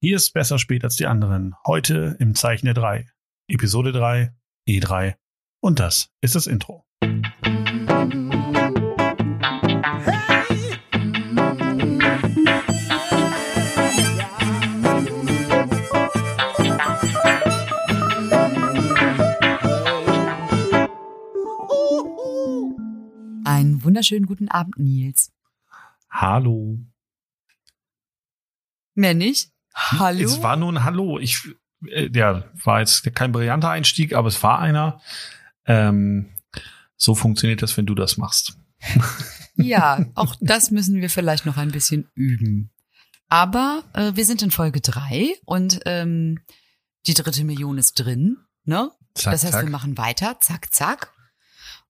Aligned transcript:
Hier 0.00 0.14
ist 0.14 0.32
besser 0.32 0.60
spät 0.60 0.84
als 0.84 0.94
die 0.94 1.06
anderen. 1.06 1.56
Heute 1.66 2.16
im 2.20 2.36
Zeichen 2.36 2.66
der 2.66 2.74
drei. 2.74 3.10
Episode 3.48 3.90
3, 3.90 4.32
E3. 4.68 5.16
Und 5.60 5.80
das 5.80 6.12
ist 6.20 6.36
das 6.36 6.46
Intro. 6.46 6.84
Einen 23.44 23.82
wunderschönen 23.82 24.26
guten 24.26 24.48
Abend, 24.48 24.78
Nils. 24.78 25.32
Hallo. 26.08 26.78
Mehr 28.94 29.14
nicht? 29.14 29.50
Hallo? 29.78 30.24
Es 30.24 30.42
war 30.42 30.56
nur 30.56 30.72
ein 30.72 30.84
Hallo. 30.84 31.18
Ich, 31.18 31.48
äh, 31.86 32.10
ja, 32.12 32.44
war 32.64 32.80
jetzt 32.80 33.14
kein 33.14 33.32
brillanter 33.32 33.70
Einstieg, 33.70 34.12
aber 34.12 34.28
es 34.28 34.42
war 34.42 34.58
einer. 34.58 35.00
Ähm, 35.66 36.30
so 36.96 37.14
funktioniert 37.14 37.62
das, 37.62 37.76
wenn 37.76 37.86
du 37.86 37.94
das 37.94 38.16
machst. 38.16 38.58
ja, 39.54 40.06
auch 40.14 40.34
das 40.40 40.70
müssen 40.70 41.00
wir 41.00 41.10
vielleicht 41.10 41.46
noch 41.46 41.56
ein 41.56 41.70
bisschen 41.70 42.08
üben. 42.14 42.70
Aber 43.28 43.84
äh, 43.94 44.12
wir 44.14 44.24
sind 44.24 44.42
in 44.42 44.50
Folge 44.50 44.80
drei 44.80 45.34
und 45.44 45.80
ähm, 45.86 46.40
die 47.06 47.14
dritte 47.14 47.44
Million 47.44 47.78
ist 47.78 47.94
drin. 47.94 48.38
Ne? 48.64 48.90
Zack, 49.14 49.32
das 49.32 49.44
heißt, 49.44 49.52
zack. 49.52 49.64
wir 49.64 49.70
machen 49.70 49.96
weiter, 49.96 50.38
zack, 50.40 50.74
zack. 50.74 51.12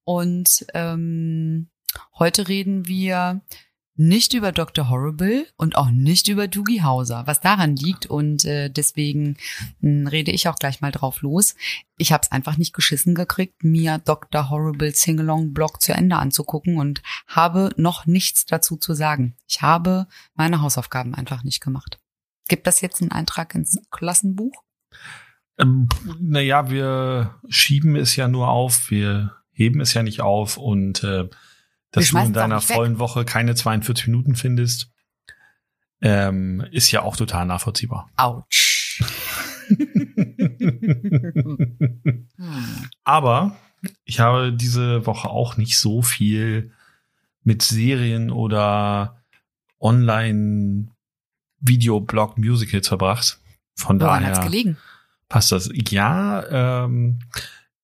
Und 0.04 0.66
ähm, 0.74 1.70
heute 2.18 2.48
reden 2.48 2.86
wir 2.86 3.42
nicht 3.98 4.32
über 4.32 4.52
Dr. 4.52 4.88
Horrible 4.88 5.46
und 5.56 5.76
auch 5.76 5.90
nicht 5.90 6.28
über 6.28 6.46
Doogie 6.46 6.82
Hauser, 6.82 7.26
was 7.26 7.40
daran 7.40 7.74
liegt. 7.74 8.06
Und 8.06 8.44
äh, 8.44 8.70
deswegen 8.70 9.36
mh, 9.80 10.08
rede 10.10 10.30
ich 10.30 10.48
auch 10.48 10.56
gleich 10.56 10.80
mal 10.80 10.92
drauf 10.92 11.20
los. 11.20 11.56
Ich 11.98 12.12
habe 12.12 12.22
es 12.22 12.30
einfach 12.30 12.56
nicht 12.56 12.72
geschissen 12.72 13.16
gekriegt, 13.16 13.64
mir 13.64 13.98
Dr. 13.98 14.50
Horrible 14.50 14.94
Singalong-Blog 14.94 15.82
zu 15.82 15.92
Ende 15.92 16.16
anzugucken 16.16 16.78
und 16.78 17.02
habe 17.26 17.70
noch 17.76 18.06
nichts 18.06 18.46
dazu 18.46 18.76
zu 18.76 18.94
sagen. 18.94 19.34
Ich 19.48 19.62
habe 19.62 20.06
meine 20.34 20.62
Hausaufgaben 20.62 21.14
einfach 21.14 21.42
nicht 21.42 21.60
gemacht. 21.60 21.98
Gibt 22.48 22.68
das 22.68 22.80
jetzt 22.80 23.02
einen 23.02 23.10
Eintrag 23.10 23.54
ins 23.56 23.80
Klassenbuch? 23.90 24.62
Ähm, 25.58 25.88
naja, 26.20 26.70
wir 26.70 27.34
schieben 27.48 27.96
es 27.96 28.14
ja 28.14 28.28
nur 28.28 28.48
auf, 28.48 28.92
wir 28.92 29.34
heben 29.50 29.80
es 29.80 29.92
ja 29.92 30.04
nicht 30.04 30.20
auf 30.20 30.56
und 30.56 31.02
äh, 31.02 31.28
dass 31.90 32.10
du 32.10 32.18
in 32.18 32.32
deiner 32.32 32.60
vollen 32.60 32.98
Woche 32.98 33.24
keine 33.24 33.54
42 33.54 34.08
Minuten 34.08 34.34
findest, 34.34 34.90
ähm, 36.00 36.64
ist 36.70 36.90
ja 36.90 37.02
auch 37.02 37.16
total 37.16 37.46
nachvollziehbar. 37.46 38.10
Autsch. 38.16 39.02
Aber 43.04 43.56
ich 44.04 44.20
habe 44.20 44.52
diese 44.52 45.06
Woche 45.06 45.28
auch 45.28 45.56
nicht 45.56 45.78
so 45.78 46.02
viel 46.02 46.72
mit 47.42 47.62
Serien 47.62 48.30
oder 48.30 49.22
online 49.80 50.88
Videoblog 51.60 52.38
Musicals 52.38 52.88
verbracht. 52.88 53.40
Von 53.74 54.00
Woran 54.00 54.24
hat's 54.24 54.38
daher 54.38 54.50
gelegen? 54.50 54.76
passt 55.28 55.52
das. 55.52 55.70
Ja, 55.72 56.84
ähm, 56.84 57.20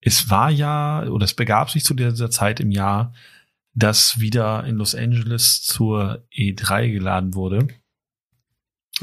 es 0.01 0.31
war 0.31 0.51
ja, 0.51 1.05
oder 1.05 1.25
es 1.25 1.35
begab 1.35 1.71
sich 1.71 1.85
zu 1.85 1.95
dieser 1.95 2.31
Zeit 2.31 2.61
im 2.61 2.71
Jahr, 2.71 3.13
dass 3.75 4.19
wieder 4.21 4.65
in 4.65 4.77
Los 4.77 4.95
Angeles 4.95 5.63
zur 5.63 6.25
E3 6.33 6.91
geladen 6.93 7.35
wurde. 7.35 7.69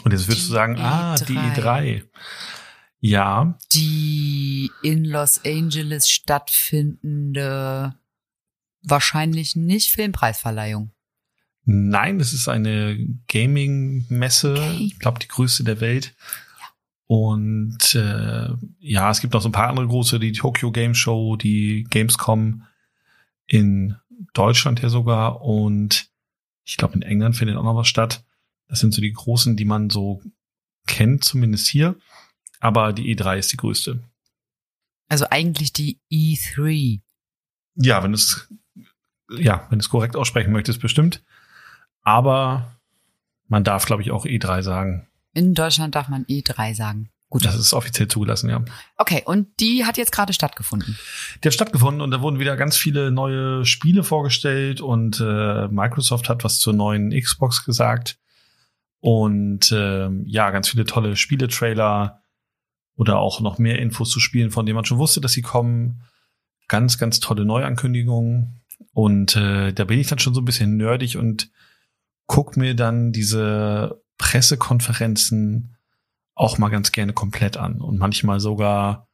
Und 0.03 0.11
jetzt 0.13 0.27
würdest 0.27 0.45
Die 0.45 0.49
du 0.49 0.53
sagen, 0.53 0.77
ah, 0.79 1.15
die 1.15 1.37
E3. 1.37 1.55
E3. 1.57 2.03
Ja, 3.03 3.57
die 3.73 4.71
in 4.83 5.05
Los 5.05 5.41
Angeles 5.43 6.09
stattfindende 6.09 7.95
wahrscheinlich 8.83 9.55
nicht 9.55 9.91
Filmpreisverleihung. 9.91 10.91
Nein, 11.63 12.19
es 12.19 12.33
ist 12.33 12.47
eine 12.47 12.97
Gaming-Messe, 13.27 14.53
Okay. 14.53 14.77
ich 14.85 14.99
glaube 14.99 15.19
die 15.19 15.27
größte 15.27 15.63
der 15.63 15.79
Welt. 15.81 16.15
Und 17.07 17.93
äh, 17.93 18.47
ja, 18.79 19.11
es 19.11 19.19
gibt 19.19 19.33
noch 19.33 19.41
so 19.41 19.49
ein 19.49 19.53
paar 19.53 19.69
andere 19.69 19.87
große, 19.87 20.19
die 20.19 20.31
Tokyo 20.31 20.71
Game 20.71 20.95
Show, 20.95 21.35
die 21.35 21.85
Gamescom 21.89 22.63
in 23.47 23.95
Deutschland 24.33 24.81
ja 24.81 24.89
sogar 24.89 25.41
und 25.41 26.09
ich 26.63 26.77
glaube 26.77 26.95
in 26.95 27.01
England 27.01 27.35
findet 27.35 27.57
auch 27.57 27.63
noch 27.63 27.75
was 27.75 27.87
statt. 27.87 28.23
Das 28.67 28.79
sind 28.79 28.93
so 28.93 29.01
die 29.01 29.13
großen, 29.13 29.57
die 29.57 29.65
man 29.65 29.89
so 29.89 30.21
kennt, 30.87 31.23
zumindest 31.23 31.67
hier. 31.67 31.95
Aber 32.59 32.93
die 32.93 33.15
E3 33.15 33.37
ist 33.37 33.51
die 33.51 33.57
größte. 33.57 34.03
Also 35.09 35.25
eigentlich 35.29 35.73
die 35.73 35.99
E3. 36.11 37.01
Ja, 37.75 38.03
wenn 38.03 38.13
es 38.13 38.47
ja, 39.37 39.65
wenn 39.69 39.79
du 39.79 39.83
es 39.83 39.89
korrekt 39.89 40.15
aussprechen 40.15 40.51
möchtest, 40.51 40.81
bestimmt. 40.81 41.23
Aber 42.01 42.79
man 43.47 43.63
darf, 43.63 43.85
glaube 43.85 44.01
ich, 44.01 44.11
auch 44.11 44.25
E3 44.25 44.61
sagen. 44.61 45.07
In 45.33 45.53
Deutschland 45.53 45.95
darf 45.95 46.09
man 46.09 46.25
E3 46.25 46.75
sagen. 46.75 47.10
Gut. 47.31 47.45
Das 47.45 47.55
ist 47.55 47.73
offiziell 47.73 48.09
zugelassen, 48.09 48.49
ja. 48.49 48.61
Okay, 48.97 49.23
und 49.25 49.47
die 49.61 49.85
hat 49.85 49.97
jetzt 49.97 50.11
gerade 50.11 50.33
stattgefunden. 50.33 50.97
Die 51.41 51.47
hat 51.47 51.53
stattgefunden 51.53 52.01
und 52.01 52.11
da 52.11 52.21
wurden 52.21 52.39
wieder 52.39 52.57
ganz 52.57 52.75
viele 52.75 53.09
neue 53.09 53.63
Spiele 53.63 54.03
vorgestellt 54.03 54.81
und 54.81 55.21
äh, 55.21 55.69
Microsoft 55.69 56.27
hat 56.27 56.43
was 56.43 56.59
zur 56.59 56.73
neuen 56.73 57.09
Xbox 57.17 57.63
gesagt. 57.63 58.19
Und 58.99 59.71
ähm, 59.71 60.25
ja, 60.27 60.51
ganz 60.51 60.67
viele 60.67 60.83
tolle 60.83 61.15
Spieletrailer 61.15 62.21
oder 62.97 63.19
auch 63.19 63.39
noch 63.39 63.59
mehr 63.59 63.79
Infos 63.79 64.09
zu 64.09 64.19
Spielen, 64.19 64.51
von 64.51 64.65
denen 64.65 64.75
man 64.75 64.85
schon 64.85 64.97
wusste, 64.97 65.21
dass 65.21 65.31
sie 65.31 65.41
kommen. 65.41 66.01
Ganz, 66.67 66.97
ganz 66.97 67.21
tolle 67.21 67.45
Neuankündigungen. 67.45 68.61
Und 68.91 69.37
äh, 69.37 69.71
da 69.71 69.85
bin 69.85 69.99
ich 69.99 70.07
dann 70.07 70.19
schon 70.19 70.33
so 70.33 70.41
ein 70.41 70.45
bisschen 70.45 70.75
nerdig 70.75 71.15
und 71.15 71.49
guck 72.25 72.57
mir 72.57 72.75
dann 72.75 73.13
diese 73.13 74.03
Pressekonferenzen 74.17 75.77
auch 76.35 76.57
mal 76.57 76.69
ganz 76.69 76.91
gerne 76.91 77.13
komplett 77.13 77.57
an 77.57 77.81
und 77.81 77.97
manchmal 77.97 78.39
sogar 78.39 79.07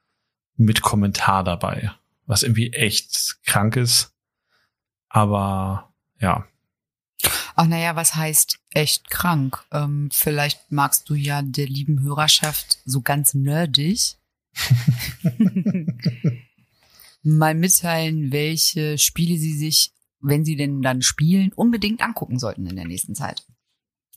mit 0.56 0.82
Kommentar 0.82 1.44
dabei, 1.44 1.92
was 2.26 2.44
irgendwie 2.44 2.74
echt 2.74 3.38
krank 3.44 3.76
ist. 3.76 4.14
Aber 5.10 5.94
ja, 6.20 6.46
Ach 7.56 7.66
naja, 7.66 7.96
was 7.96 8.14
heißt 8.14 8.60
echt 8.72 9.10
krank? 9.10 9.66
Ähm, 9.72 10.10
vielleicht 10.14 10.72
magst 10.72 11.10
du 11.10 11.16
ja 11.16 11.42
der 11.42 11.66
lieben 11.66 12.04
Hörerschaft 12.04 12.78
so 12.86 13.02
ganz 13.02 13.34
nerdig 13.34 14.18
mal 17.24 17.56
mitteilen, 17.56 18.32
welche 18.32 19.00
Spiele 19.00 19.40
sie 19.40 19.58
sich, 19.58 19.92
wenn 20.20 20.46
sie 20.46 20.56
denn 20.56 20.84
dann 20.84 21.02
spielen, 21.02 21.52
unbedingt 21.52 22.02
angucken 22.02 22.38
sollten 22.38 22.68
in 22.68 22.76
der 22.76 22.86
nächsten 22.86 23.16
Zeit. 23.16 23.47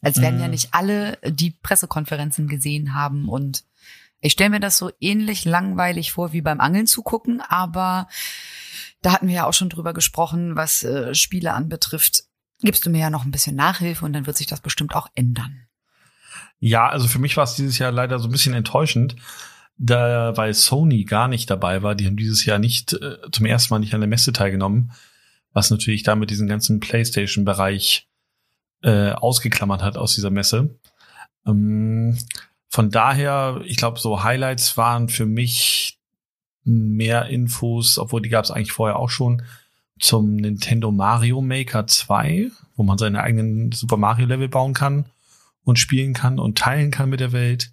Als 0.03 0.21
werden 0.21 0.37
Mhm. 0.37 0.43
ja 0.43 0.49
nicht 0.49 0.69
alle 0.73 1.19
die 1.25 1.51
Pressekonferenzen 1.51 2.49
gesehen 2.49 2.95
haben 2.95 3.29
und 3.29 3.65
ich 4.21 4.33
stelle 4.33 4.51
mir 4.51 4.61
das 4.61 4.77
so 4.77 4.91
ähnlich 5.01 5.45
langweilig 5.45 6.13
vor 6.13 6.33
wie 6.33 6.43
beim 6.43 6.61
Angeln 6.61 6.87
zu 6.87 7.03
gucken, 7.03 7.41
aber 7.49 8.07
da 9.03 9.13
hatten 9.13 9.29
wir 9.29 9.35
ja 9.35 9.47
auch 9.47 9.55
schon 9.55 9.71
drüber 9.71 9.95
gesprochen, 9.95 10.57
was 10.57 10.83
äh, 10.83 11.15
Spiele 11.15 11.55
anbetrifft. 11.55 12.25
Gibst 12.61 12.85
du 12.85 12.91
mir 12.91 13.01
ja 13.01 13.11
noch 13.11 13.25
ein 13.25 13.31
bisschen 13.31 13.57
Nachhilfe 13.57 14.05
und 14.05 14.13
dann 14.13 14.27
wird 14.27 14.37
sich 14.37 14.47
das 14.47 14.61
bestimmt 14.61 14.95
auch 14.95 15.09
ändern. 15.15 15.67
Ja, 16.59 16.89
also 16.89 17.09
für 17.09 17.19
mich 17.19 17.39
war 17.39 17.45
es 17.45 17.55
dieses 17.55 17.79
Jahr 17.79 17.91
leider 17.91 18.19
so 18.19 18.29
ein 18.29 18.33
bisschen 18.33 18.53
enttäuschend, 18.53 19.17
da 19.79 20.37
weil 20.37 20.53
Sony 20.53 21.05
gar 21.05 21.27
nicht 21.27 21.49
dabei 21.49 21.83
war. 21.83 21.95
Die 21.95 22.07
haben 22.07 22.19
dieses 22.19 22.45
Jahr 22.45 22.59
nicht 22.59 22.93
äh, 22.93 23.17
zum 23.33 23.47
ersten 23.47 23.73
Mal 23.73 23.79
nicht 23.79 23.95
an 23.95 24.03
der 24.03 24.09
Messe 24.09 24.35
teilgenommen, 24.35 24.93
was 25.55 25.71
natürlich 25.71 26.03
damit 26.03 26.29
diesen 26.29 26.47
ganzen 26.47 26.81
PlayStation-Bereich 26.81 28.10
äh, 28.83 29.13
ausgeklammert 29.13 29.83
hat 29.83 29.97
aus 29.97 30.15
dieser 30.15 30.31
Messe. 30.31 30.79
Ähm, 31.47 32.19
von 32.69 32.91
daher, 32.91 33.61
ich 33.65 33.77
glaube, 33.77 33.99
so 33.99 34.23
Highlights 34.23 34.77
waren 34.77 35.09
für 35.09 35.27
mich 35.27 35.99
mehr 36.65 37.27
Infos, 37.27 37.99
obwohl 37.99 38.23
die 38.23 38.29
gab 38.29 38.45
es 38.45 38.51
eigentlich 38.51 38.73
vorher 38.73 38.97
auch 38.97 39.11
schon, 39.11 39.43
zum 39.99 40.37
Nintendo 40.37 40.91
Mario 40.91 41.41
Maker 41.43 41.87
2, 41.87 42.51
wo 42.77 42.83
man 42.83 42.97
seine 42.97 43.23
eigenen 43.23 43.73
Super 43.73 43.97
Mario 43.97 44.27
Level 44.27 44.49
bauen 44.49 44.73
kann 44.73 45.07
und 45.65 45.79
spielen 45.79 46.15
kann 46.15 46.39
und 46.39 46.59
teilen 46.59 46.91
kann 46.91 47.11
mit 47.11 47.21
der 47.21 47.33
Welt. 47.33 47.73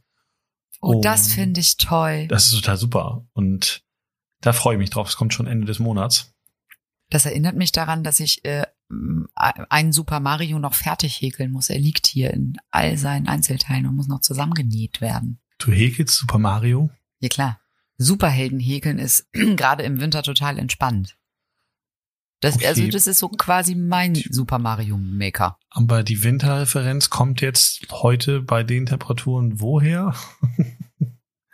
Oh, 0.81 1.01
das 1.01 1.27
Und 1.27 1.33
finde 1.33 1.59
ich 1.61 1.77
toll. 1.77 2.27
Das 2.27 2.45
ist 2.45 2.55
total 2.55 2.77
super. 2.77 3.25
Und 3.33 3.83
da 4.41 4.53
freue 4.53 4.75
ich 4.75 4.79
mich 4.79 4.89
drauf. 4.89 5.07
Es 5.07 5.15
kommt 5.15 5.33
schon 5.33 5.47
Ende 5.47 5.65
des 5.65 5.79
Monats. 5.79 6.33
Das 7.09 7.25
erinnert 7.25 7.55
mich 7.55 7.71
daran, 7.71 8.03
dass 8.03 8.19
ich 8.19 8.43
äh, 8.45 8.65
einen 9.35 9.91
Super 9.91 10.19
Mario 10.19 10.59
noch 10.59 10.73
fertig 10.73 11.21
häkeln 11.21 11.51
muss. 11.51 11.69
Er 11.69 11.79
liegt 11.79 12.07
hier 12.07 12.33
in 12.33 12.57
all 12.71 12.97
seinen 12.97 13.27
Einzelteilen 13.27 13.85
und 13.85 13.95
muss 13.95 14.07
noch 14.07 14.21
zusammengenäht 14.21 15.01
werden. 15.01 15.39
Du 15.57 15.71
häkelst 15.71 16.15
Super 16.15 16.37
Mario? 16.37 16.89
Ja 17.19 17.29
klar. 17.29 17.59
Superhelden 17.97 18.59
häkeln 18.59 18.99
ist 18.99 19.27
gerade 19.33 19.83
im 19.83 19.99
Winter 19.99 20.23
total 20.23 20.57
entspannt. 20.57 21.17
Das, 22.39 22.55
Okay. 22.55 22.67
Also 22.67 22.87
das 22.87 23.07
ist 23.07 23.19
so 23.19 23.29
quasi 23.29 23.73
mein 23.73 24.13
Super 24.15 24.59
Mario 24.59 24.97
Maker. 24.97 25.57
Aber 25.71 26.03
die 26.03 26.23
Winterreferenz 26.23 27.09
kommt 27.09 27.41
jetzt 27.41 27.87
heute 27.91 28.41
bei 28.41 28.63
den 28.63 28.85
Temperaturen 28.85 29.59
woher? 29.59 30.13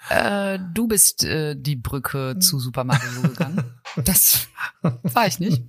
Äh, 0.10 0.60
du 0.74 0.88
bist 0.88 1.24
äh, 1.24 1.56
die 1.56 1.78
Brücke 1.78 2.38
zu 2.40 2.60
Super 2.60 2.84
Mario 2.84 3.22
gegangen. 3.22 3.64
Das 3.96 4.48
war 4.82 5.28
ich 5.28 5.40
nicht. 5.40 5.62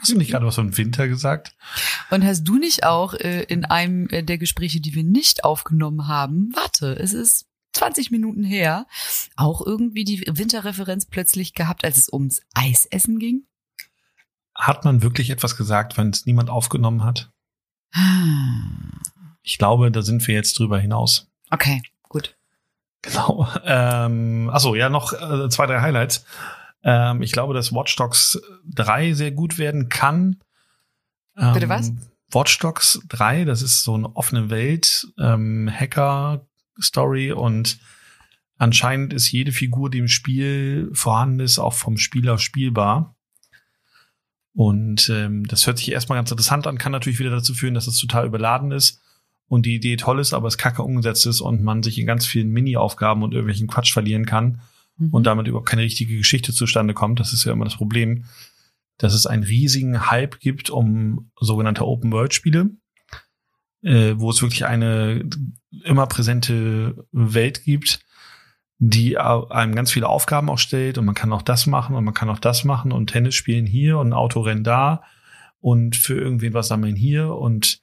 Hast 0.00 0.12
du 0.12 0.16
nicht 0.16 0.30
gerade 0.30 0.46
was 0.46 0.54
von 0.54 0.76
Winter 0.76 1.08
gesagt? 1.08 1.54
Und 2.10 2.24
hast 2.24 2.44
du 2.44 2.58
nicht 2.58 2.84
auch 2.84 3.14
äh, 3.14 3.42
in 3.44 3.64
einem 3.64 4.08
äh, 4.08 4.22
der 4.22 4.38
Gespräche, 4.38 4.80
die 4.80 4.94
wir 4.94 5.04
nicht 5.04 5.44
aufgenommen 5.44 6.08
haben, 6.08 6.50
warte, 6.54 6.98
es 6.98 7.12
ist 7.12 7.46
20 7.72 8.10
Minuten 8.10 8.42
her, 8.42 8.86
auch 9.36 9.64
irgendwie 9.64 10.04
die 10.04 10.22
Winterreferenz 10.26 11.06
plötzlich 11.06 11.54
gehabt, 11.54 11.84
als 11.84 11.98
es 11.98 12.12
ums 12.12 12.40
Eisessen 12.54 13.18
ging? 13.18 13.46
Hat 14.54 14.84
man 14.84 15.02
wirklich 15.02 15.30
etwas 15.30 15.56
gesagt, 15.56 15.96
wenn 15.96 16.10
es 16.10 16.26
niemand 16.26 16.50
aufgenommen 16.50 17.04
hat? 17.04 17.30
Ah. 17.92 18.90
Ich 19.42 19.58
glaube, 19.58 19.90
da 19.90 20.02
sind 20.02 20.26
wir 20.26 20.34
jetzt 20.34 20.58
drüber 20.58 20.78
hinaus. 20.78 21.28
Okay, 21.50 21.82
gut. 22.08 22.36
Genau. 23.02 23.48
Ähm, 23.64 24.50
achso, 24.52 24.74
ja, 24.74 24.90
noch 24.90 25.12
äh, 25.12 25.48
zwei, 25.48 25.66
drei 25.66 25.80
Highlights. 25.80 26.24
Ähm, 26.82 27.22
ich 27.22 27.32
glaube, 27.32 27.54
dass 27.54 27.72
Watch 27.72 27.96
Dogs 27.96 28.40
3 28.68 29.12
sehr 29.12 29.32
gut 29.32 29.58
werden 29.58 29.88
kann. 29.88 30.40
Ähm, 31.36 31.52
Bitte 31.52 31.68
was? 31.68 31.92
Watch 32.30 32.58
Dogs 32.58 33.00
3, 33.08 33.44
das 33.44 33.62
ist 33.62 33.82
so 33.82 33.94
eine 33.94 34.14
offene 34.14 34.50
Welt, 34.50 35.08
ähm, 35.18 35.68
Hacker-Story 35.70 37.32
und 37.32 37.80
anscheinend 38.56 39.12
ist 39.12 39.32
jede 39.32 39.50
Figur, 39.50 39.90
die 39.90 39.98
im 39.98 40.08
Spiel 40.08 40.90
vorhanden 40.92 41.40
ist, 41.40 41.58
auch 41.58 41.74
vom 41.74 41.96
Spieler 41.96 42.38
spielbar. 42.38 43.16
Und 44.52 45.08
ähm, 45.08 45.44
das 45.46 45.66
hört 45.66 45.78
sich 45.78 45.90
erstmal 45.90 46.18
ganz 46.18 46.30
interessant 46.30 46.66
an, 46.66 46.78
kann 46.78 46.92
natürlich 46.92 47.18
wieder 47.18 47.30
dazu 47.30 47.54
führen, 47.54 47.74
dass 47.74 47.86
es 47.86 47.98
total 47.98 48.26
überladen 48.26 48.70
ist 48.70 49.00
und 49.48 49.66
die 49.66 49.74
Idee 49.74 49.96
toll 49.96 50.20
ist, 50.20 50.32
aber 50.32 50.46
es 50.46 50.58
kacke 50.58 50.82
umgesetzt 50.82 51.26
ist 51.26 51.40
und 51.40 51.62
man 51.62 51.82
sich 51.82 51.98
in 51.98 52.06
ganz 52.06 52.26
vielen 52.26 52.50
Mini-Aufgaben 52.50 53.22
und 53.22 53.32
irgendwelchen 53.32 53.68
Quatsch 53.68 53.92
verlieren 53.92 54.26
kann 54.26 54.60
Mhm. 55.00 55.08
und 55.10 55.26
damit 55.26 55.48
überhaupt 55.48 55.68
keine 55.68 55.82
richtige 55.82 56.16
Geschichte 56.16 56.52
zustande 56.52 56.94
kommt. 56.94 57.18
Das 57.18 57.32
ist 57.32 57.44
ja 57.44 57.52
immer 57.52 57.64
das 57.64 57.76
Problem, 57.76 58.24
dass 58.98 59.14
es 59.14 59.26
einen 59.26 59.42
riesigen 59.42 60.10
Hype 60.10 60.38
gibt 60.40 60.70
um 60.70 61.30
sogenannte 61.40 61.86
Open-World-Spiele, 61.86 62.70
äh, 63.82 64.14
wo 64.16 64.30
es 64.30 64.42
wirklich 64.42 64.66
eine 64.66 65.24
immer 65.84 66.06
präsente 66.06 67.06
Welt 67.12 67.64
gibt, 67.64 68.00
die 68.78 69.18
einem 69.18 69.74
ganz 69.74 69.90
viele 69.90 70.08
Aufgaben 70.08 70.50
auch 70.50 70.58
stellt 70.58 70.98
und 70.98 71.06
man 71.06 71.14
kann 71.14 71.32
auch 71.32 71.42
das 71.42 71.66
machen 71.66 71.96
und 71.96 72.04
man 72.04 72.14
kann 72.14 72.30
auch 72.30 72.38
das 72.38 72.64
machen 72.64 72.92
und 72.92 73.08
Tennis 73.08 73.34
spielen 73.34 73.66
hier 73.66 73.98
und 73.98 74.12
Autorennen 74.12 74.64
da 74.64 75.02
und 75.60 75.96
für 75.96 76.18
irgendwen 76.18 76.54
was 76.54 76.68
sammeln 76.68 76.96
hier 76.96 77.34
und 77.34 77.82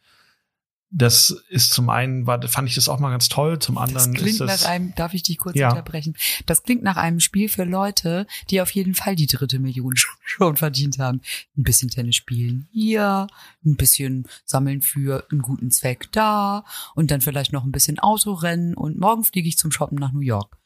das 0.89 1.31
ist 1.49 1.73
zum 1.73 1.89
einen, 1.89 2.25
war, 2.27 2.41
fand 2.47 2.69
ich 2.69 2.75
das 2.75 2.87
auch 2.87 2.99
mal 2.99 3.09
ganz 3.11 3.27
toll, 3.27 3.59
zum 3.59 3.75
Das 3.75 3.83
anderen 3.89 4.13
klingt 4.13 4.29
ist 4.31 4.39
das, 4.39 4.61
nach 4.63 4.69
einem, 4.69 4.95
darf 4.95 5.13
ich 5.13 5.21
dich 5.23 5.37
kurz 5.37 5.57
Ja. 5.57 5.69
unterbrechen? 5.69 6.15
Das 6.45 6.63
klingt 6.63 6.81
nach 6.81 6.95
einem 6.95 7.19
Spiel 7.19 7.49
für 7.49 7.65
Leute, 7.65 8.25
die 8.49 8.61
auf 8.61 8.71
jeden 8.71 8.93
Fall 8.95 9.15
die 9.17 9.27
dritte 9.27 9.59
Million 9.59 9.95
schon- 10.23 10.55
verdient 10.55 10.97
haben. 10.99 11.21
Ein 11.57 11.63
bisschen 11.63 11.89
Tennis 11.89 12.15
spielen 12.15 12.67
hier, 12.71 13.27
ein 13.65 13.75
bisschen 13.75 14.27
sammeln 14.45 14.81
für 14.81 15.25
einen 15.29 15.41
guten 15.41 15.71
Zweck 15.71 16.09
da 16.13 16.63
und 16.95 17.11
dann 17.11 17.19
vielleicht 17.21 17.51
noch 17.51 17.65
ein 17.65 17.71
bisschen 17.73 17.99
Autorennen 17.99 18.73
und 18.73 18.97
morgen 18.97 19.23
fliege 19.25 19.49
ich 19.49 19.57
zum 19.57 19.71
Shoppen 19.71 19.97
nach 19.97 20.13
New 20.13 20.21
York. 20.21 20.57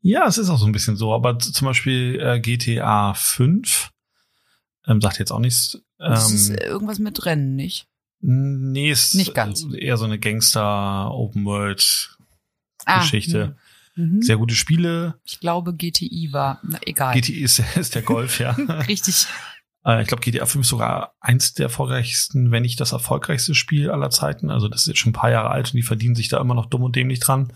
Ja, 0.00 0.26
es 0.26 0.38
ist 0.38 0.48
auch 0.48 0.58
so 0.58 0.66
ein 0.66 0.72
bisschen 0.72 0.96
so, 0.96 1.12
aber 1.14 1.38
zum 1.38 1.66
Beispiel 1.66 2.18
äh, 2.20 2.40
GTA 2.40 3.12
5 3.14 3.90
ähm, 4.86 5.00
sagt 5.00 5.18
jetzt 5.18 5.32
auch 5.32 5.38
nichts. 5.38 5.78
Das 5.98 6.30
ist 6.32 6.48
Ähm, 6.50 6.56
äh, 6.56 6.64
irgendwas 6.64 6.98
mit 6.98 7.24
Rennen, 7.26 7.54
nicht? 7.56 7.86
Nee, 8.26 8.90
ist 8.90 9.14
nicht 9.14 9.34
ganz. 9.34 9.66
eher 9.74 9.96
so 9.96 10.04
eine 10.04 10.18
Gangster 10.18 11.10
Open 11.12 11.44
World 11.44 12.16
Ah, 12.86 13.00
Geschichte. 13.00 13.56
Mhm. 13.96 14.22
Sehr 14.22 14.36
gute 14.36 14.54
Spiele. 14.54 15.14
Ich 15.24 15.40
glaube, 15.40 15.74
GTI 15.74 16.30
war, 16.32 16.60
na, 16.62 16.78
egal. 16.84 17.14
GTA 17.14 17.44
ist, 17.44 17.62
ist 17.76 17.94
der 17.94 18.02
Golf, 18.02 18.40
ja. 18.40 18.50
Richtig. 18.88 19.26
Äh, 19.84 20.02
ich 20.02 20.08
glaube, 20.08 20.22
GTA 20.22 20.46
5 20.46 20.62
ist 20.64 20.68
sogar 20.68 21.14
eins 21.20 21.54
der 21.54 21.64
erfolgreichsten, 21.66 22.50
wenn 22.50 22.62
nicht 22.62 22.80
das 22.80 22.92
erfolgreichste 22.92 23.54
Spiel 23.54 23.90
aller 23.90 24.10
Zeiten. 24.10 24.50
Also 24.50 24.68
das 24.68 24.82
ist 24.82 24.86
jetzt 24.88 24.98
schon 24.98 25.10
ein 25.10 25.14
paar 25.14 25.30
Jahre 25.30 25.50
alt 25.50 25.68
und 25.68 25.76
die 25.76 25.82
verdienen 25.82 26.14
sich 26.14 26.28
da 26.28 26.40
immer 26.40 26.54
noch 26.54 26.66
dumm 26.66 26.82
und 26.82 26.96
dämlich 26.96 27.20
dran. 27.20 27.52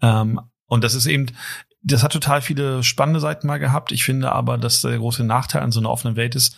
Ähm, 0.00 0.40
und 0.66 0.84
das 0.84 0.94
ist 0.94 1.06
eben, 1.06 1.26
das 1.82 2.02
hat 2.02 2.12
total 2.12 2.42
viele 2.42 2.82
spannende 2.82 3.20
Seiten 3.20 3.46
mal 3.46 3.58
gehabt. 3.58 3.92
Ich 3.92 4.04
finde 4.04 4.32
aber, 4.32 4.58
dass 4.58 4.82
der 4.82 4.98
große 4.98 5.24
Nachteil 5.24 5.62
an 5.62 5.72
so 5.72 5.80
einer 5.80 5.90
offenen 5.90 6.16
Welt 6.16 6.34
ist, 6.34 6.56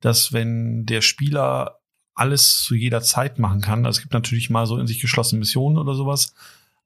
dass 0.00 0.32
wenn 0.32 0.86
der 0.86 1.00
Spieler 1.00 1.80
alles 2.14 2.62
zu 2.62 2.74
jeder 2.74 3.02
Zeit 3.02 3.38
machen 3.38 3.60
kann, 3.60 3.86
also 3.86 3.98
es 3.98 4.02
gibt 4.02 4.14
natürlich 4.14 4.50
mal 4.50 4.66
so 4.66 4.78
in 4.78 4.86
sich 4.86 5.00
geschlossene 5.00 5.40
Missionen 5.40 5.78
oder 5.78 5.94
sowas, 5.94 6.34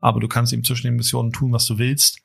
aber 0.01 0.21
du 0.21 0.29
kannst 0.29 0.53
eben 0.53 0.65
zwischen 0.65 0.87
den 0.87 0.97
Missionen 0.97 1.33
tun, 1.33 1.53
was 1.53 1.67
du 1.67 1.79
willst. 1.79 2.21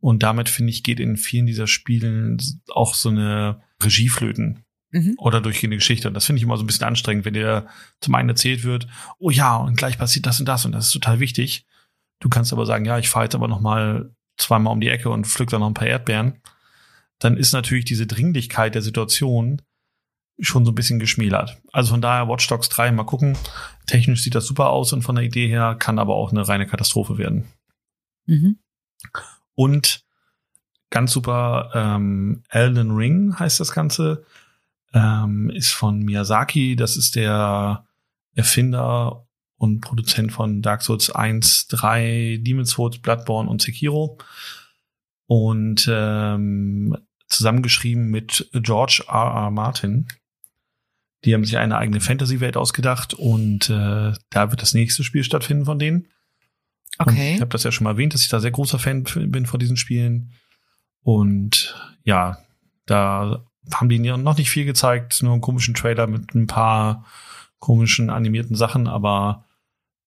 Und 0.00 0.22
damit, 0.22 0.48
finde 0.48 0.70
ich, 0.70 0.82
geht 0.82 0.98
in 0.98 1.16
vielen 1.16 1.46
dieser 1.46 1.66
Spielen 1.66 2.38
auch 2.68 2.94
so 2.94 3.08
eine 3.08 3.60
Regie 3.80 4.08
flöten 4.08 4.64
Mhm. 4.92 5.14
oder 5.16 5.40
durchgehende 5.40 5.78
Geschichte. 5.78 6.08
Und 6.08 6.14
das 6.14 6.26
finde 6.26 6.38
ich 6.38 6.42
immer 6.42 6.58
so 6.58 6.62
ein 6.62 6.66
bisschen 6.66 6.86
anstrengend, 6.86 7.24
wenn 7.24 7.32
dir 7.32 7.66
zum 8.00 8.14
einen 8.14 8.28
erzählt 8.28 8.62
wird, 8.62 8.86
oh 9.18 9.30
ja, 9.30 9.56
und 9.56 9.76
gleich 9.76 9.96
passiert 9.96 10.26
das 10.26 10.38
und 10.38 10.46
das 10.46 10.66
und 10.66 10.72
das 10.72 10.86
ist 10.86 10.92
total 10.92 11.18
wichtig. 11.18 11.66
Du 12.20 12.28
kannst 12.28 12.52
aber 12.52 12.66
sagen, 12.66 12.84
ja, 12.84 12.98
ich 12.98 13.08
fahre 13.08 13.24
jetzt 13.24 13.34
aber 13.34 13.48
noch 13.48 13.60
mal 13.60 14.14
zweimal 14.36 14.72
um 14.72 14.80
die 14.80 14.88
Ecke 14.88 15.08
und 15.08 15.26
pflück 15.26 15.48
da 15.48 15.58
noch 15.58 15.68
ein 15.68 15.74
paar 15.74 15.88
Erdbeeren. 15.88 16.40
Dann 17.18 17.38
ist 17.38 17.52
natürlich 17.52 17.86
diese 17.86 18.06
Dringlichkeit 18.06 18.74
der 18.74 18.82
Situation 18.82 19.62
schon 20.38 20.64
so 20.64 20.72
ein 20.72 20.74
bisschen 20.74 20.98
geschmälert. 20.98 21.60
Also 21.72 21.90
von 21.92 22.00
daher 22.00 22.28
Watch 22.28 22.46
Dogs 22.48 22.68
3 22.68 22.92
mal 22.92 23.04
gucken. 23.04 23.36
Technisch 23.86 24.22
sieht 24.22 24.34
das 24.34 24.46
super 24.46 24.70
aus 24.70 24.92
und 24.92 25.02
von 25.02 25.14
der 25.14 25.24
Idee 25.24 25.48
her 25.48 25.76
kann 25.78 25.98
aber 25.98 26.14
auch 26.14 26.30
eine 26.30 26.46
reine 26.46 26.66
Katastrophe 26.66 27.18
werden. 27.18 27.46
Mhm. 28.26 28.58
Und 29.54 30.04
ganz 30.90 31.12
super, 31.12 31.70
ähm, 31.74 32.42
Elden 32.48 32.92
Ring 32.92 33.38
heißt 33.38 33.60
das 33.60 33.72
Ganze, 33.72 34.24
ähm, 34.94 35.50
ist 35.50 35.72
von 35.72 36.00
Miyazaki. 36.00 36.76
Das 36.76 36.96
ist 36.96 37.16
der 37.16 37.86
Erfinder 38.34 39.26
und 39.56 39.80
Produzent 39.80 40.32
von 40.32 40.62
Dark 40.62 40.82
Souls 40.82 41.10
1, 41.10 41.68
3, 41.68 42.38
Demon's 42.40 42.70
Souls, 42.70 42.98
Bloodborne 42.98 43.48
und 43.48 43.62
Sekiro. 43.62 44.18
Und 45.26 45.88
ähm, 45.90 46.96
zusammengeschrieben 47.28 48.10
mit 48.10 48.50
George 48.52 49.04
R. 49.08 49.14
R. 49.14 49.50
Martin. 49.50 50.08
Die 51.24 51.34
haben 51.34 51.44
sich 51.44 51.56
eine 51.58 51.78
eigene 51.78 52.00
Fantasy-Welt 52.00 52.56
ausgedacht 52.56 53.14
und 53.14 53.70
äh, 53.70 54.12
da 54.30 54.50
wird 54.50 54.60
das 54.62 54.74
nächste 54.74 55.04
Spiel 55.04 55.22
stattfinden 55.24 55.64
von 55.64 55.78
denen. 55.78 56.08
Und 56.98 57.08
Okay. 57.08 57.34
ich 57.34 57.40
habe 57.40 57.50
das 57.50 57.62
ja 57.62 57.72
schon 57.72 57.84
mal 57.84 57.90
erwähnt, 57.90 58.12
dass 58.14 58.22
ich 58.22 58.28
da 58.28 58.40
sehr 58.40 58.50
großer 58.50 58.78
Fan 58.78 59.04
bin 59.04 59.46
von 59.46 59.58
diesen 59.60 59.76
Spielen. 59.76 60.32
Und 61.02 61.74
ja, 62.04 62.38
da 62.86 63.44
haben 63.72 63.88
die 63.88 63.98
noch 63.98 64.36
nicht 64.36 64.50
viel 64.50 64.64
gezeigt, 64.64 65.22
nur 65.22 65.32
einen 65.32 65.40
komischen 65.40 65.74
Trailer 65.74 66.06
mit 66.06 66.34
ein 66.34 66.46
paar 66.46 67.06
komischen 67.58 68.10
animierten 68.10 68.56
Sachen, 68.56 68.88
aber 68.88 69.44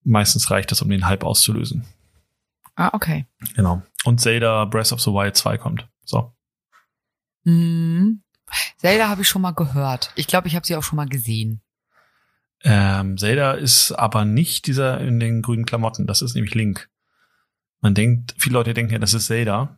meistens 0.03 0.51
reicht 0.51 0.71
das, 0.71 0.81
um 0.81 0.89
den 0.89 1.07
Hype 1.07 1.23
auszulösen. 1.23 1.85
Ah, 2.75 2.89
okay. 2.93 3.25
Genau. 3.55 3.81
Und 4.03 4.19
Zelda 4.19 4.65
Breath 4.65 4.91
of 4.91 5.01
the 5.01 5.11
Wild 5.11 5.35
2 5.37 5.57
kommt. 5.57 5.87
So. 6.03 6.33
Mhm. 7.45 8.21
Zelda 8.77 9.07
habe 9.09 9.21
ich 9.21 9.27
schon 9.27 9.41
mal 9.41 9.51
gehört. 9.51 10.11
Ich 10.15 10.27
glaube, 10.27 10.47
ich 10.47 10.55
habe 10.55 10.65
sie 10.65 10.75
auch 10.75 10.83
schon 10.83 10.97
mal 10.97 11.07
gesehen. 11.07 11.61
Ähm, 12.63 13.17
Zelda 13.17 13.53
ist 13.53 13.91
aber 13.91 14.25
nicht 14.25 14.67
dieser 14.67 14.99
in 14.99 15.19
den 15.19 15.41
grünen 15.41 15.65
Klamotten. 15.65 16.07
Das 16.07 16.21
ist 16.21 16.35
nämlich 16.35 16.55
Link. 16.55 16.89
Man 17.81 17.93
denkt, 17.93 18.33
viele 18.37 18.53
Leute 18.53 18.73
denken 18.73 18.93
ja, 18.93 18.99
das 18.99 19.13
ist 19.13 19.27
Zelda, 19.27 19.77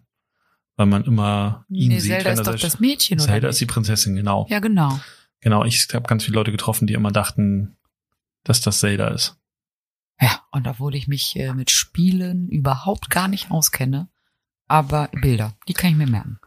weil 0.78 0.86
man 0.86 1.04
immer 1.04 1.66
ihn 1.70 1.90
nee, 1.90 2.00
sieht. 2.00 2.14
Zelda 2.14 2.32
ist 2.32 2.48
doch 2.48 2.56
das 2.56 2.80
Mädchen, 2.80 3.20
oder 3.20 3.28
Zelda 3.28 3.50
ist 3.50 3.60
die? 3.60 3.66
Prinzessin, 3.66 4.16
genau. 4.16 4.48
Ja, 4.50 4.60
genau. 4.60 5.00
Genau, 5.42 5.66
ich 5.66 5.88
habe 5.94 6.08
ganz 6.08 6.24
viele 6.24 6.36
Leute 6.36 6.52
getroffen, 6.52 6.88
die 6.88 6.94
immer 6.94 7.12
dachten, 7.12 7.78
dass 8.44 8.62
das 8.62 8.80
Zelda 8.80 9.10
ist. 9.10 9.38
Ja, 10.20 10.42
und 10.52 10.68
obwohl 10.68 10.96
ich 10.96 11.08
mich 11.08 11.36
äh, 11.36 11.54
mit 11.54 11.70
Spielen 11.70 12.48
überhaupt 12.50 13.10
gar 13.10 13.28
nicht 13.28 13.52
auskenne, 13.52 14.10
aber 14.68 15.10
Bilder, 15.22 15.54
die 15.68 15.74
kann 15.74 15.92
ich 15.92 15.98
mir 15.98 16.08
merken. 16.08 16.40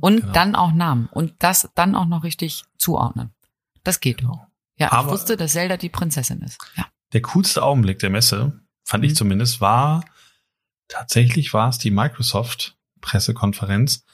Und 0.00 0.20
Genau. 0.20 0.32
dann 0.32 0.54
auch 0.56 0.72
Namen 0.72 1.06
und 1.12 1.34
das 1.38 1.68
dann 1.74 1.94
auch 1.94 2.06
noch 2.06 2.24
richtig 2.24 2.64
zuordnen. 2.76 3.30
Das 3.84 4.00
geht. 4.00 4.18
Genau. 4.18 4.46
Ja, 4.76 4.92
Aber- 4.92 5.08
ich 5.08 5.12
wusste, 5.14 5.36
dass 5.36 5.52
Zelda 5.52 5.76
die 5.76 5.88
Prinzessin 5.88 6.42
ist. 6.42 6.58
Ja. 6.76 6.86
Der 7.12 7.22
coolste 7.22 7.62
Augenblick 7.62 7.98
der 8.00 8.10
Messe, 8.10 8.60
fand 8.84 9.04
ich 9.04 9.12
Mhm. 9.12 9.16
zumindest, 9.16 9.60
war 9.60 10.04
tatsächlich 10.88 11.52
war 11.54 11.68
es 11.68 11.78
die 11.78 11.90
Microsoft 11.90 12.76
Pressekonferenz 13.00 14.04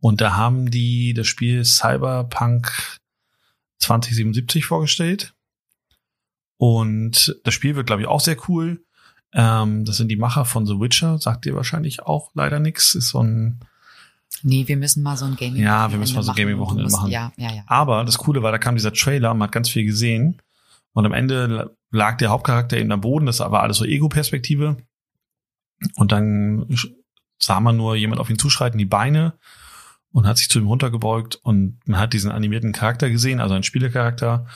und 0.00 0.20
da 0.20 0.34
haben 0.36 0.70
die 0.70 1.12
das 1.14 1.26
Spiel 1.26 1.64
Cyberpunk 1.64 2.98
2077 3.80 4.64
vorgestellt. 4.64 5.34
Und 6.56 7.38
das 7.44 7.54
Spiel 7.54 7.76
wird, 7.76 7.86
glaube 7.86 8.02
ich, 8.02 8.08
auch 8.08 8.20
sehr 8.20 8.36
cool. 8.48 8.84
Ähm, 9.32 9.84
das 9.84 9.96
sind 9.98 10.08
die 10.08 10.16
Macher 10.16 10.44
von 10.44 10.66
The 10.66 10.80
Witcher, 10.80 11.18
sagt 11.18 11.46
ihr 11.46 11.54
wahrscheinlich 11.54 12.02
auch 12.02 12.30
leider 12.34 12.58
nix. 12.60 12.94
Ist 12.94 13.10
so 13.10 13.22
ein 13.22 13.60
Nee, 14.42 14.68
wir 14.68 14.76
müssen 14.76 15.02
mal 15.02 15.16
so 15.16 15.24
ein 15.24 15.36
Gaming 15.36 15.62
Ja, 15.62 15.90
wir 15.90 15.98
müssen 15.98 16.14
mal 16.14 16.22
so 16.22 16.32
ein 16.32 16.36
Gaming-Wochenende 16.36 16.90
machen. 16.90 17.10
Ja, 17.10 17.32
ja, 17.36 17.52
ja. 17.52 17.62
Aber 17.66 18.04
das 18.04 18.18
Coole 18.18 18.42
war, 18.42 18.52
da 18.52 18.58
kam 18.58 18.76
dieser 18.76 18.92
Trailer, 18.92 19.34
man 19.34 19.48
hat 19.48 19.52
ganz 19.52 19.68
viel 19.68 19.84
gesehen. 19.84 20.40
Und 20.92 21.06
am 21.06 21.12
Ende 21.12 21.76
lag 21.90 22.16
der 22.18 22.30
Hauptcharakter 22.30 22.76
eben 22.76 22.92
am 22.92 23.00
Boden, 23.00 23.26
das 23.26 23.40
war 23.40 23.62
alles 23.62 23.78
so 23.78 23.84
Ego-Perspektive. 23.84 24.76
Und 25.96 26.12
dann 26.12 26.66
sah 27.38 27.60
man 27.60 27.76
nur 27.76 27.96
jemand 27.96 28.20
auf 28.20 28.30
ihn 28.30 28.38
zuschreiten, 28.38 28.78
die 28.78 28.84
Beine 28.84 29.34
und 30.12 30.26
hat 30.26 30.38
sich 30.38 30.48
zu 30.48 30.58
ihm 30.58 30.66
runtergebeugt 30.66 31.36
und 31.36 31.78
man 31.86 32.00
hat 32.00 32.12
diesen 32.12 32.30
animierten 32.30 32.72
Charakter 32.72 33.10
gesehen, 33.10 33.40
also 33.40 33.54
einen 33.54 33.62
Spielecharakter. 33.62 34.46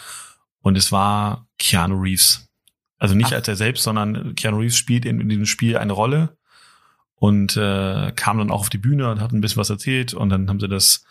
Und 0.61 0.77
es 0.77 0.93
war 0.93 1.47
Keanu 1.59 2.01
Reeves. 2.01 2.49
Also 2.99 3.15
nicht 3.15 3.33
Ach. 3.33 3.37
als 3.37 3.49
er 3.49 3.57
selbst, 3.57 3.83
sondern 3.83 4.35
Keanu 4.35 4.59
Reeves 4.59 4.77
spielt 4.77 5.05
in, 5.05 5.21
in 5.21 5.29
diesem 5.29 5.47
Spiel 5.47 5.77
eine 5.77 5.93
Rolle 5.93 6.37
und 7.23 7.57
äh, 7.57 8.11
kam 8.17 8.39
dann 8.39 8.51
auch 8.51 8.63
auf 8.63 8.69
die 8.69 8.79
Bühne 8.79 9.09
und 9.09 9.21
hat 9.21 9.31
ein 9.31 9.41
bisschen 9.41 9.61
was 9.61 9.71
erzählt 9.71 10.13
und 10.13 10.29
dann 10.29 10.49
haben 10.49 10.59
sie 10.59 10.67
das 10.67 11.05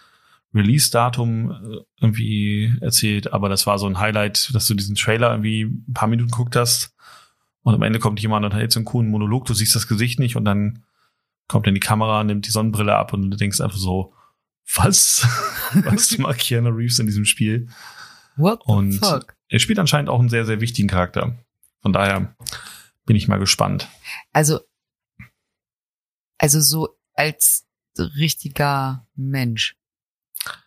Release-Datum 0.54 1.52
äh, 1.52 1.78
irgendwie 2.02 2.76
erzählt, 2.82 3.32
aber 3.32 3.48
das 3.48 3.66
war 3.66 3.80
so 3.80 3.88
ein 3.88 3.98
Highlight, 3.98 4.54
dass 4.54 4.68
du 4.68 4.74
diesen 4.74 4.96
Trailer 4.96 5.32
irgendwie 5.32 5.62
ein 5.62 5.94
paar 5.94 6.10
Minuten 6.10 6.30
geguckt 6.30 6.58
hast 6.58 6.94
und 7.62 7.74
am 7.76 7.82
Ende 7.82 8.00
kommt 8.00 8.20
jemand 8.20 8.44
und 8.44 8.54
hält 8.54 8.74
so 8.74 8.80
einen 8.80 8.86
coolen 8.86 9.10
Monolog, 9.10 9.46
du 9.46 9.54
siehst 9.54 9.74
das 9.74 9.88
Gesicht 9.88 10.20
nicht 10.20 10.36
und 10.36 10.44
dann 10.44 10.84
kommt 11.48 11.66
dann 11.66 11.76
die 11.76 11.80
Kamera, 11.80 12.26
nimmt 12.26 12.46
die 12.46 12.52
Sonnenbrille 12.52 12.94
ab 12.94 13.14
und 13.14 13.32
du 13.32 13.38
denkst 13.38 13.62
einfach 13.62 13.78
so, 13.78 14.14
was? 14.76 15.26
was 15.86 16.18
macht 16.18 16.40
Keanu 16.40 16.72
Reeves 16.72 17.00
in 17.00 17.06
diesem 17.06 17.24
Spiel? 17.24 17.70
What 18.36 18.64
the 18.66 18.74
und 18.74 18.94
fuck? 18.96 19.34
er 19.48 19.60
spielt 19.60 19.80
anscheinend 19.80 20.10
auch 20.10 20.20
einen 20.20 20.28
sehr, 20.28 20.46
sehr 20.46 20.60
wichtigen 20.60 20.90
Charakter. 20.90 21.38
Von 21.82 21.94
daher 21.94 22.36
bin 23.06 23.16
ich 23.16 23.30
mal 23.30 23.40
gespannt. 23.40 23.88
Also, 24.34 24.60
also 26.42 26.60
so 26.60 26.98
als 27.14 27.68
richtiger 27.98 29.08
Mensch. 29.16 29.76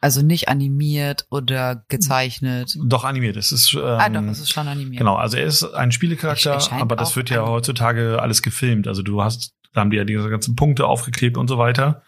Also 0.00 0.22
nicht 0.22 0.48
animiert 0.48 1.26
oder 1.30 1.84
gezeichnet. 1.88 2.78
Doch 2.84 3.02
animiert. 3.02 3.36
Es 3.36 3.50
ist 3.50 3.74
ähm, 3.74 3.80
ah, 3.82 4.08
doch, 4.08 4.22
es 4.22 4.38
ist 4.38 4.52
schon 4.52 4.68
animiert. 4.68 5.00
Genau, 5.00 5.16
also 5.16 5.36
er 5.36 5.46
ist 5.46 5.64
ein 5.64 5.90
Spielecharakter, 5.90 6.70
aber 6.70 6.94
das 6.94 7.16
wird 7.16 7.30
ja 7.30 7.44
heutzutage 7.44 8.22
alles 8.22 8.42
gefilmt. 8.42 8.86
Also 8.86 9.02
du 9.02 9.20
hast, 9.20 9.52
da 9.72 9.80
haben 9.80 9.90
die 9.90 9.96
ja 9.96 10.04
diese 10.04 10.30
ganzen 10.30 10.54
Punkte 10.54 10.86
aufgeklebt 10.86 11.36
und 11.36 11.48
so 11.48 11.58
weiter. 11.58 12.04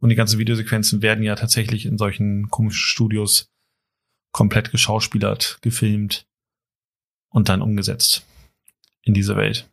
Und 0.00 0.08
die 0.08 0.16
ganzen 0.16 0.40
Videosequenzen 0.40 1.02
werden 1.02 1.22
ja 1.22 1.36
tatsächlich 1.36 1.86
in 1.86 1.98
solchen 1.98 2.50
komischen 2.50 2.80
Studios 2.80 3.48
komplett 4.32 4.72
geschauspielert, 4.72 5.58
gefilmt 5.62 6.26
und 7.28 7.48
dann 7.48 7.62
umgesetzt 7.62 8.26
in 9.02 9.14
diese 9.14 9.36
Welt. 9.36 9.70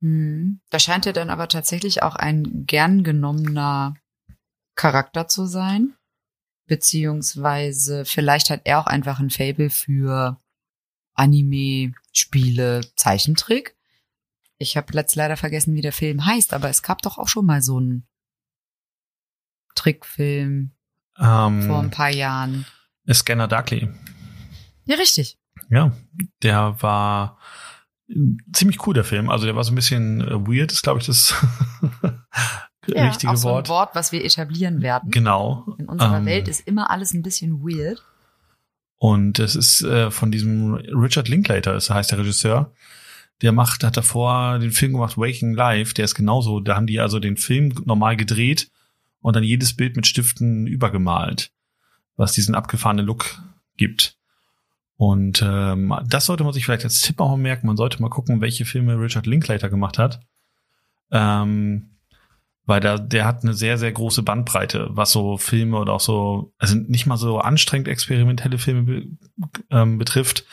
Hm. 0.00 0.60
Da 0.70 0.78
scheint 0.78 1.06
er 1.06 1.12
dann 1.12 1.30
aber 1.30 1.48
tatsächlich 1.48 2.02
auch 2.02 2.16
ein 2.16 2.66
gern 2.66 3.02
genommener 3.04 3.94
Charakter 4.74 5.28
zu 5.28 5.46
sein. 5.46 5.94
Beziehungsweise 6.66 8.04
vielleicht 8.04 8.50
hat 8.50 8.62
er 8.64 8.80
auch 8.80 8.86
einfach 8.86 9.20
ein 9.20 9.30
Fable 9.30 9.70
für 9.70 10.38
Anime, 11.14 11.94
Spiele, 12.12 12.82
Zeichentrick. 12.94 13.76
Ich 14.58 14.76
habe 14.76 14.92
letzt 14.92 15.16
leider 15.16 15.36
vergessen, 15.36 15.74
wie 15.74 15.80
der 15.80 15.92
Film 15.92 16.26
heißt, 16.26 16.52
aber 16.52 16.68
es 16.68 16.82
gab 16.82 17.02
doch 17.02 17.18
auch 17.18 17.28
schon 17.28 17.46
mal 17.46 17.62
so 17.62 17.78
einen 17.78 18.06
Trickfilm 19.74 20.72
ähm, 21.18 21.62
vor 21.62 21.80
ein 21.80 21.90
paar 21.90 22.10
Jahren. 22.10 22.66
Scanner 23.10 23.48
Darkly. 23.48 23.88
Ja, 24.84 24.96
richtig. 24.96 25.38
Ja, 25.70 25.92
der 26.42 26.80
war 26.82 27.38
ziemlich 28.52 28.86
cool, 28.86 28.94
der 28.94 29.04
Film. 29.04 29.30
Also 29.30 29.46
der 29.46 29.56
war 29.56 29.64
so 29.64 29.72
ein 29.72 29.76
bisschen 29.76 30.20
äh, 30.20 30.46
weird, 30.46 30.72
ist 30.72 30.82
glaube 30.82 31.00
ich 31.00 31.06
das 31.06 31.34
ja, 32.86 33.06
richtige 33.08 33.32
auch 33.32 33.36
so 33.36 33.48
Wort. 33.50 33.66
ein 33.66 33.70
Wort, 33.70 33.94
was 33.94 34.12
wir 34.12 34.24
etablieren 34.24 34.82
werden. 34.82 35.10
Genau. 35.10 35.76
In 35.78 35.86
unserer 35.88 36.18
Ähm, 36.18 36.26
Welt 36.26 36.48
ist 36.48 36.66
immer 36.66 36.90
alles 36.90 37.12
ein 37.12 37.22
bisschen 37.22 37.60
weird. 37.60 38.02
Und 38.98 39.38
es 39.38 39.54
ist 39.54 39.82
äh, 39.82 40.10
von 40.10 40.32
diesem 40.32 40.74
Richard 40.74 41.28
Linklater, 41.28 41.72
das 41.72 41.88
heißt 41.90 42.10
der 42.10 42.18
Regisseur. 42.18 42.72
Der 43.42 43.52
macht, 43.52 43.84
hat 43.84 43.96
davor 43.96 44.58
den 44.58 44.72
Film 44.72 44.92
gemacht 44.94 45.16
Waking 45.16 45.54
Life, 45.54 45.94
der 45.94 46.04
ist 46.04 46.16
genauso. 46.16 46.58
Da 46.58 46.74
haben 46.74 46.88
die 46.88 46.98
also 46.98 47.20
den 47.20 47.36
Film 47.36 47.72
normal 47.84 48.16
gedreht 48.16 48.68
und 49.20 49.36
dann 49.36 49.44
jedes 49.44 49.76
Bild 49.76 49.94
mit 49.94 50.08
Stiften 50.08 50.66
übergemalt, 50.66 51.52
was 52.16 52.32
diesen 52.32 52.56
abgefahrenen 52.56 53.06
Look 53.06 53.40
gibt. 53.76 54.17
Und 54.98 55.42
ähm, 55.42 55.94
das 56.06 56.26
sollte 56.26 56.44
man 56.44 56.52
sich 56.52 56.64
vielleicht 56.64 56.84
als 56.84 57.00
Tipp 57.00 57.20
auch 57.20 57.36
merken. 57.36 57.68
Man 57.68 57.76
sollte 57.76 58.02
mal 58.02 58.10
gucken, 58.10 58.40
welche 58.40 58.64
Filme 58.64 59.00
Richard 59.00 59.26
Linklater 59.26 59.70
gemacht 59.70 59.96
hat. 59.96 60.20
Ähm, 61.10 61.98
weil 62.66 62.80
da, 62.80 62.98
der 62.98 63.24
hat 63.24 63.42
eine 63.42 63.54
sehr, 63.54 63.78
sehr 63.78 63.92
große 63.92 64.22
Bandbreite, 64.22 64.88
was 64.90 65.12
so 65.12 65.38
Filme 65.38 65.78
oder 65.78 65.94
auch 65.94 66.00
so, 66.00 66.52
also 66.58 66.76
nicht 66.76 67.06
mal 67.06 67.16
so 67.16 67.38
anstrengend 67.38 67.88
experimentelle 67.88 68.58
Filme 68.58 68.82
be, 68.82 69.06
ähm, 69.70 69.96
betrifft, 69.96 70.44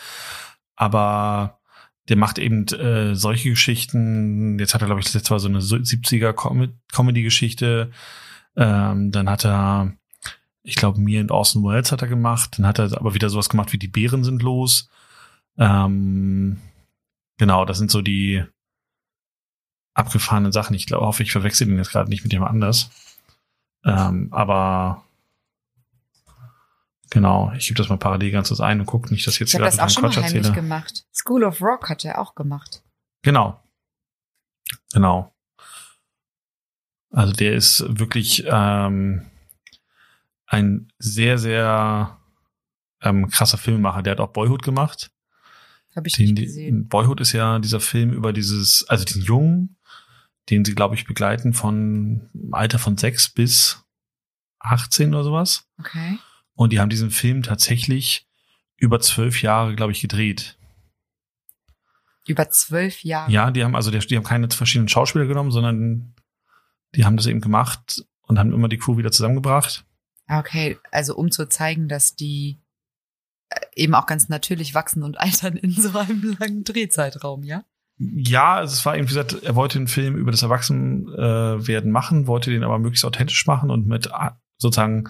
aber 0.77 1.59
der 2.07 2.15
macht 2.15 2.37
eben 2.37 2.67
äh, 2.67 3.15
solche 3.15 3.49
Geschichten. 3.49 4.57
Jetzt 4.59 4.73
hat 4.73 4.81
er, 4.81 4.85
glaube 4.85 5.01
ich, 5.01 5.05
das 5.07 5.15
letzte 5.15 5.33
Mal 5.33 5.39
so 5.39 5.49
eine 5.49 5.59
70er 5.59 6.33
Com 6.33 6.69
Comedy-Geschichte. 6.93 7.91
Ähm, 8.55 9.11
dann 9.11 9.29
hat 9.29 9.43
er, 9.43 9.93
ich 10.65 10.75
glaube, 10.75 10.99
mir 10.99 11.21
und 11.21 11.31
Orson 11.31 11.63
Welles 11.63 11.91
hat 11.91 12.01
er 12.01 12.07
gemacht. 12.07 12.57
Dann 12.57 12.65
hat 12.67 12.79
er 12.79 12.85
aber 12.97 13.13
wieder 13.13 13.29
sowas 13.29 13.49
gemacht 13.49 13.71
wie 13.71 13.77
Die 13.77 13.87
Bären 13.87 14.23
sind 14.23 14.41
los. 14.41 14.89
Ähm, 15.57 16.59
genau, 17.37 17.65
das 17.65 17.77
sind 17.77 17.91
so 17.91 18.01
die 18.01 18.43
abgefahrenen 19.93 20.51
Sachen. 20.51 20.75
Ich 20.75 20.87
glaube, 20.87 21.05
hoffe, 21.05 21.23
ich 21.23 21.31
verwechsel 21.31 21.67
den 21.67 21.77
jetzt 21.77 21.91
gerade 21.91 22.09
nicht 22.09 22.23
mit 22.23 22.33
jemand 22.33 22.51
anders. 22.51 22.89
Ähm, 23.85 24.29
aber 24.31 25.03
genau, 27.11 27.53
ich 27.55 27.67
gebe 27.67 27.77
das 27.77 27.87
mal 27.89 27.97
parallel 27.97 28.31
ganz 28.31 28.47
kurz 28.49 28.59
ein 28.59 28.79
und 28.79 28.87
gucke 28.87 29.13
nicht, 29.13 29.25
dass 29.27 29.35
ich 29.35 29.41
jetzt 29.41 29.49
Ich 29.49 29.55
habe 29.55 29.65
gerade 29.65 29.77
das 29.77 29.85
auch 29.85 29.93
schon 29.93 30.01
mal 30.03 30.09
Quatsch 30.11 30.23
erzähle. 30.33 30.51
gemacht. 30.51 31.05
School 31.13 31.43
of 31.43 31.61
Rock 31.61 31.89
hat 31.89 32.03
er 32.03 32.19
auch 32.19 32.33
gemacht. 32.33 32.83
Genau. 33.21 33.61
Genau. 34.93 35.31
Also 37.11 37.31
der 37.33 37.53
ist 37.53 37.85
wirklich 37.87 38.43
ähm, 38.47 39.29
ein 40.47 40.91
sehr, 40.99 41.37
sehr 41.37 42.19
ähm, 43.01 43.29
krasser 43.29 43.57
Filmemacher. 43.57 44.03
Der 44.03 44.11
hat 44.11 44.19
auch 44.19 44.33
Boyhood 44.33 44.63
gemacht. 44.63 45.11
Habe 45.95 46.07
ich 46.07 46.15
Den, 46.15 46.33
nicht 46.33 46.43
gesehen. 46.43 46.87
Boyhood 46.87 47.21
ist 47.21 47.31
ja 47.31 47.59
dieser 47.59 47.79
Film 47.79 48.11
über 48.11 48.33
dieses, 48.33 48.85
also 48.89 49.05
diesen 49.05 49.23
Jungen, 49.23 49.77
den 50.49 50.65
sie, 50.65 50.75
glaube 50.75 50.95
ich, 50.95 51.05
begleiten 51.05 51.53
von 51.53 52.29
Alter 52.51 52.79
von 52.79 52.97
sechs 52.97 53.29
bis 53.29 53.83
18 54.59 55.13
oder 55.13 55.23
sowas. 55.23 55.67
Okay. 55.79 56.17
Und 56.53 56.73
die 56.73 56.79
haben 56.79 56.89
diesen 56.89 57.11
Film 57.11 57.43
tatsächlich 57.43 58.27
über 58.77 58.99
zwölf 58.99 59.41
Jahre, 59.41 59.75
glaube 59.75 59.93
ich, 59.93 60.01
gedreht. 60.01 60.57
Über 62.27 62.49
zwölf 62.49 63.03
Jahre. 63.03 63.31
Ja, 63.31 63.51
die 63.51 63.63
haben 63.63 63.75
also 63.75 63.91
die, 63.91 63.99
die 63.99 64.17
haben 64.17 64.23
keine 64.23 64.49
verschiedenen 64.49 64.89
Schauspieler 64.89 65.25
genommen, 65.25 65.51
sondern 65.51 66.15
die 66.95 67.05
haben 67.05 67.17
das 67.17 67.27
eben 67.27 67.41
gemacht 67.41 68.03
und 68.23 68.39
haben 68.39 68.53
immer 68.53 68.67
die 68.67 68.77
Crew 68.77 68.97
wieder 68.97 69.11
zusammengebracht. 69.11 69.85
Okay, 70.29 70.77
also 70.91 71.15
um 71.15 71.31
zu 71.31 71.47
zeigen, 71.47 71.87
dass 71.87 72.15
die 72.15 72.59
äh, 73.49 73.59
eben 73.75 73.95
auch 73.95 74.05
ganz 74.05 74.29
natürlich 74.29 74.73
wachsen 74.73 75.03
und 75.03 75.19
altern 75.19 75.57
in 75.57 75.71
so 75.71 75.97
einem 75.97 76.35
langen 76.39 76.63
Drehzeitraum, 76.63 77.43
ja? 77.43 77.63
Ja, 77.97 78.55
also 78.55 78.73
es 78.73 78.85
war 78.85 78.95
eben, 78.95 79.05
wie 79.05 79.13
gesagt, 79.13 79.43
er 79.43 79.55
wollte 79.55 79.77
einen 79.77 79.87
Film 79.87 80.17
über 80.17 80.31
das 80.31 80.43
Erwachsenwerden 80.43 81.89
äh, 81.89 81.91
machen, 81.91 82.27
wollte 82.27 82.51
den 82.51 82.63
aber 82.63 82.77
möglichst 82.77 83.05
authentisch 83.05 83.47
machen 83.47 83.69
und 83.69 83.87
mit 83.87 84.07
äh, 84.07 84.31
sozusagen 84.57 85.09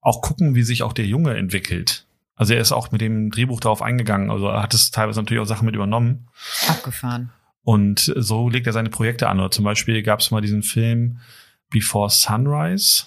auch 0.00 0.22
gucken, 0.22 0.54
wie 0.54 0.62
sich 0.62 0.82
auch 0.82 0.92
der 0.92 1.06
Junge 1.06 1.36
entwickelt. 1.36 2.06
Also 2.36 2.54
er 2.54 2.60
ist 2.60 2.72
auch 2.72 2.92
mit 2.92 3.00
dem 3.00 3.30
Drehbuch 3.30 3.60
darauf 3.60 3.82
eingegangen, 3.82 4.30
also 4.30 4.46
er 4.48 4.62
hat 4.62 4.74
es 4.74 4.92
teilweise 4.92 5.20
natürlich 5.20 5.42
auch 5.42 5.46
Sachen 5.46 5.66
mit 5.66 5.74
übernommen. 5.74 6.28
Abgefahren. 6.68 7.30
Und 7.62 8.12
so 8.16 8.48
legt 8.48 8.66
er 8.66 8.72
seine 8.72 8.90
Projekte 8.90 9.28
an. 9.28 9.38
Oder 9.38 9.50
zum 9.50 9.64
Beispiel 9.64 10.02
gab 10.02 10.20
es 10.20 10.30
mal 10.30 10.40
diesen 10.40 10.62
Film 10.62 11.18
Before 11.68 12.10
Sunrise. 12.10 13.04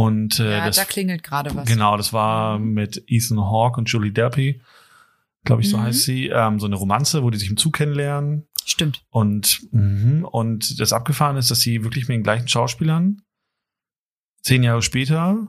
Und 0.00 0.38
äh, 0.38 0.58
ja, 0.58 0.66
das, 0.66 0.76
da 0.76 0.84
klingelt 0.84 1.22
gerade 1.24 1.52
was. 1.56 1.66
genau, 1.68 1.96
das 1.96 2.12
war 2.12 2.58
mit 2.58 3.02
Ethan 3.08 3.40
Hawke 3.40 3.78
und 3.80 3.90
Julie 3.90 4.12
Delpy, 4.12 4.60
glaube 5.44 5.62
ich, 5.62 5.70
so 5.70 5.76
Mhm. 5.76 5.82
heißt 5.82 6.02
sie, 6.02 6.28
ähm, 6.28 6.60
so 6.60 6.66
eine 6.66 6.76
Romanze, 6.76 7.22
wo 7.24 7.30
die 7.30 7.38
sich 7.38 7.50
im 7.50 7.56
Zug 7.56 7.74
kennenlernen. 7.74 8.46
Stimmt. 8.64 9.02
Und, 9.10 9.60
mhm, 9.72 10.24
und 10.30 10.78
das 10.78 10.92
Abgefahren 10.92 11.36
ist, 11.36 11.50
dass 11.50 11.60
sie 11.60 11.82
wirklich 11.82 12.06
mit 12.06 12.14
den 12.16 12.22
gleichen 12.22 12.46
Schauspielern 12.48 13.22
zehn 14.42 14.62
Jahre 14.62 14.82
später 14.82 15.48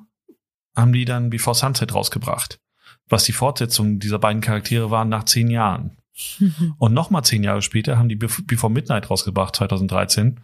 haben 0.76 0.94
die 0.94 1.06
dann 1.06 1.30
Before 1.30 1.56
Sunset 1.56 1.94
rausgebracht. 1.94 2.60
Was 3.08 3.26
die 3.26 3.34
Fortsetzung 3.34 4.00
dieser 4.00 4.18
beiden 4.20 4.42
Charaktere 4.42 4.90
waren 4.90 5.10
nach 5.10 5.26
zehn 5.26 5.50
Jahren. 5.50 5.98
Und 6.80 6.94
nochmal 6.94 7.24
zehn 7.24 7.44
Jahre 7.44 7.62
später 7.62 7.98
haben 7.98 8.10
die 8.10 8.18
Bef- 8.18 8.46
Before 8.48 8.72
Midnight 8.74 9.10
rausgebracht, 9.10 9.56
2013, 9.56 10.40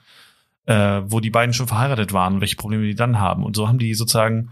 äh, 0.66 1.02
wo 1.06 1.20
die 1.20 1.30
beiden 1.30 1.54
schon 1.54 1.68
verheiratet 1.68 2.14
waren 2.14 2.42
welche 2.42 2.56
Probleme 2.56 2.86
die 2.86 2.96
dann 2.96 3.20
haben. 3.20 3.44
Und 3.44 3.56
so 3.56 3.68
haben 3.68 3.80
die 3.80 3.94
sozusagen 3.94 4.52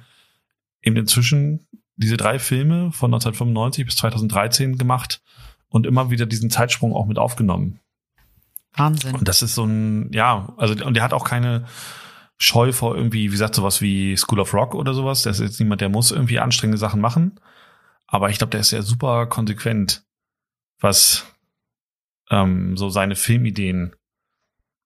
eben 0.82 0.96
inzwischen 0.96 1.67
diese 1.96 2.17
drei 2.17 2.39
Filme 2.39 2.91
von 2.91 3.13
1995 3.13 3.86
bis 3.86 3.96
2013 3.98 4.77
gemacht 4.77 5.22
und 5.70 5.86
immer 5.86 6.10
wieder 6.10 6.25
diesen 6.25 6.50
Zeitsprung 6.50 6.93
auch 6.93 7.05
mit 7.05 7.17
aufgenommen. 7.17 7.79
Wahnsinn. 8.75 9.15
Und 9.15 9.27
das 9.27 9.41
ist 9.41 9.55
so 9.55 9.65
ein, 9.65 10.12
ja, 10.12 10.53
also, 10.58 10.74
und 10.86 10.96
der 10.96 11.03
hat 11.03 11.13
auch 11.13 11.25
keine 11.25 11.65
scheu 12.38 12.72
vor 12.72 12.96
irgendwie, 12.96 13.27
wie 13.27 13.32
gesagt, 13.32 13.55
sowas 13.55 13.82
wie 13.82 14.17
School 14.17 14.39
of 14.39 14.53
Rock 14.53 14.75
oder 14.75 14.93
sowas. 14.93 15.24
Der 15.24 15.32
ist 15.32 15.39
jetzt 15.39 15.60
niemand, 15.60 15.82
der 15.82 15.89
muss 15.89 16.12
irgendwie 16.12 16.39
anstrengende 16.39 16.77
Sachen 16.77 17.00
machen. 17.00 17.39
Aber 18.08 18.29
ich 18.29 18.38
glaube, 18.38 18.51
der 18.51 18.60
ist 18.60 18.72
ja 18.72 18.82
super 18.82 19.27
konsequent, 19.27 20.03
was 20.79 21.25
ähm, 22.29 22.75
so 22.75 22.89
seine 22.89 23.15
Filmideen 23.15 23.96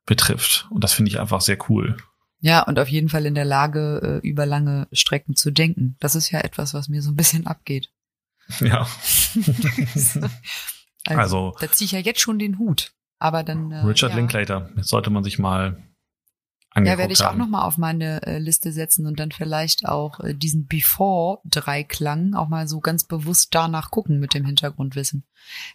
betrifft. 0.08 0.68
Und 0.72 0.84
das 0.84 0.94
finde 0.94 1.12
ich 1.12 1.20
einfach 1.20 1.42
sehr 1.42 1.58
cool. 1.70 1.96
Ja, 2.40 2.64
und 2.64 2.80
auf 2.80 2.88
jeden 2.88 3.10
Fall 3.10 3.26
in 3.28 3.36
der 3.36 3.46
Lage, 3.46 4.22
äh, 4.24 4.28
über 4.28 4.46
lange 4.48 4.88
Strecken 4.92 5.36
zu 5.36 5.52
denken. 5.52 5.96
Das 6.00 6.16
ist 6.16 6.32
ja 6.32 6.40
etwas, 6.40 6.74
was 6.74 6.90
mir 6.90 7.04
so 7.04 7.12
ein 7.12 7.16
bisschen 7.16 7.46
abgeht. 7.46 7.92
Ja. 8.60 8.88
also, 9.94 10.20
Also- 11.06 11.56
da 11.60 11.72
ziehe 11.72 11.86
ich 11.86 11.92
ja 11.92 12.00
jetzt 12.00 12.22
schon 12.22 12.40
den 12.40 12.58
Hut. 12.58 12.94
Aber 13.20 13.44
dann. 13.44 13.72
Äh, 13.72 13.80
Richard 13.80 14.12
ja. 14.12 14.18
Linklater, 14.18 14.70
jetzt 14.76 14.90
sollte 14.90 15.10
man 15.10 15.24
sich 15.24 15.40
mal 15.40 15.84
angeguckt 16.78 16.98
Ja, 16.98 16.98
werde 16.98 17.14
ich 17.14 17.22
auch 17.22 17.28
haben. 17.28 17.38
nochmal 17.40 17.64
auf 17.64 17.78
meine 17.78 18.22
äh, 18.24 18.40
Liste 18.40 18.72
setzen 18.72 19.06
und 19.06 19.20
dann 19.20 19.32
vielleicht 19.32 19.88
auch 19.88 20.20
äh, 20.20 20.34
diesen 20.34 20.68
Before-Dreiklang 20.68 22.34
auch 22.34 22.48
mal 22.48 22.68
so 22.68 22.80
ganz 22.80 23.04
bewusst 23.04 23.50
danach 23.54 23.92
gucken 23.92 24.20
mit 24.20 24.34
dem 24.34 24.46
Hintergrundwissen. 24.46 25.24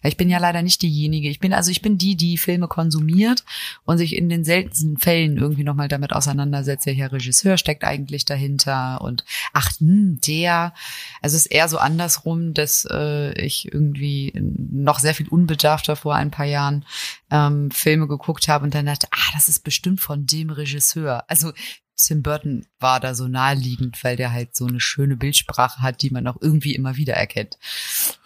Ja, 0.03 0.09
ich 0.09 0.17
bin 0.17 0.29
ja 0.29 0.37
leider 0.37 0.61
nicht 0.61 0.81
diejenige. 0.81 1.29
Ich 1.29 1.39
bin 1.39 1.53
also 1.53 1.71
ich 1.71 1.81
bin 1.81 1.97
die, 1.97 2.15
die 2.15 2.37
Filme 2.37 2.67
konsumiert 2.67 3.43
und 3.85 3.97
sich 3.97 4.15
in 4.15 4.29
den 4.29 4.43
seltensten 4.43 4.97
Fällen 4.97 5.37
irgendwie 5.37 5.63
nochmal 5.63 5.87
damit 5.87 6.13
auseinandersetzt, 6.13 6.85
welcher 6.85 7.11
Regisseur 7.11 7.57
steckt 7.57 7.83
eigentlich 7.83 8.25
dahinter 8.25 9.01
und 9.01 9.25
ach, 9.53 9.71
hm, 9.79 10.19
der. 10.25 10.73
Also 11.21 11.35
es 11.35 11.45
ist 11.45 11.51
eher 11.51 11.69
so 11.69 11.77
andersrum, 11.77 12.53
dass 12.53 12.87
äh, 12.89 13.33
ich 13.41 13.71
irgendwie 13.73 14.33
noch 14.35 14.99
sehr 14.99 15.15
viel 15.15 15.27
unbedarfter 15.27 15.95
vor 15.95 16.15
ein 16.15 16.31
paar 16.31 16.45
Jahren 16.45 16.85
ähm, 17.33 17.71
Filme 17.71 18.07
geguckt 18.07 18.47
habe 18.47 18.63
und 18.63 18.75
dann 18.75 18.85
dachte, 18.85 19.07
ah, 19.11 19.31
das 19.33 19.49
ist 19.49 19.63
bestimmt 19.63 19.99
von 19.99 20.27
dem 20.27 20.51
Regisseur. 20.51 21.23
Also 21.27 21.51
Tim 21.97 22.21
Burton 22.21 22.65
war 22.79 22.99
da 22.99 23.15
so 23.15 23.27
naheliegend, 23.27 24.03
weil 24.03 24.15
der 24.15 24.31
halt 24.31 24.55
so 24.55 24.67
eine 24.67 24.79
schöne 24.79 25.15
Bildsprache 25.17 25.81
hat, 25.81 26.01
die 26.03 26.11
man 26.11 26.27
auch 26.27 26.37
irgendwie 26.41 26.75
immer 26.75 26.95
wieder 26.95 27.15
erkennt. 27.15 27.57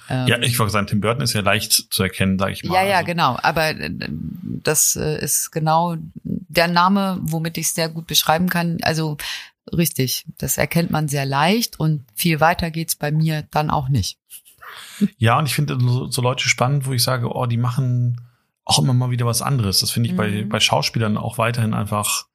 Ähm, 0.10 0.28
Ja, 0.28 0.40
ich 0.40 0.60
wollte 0.60 0.74
sagen, 0.74 0.88
Tim 0.88 1.00
Burton 1.00 1.24
ist 1.24 1.34
ja 1.34 1.42
leicht 1.42 1.72
zu 1.72 2.04
erkennen, 2.04 2.38
sage 2.38 2.52
ich 2.52 2.64
mal. 2.64 2.76
ja, 2.76 2.84
ja, 2.86 2.96
Also, 2.98 3.08
genau. 3.08 3.38
Aber 3.42 3.70
äh, 3.70 3.90
das 4.64 4.98
äh, 4.98 5.24
ist 5.24 5.52
genau 5.52 5.96
der 6.24 6.68
Name, 6.68 7.20
womit 7.22 7.58
ich 7.58 7.68
es 7.68 7.76
sehr 7.76 7.90
gut 7.90 8.08
beschreiben 8.08 8.50
kann. 8.50 8.78
Also 8.82 9.18
richtig, 9.72 10.26
das 10.38 10.58
erkennt 10.58 10.92
man 10.92 11.08
sehr 11.08 11.26
leicht 11.26 11.80
und 11.80 12.04
viel 12.14 12.42
weiter 12.42 12.72
geht's 12.72 12.96
bei 12.96 13.12
mir 13.12 13.48
dann 13.52 13.70
auch 13.70 13.88
nicht. 13.88 14.18
Ja, 15.18 15.38
und 15.38 15.46
ich 15.46 15.56
finde 15.56 15.78
so, 15.80 16.08
so 16.08 16.22
Leute 16.22 16.50
spannend, 16.50 16.86
wo 16.86 16.94
ich 16.94 17.04
sage, 17.04 17.30
oh, 17.34 17.46
die 17.46 17.58
machen 17.58 18.27
auch 18.68 18.80
immer 18.80 18.94
mal 18.94 19.12
wieder 19.12 19.26
was 19.26 19.42
anderes. 19.42 19.80
Das 19.80 19.92
finde 19.92 20.10
ich 20.10 20.16
bei, 20.16 20.30
Mhm. 20.30 20.50
bei 20.50 20.60
Schauspielern 20.60 21.18
auch 21.18 21.38
weiterhin 21.38 21.74
einfach 21.74 22.26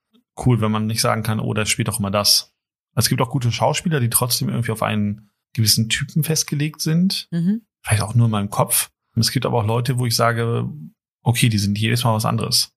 cool, 0.45 0.61
wenn 0.61 0.73
man 0.73 0.87
nicht 0.87 1.01
sagen 1.03 1.23
kann, 1.23 1.41
oh, 1.41 1.53
der 1.55 1.67
spielt 1.67 1.89
auch 1.91 1.99
immer 1.99 2.11
das. 2.11 2.55
Es 2.95 3.09
gibt 3.09 3.21
auch 3.21 3.31
gute 3.31 3.53
Schauspieler, 3.53 4.01
die 4.01 4.11
trotzdem 4.11 4.49
irgendwie 4.49 4.73
auf 4.73 4.83
einen 4.83 5.31
gewissen 5.55 5.89
Typen 5.89 6.25
festgelegt 6.25 6.81
sind. 6.81 7.29
Mhm. 7.31 7.63
Vielleicht 7.83 8.03
auch 8.03 8.15
nur 8.15 8.27
in 8.27 8.31
meinem 8.33 8.51
Kopf. 8.51 8.91
Und 9.15 9.21
es 9.21 9.31
gibt 9.31 9.45
aber 9.45 9.59
auch 9.59 9.67
Leute, 9.67 9.99
wo 9.99 10.07
ich 10.07 10.17
sage, 10.17 10.69
okay, 11.23 11.49
die 11.51 11.59
sind 11.59 11.79
jedes 11.79 12.05
Mal 12.05 12.15
was 12.15 12.25
anderes. 12.25 12.73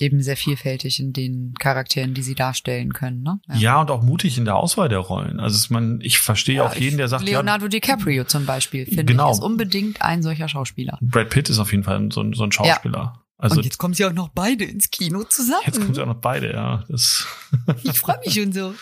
Eben 0.00 0.20
sehr 0.22 0.36
vielfältig 0.36 0.98
in 0.98 1.12
den 1.12 1.54
Charakteren, 1.60 2.14
die 2.14 2.22
sie 2.22 2.34
darstellen 2.34 2.92
können. 2.92 3.22
Ne? 3.22 3.40
Ja, 3.54 3.80
und 3.80 3.90
auch 3.92 4.02
mutig 4.02 4.36
in 4.38 4.44
der 4.44 4.56
Auswahl 4.56 4.88
der 4.88 4.98
Rollen. 4.98 5.38
Also 5.38 5.54
es- 5.56 5.70
man, 5.70 6.00
ich 6.00 6.18
verstehe 6.18 6.64
auch 6.64 6.74
jeden, 6.74 6.96
der 6.96 7.06
sagt, 7.08 7.22
ja, 7.22 7.38
Leonardo 7.38 7.68
DiCaprio 7.68 8.24
zum 8.24 8.44
Beispiel, 8.44 8.86
finde 8.86 9.04
Genau. 9.04 9.28
ich, 9.30 9.36
ist 9.38 9.42
unbedingt 9.42 10.02
ein 10.02 10.22
solcher 10.22 10.48
Schauspieler. 10.48 10.98
Brad 11.00 11.30
Pitt 11.30 11.48
ist 11.48 11.58
auf 11.60 11.70
jeden 11.70 11.84
Fall 11.84 12.08
so, 12.12 12.22
ein- 12.22 12.32
so 12.32 12.42
ein 12.44 12.50
Schauspieler. 12.52 13.20
Also 13.36 13.56
und 13.58 13.64
jetzt 13.64 13.78
kommen 13.78 13.94
sie 13.94 14.04
auch 14.04 14.12
noch 14.12 14.30
beide 14.30 14.64
ins 14.64 14.90
Kino 14.90 15.22
zusammen. 15.24 15.62
jetzt 15.66 15.78
kommen 15.80 15.94
sie 15.94 16.00
auch 16.02 16.06
noch 16.06 16.20
beide, 16.20 16.52
ja. 16.52 16.84
Das, 16.88 17.26
ich 17.84 17.98
freue 17.98 18.18
mich 18.24 18.34
schon 18.34 18.52
so. 18.52 18.74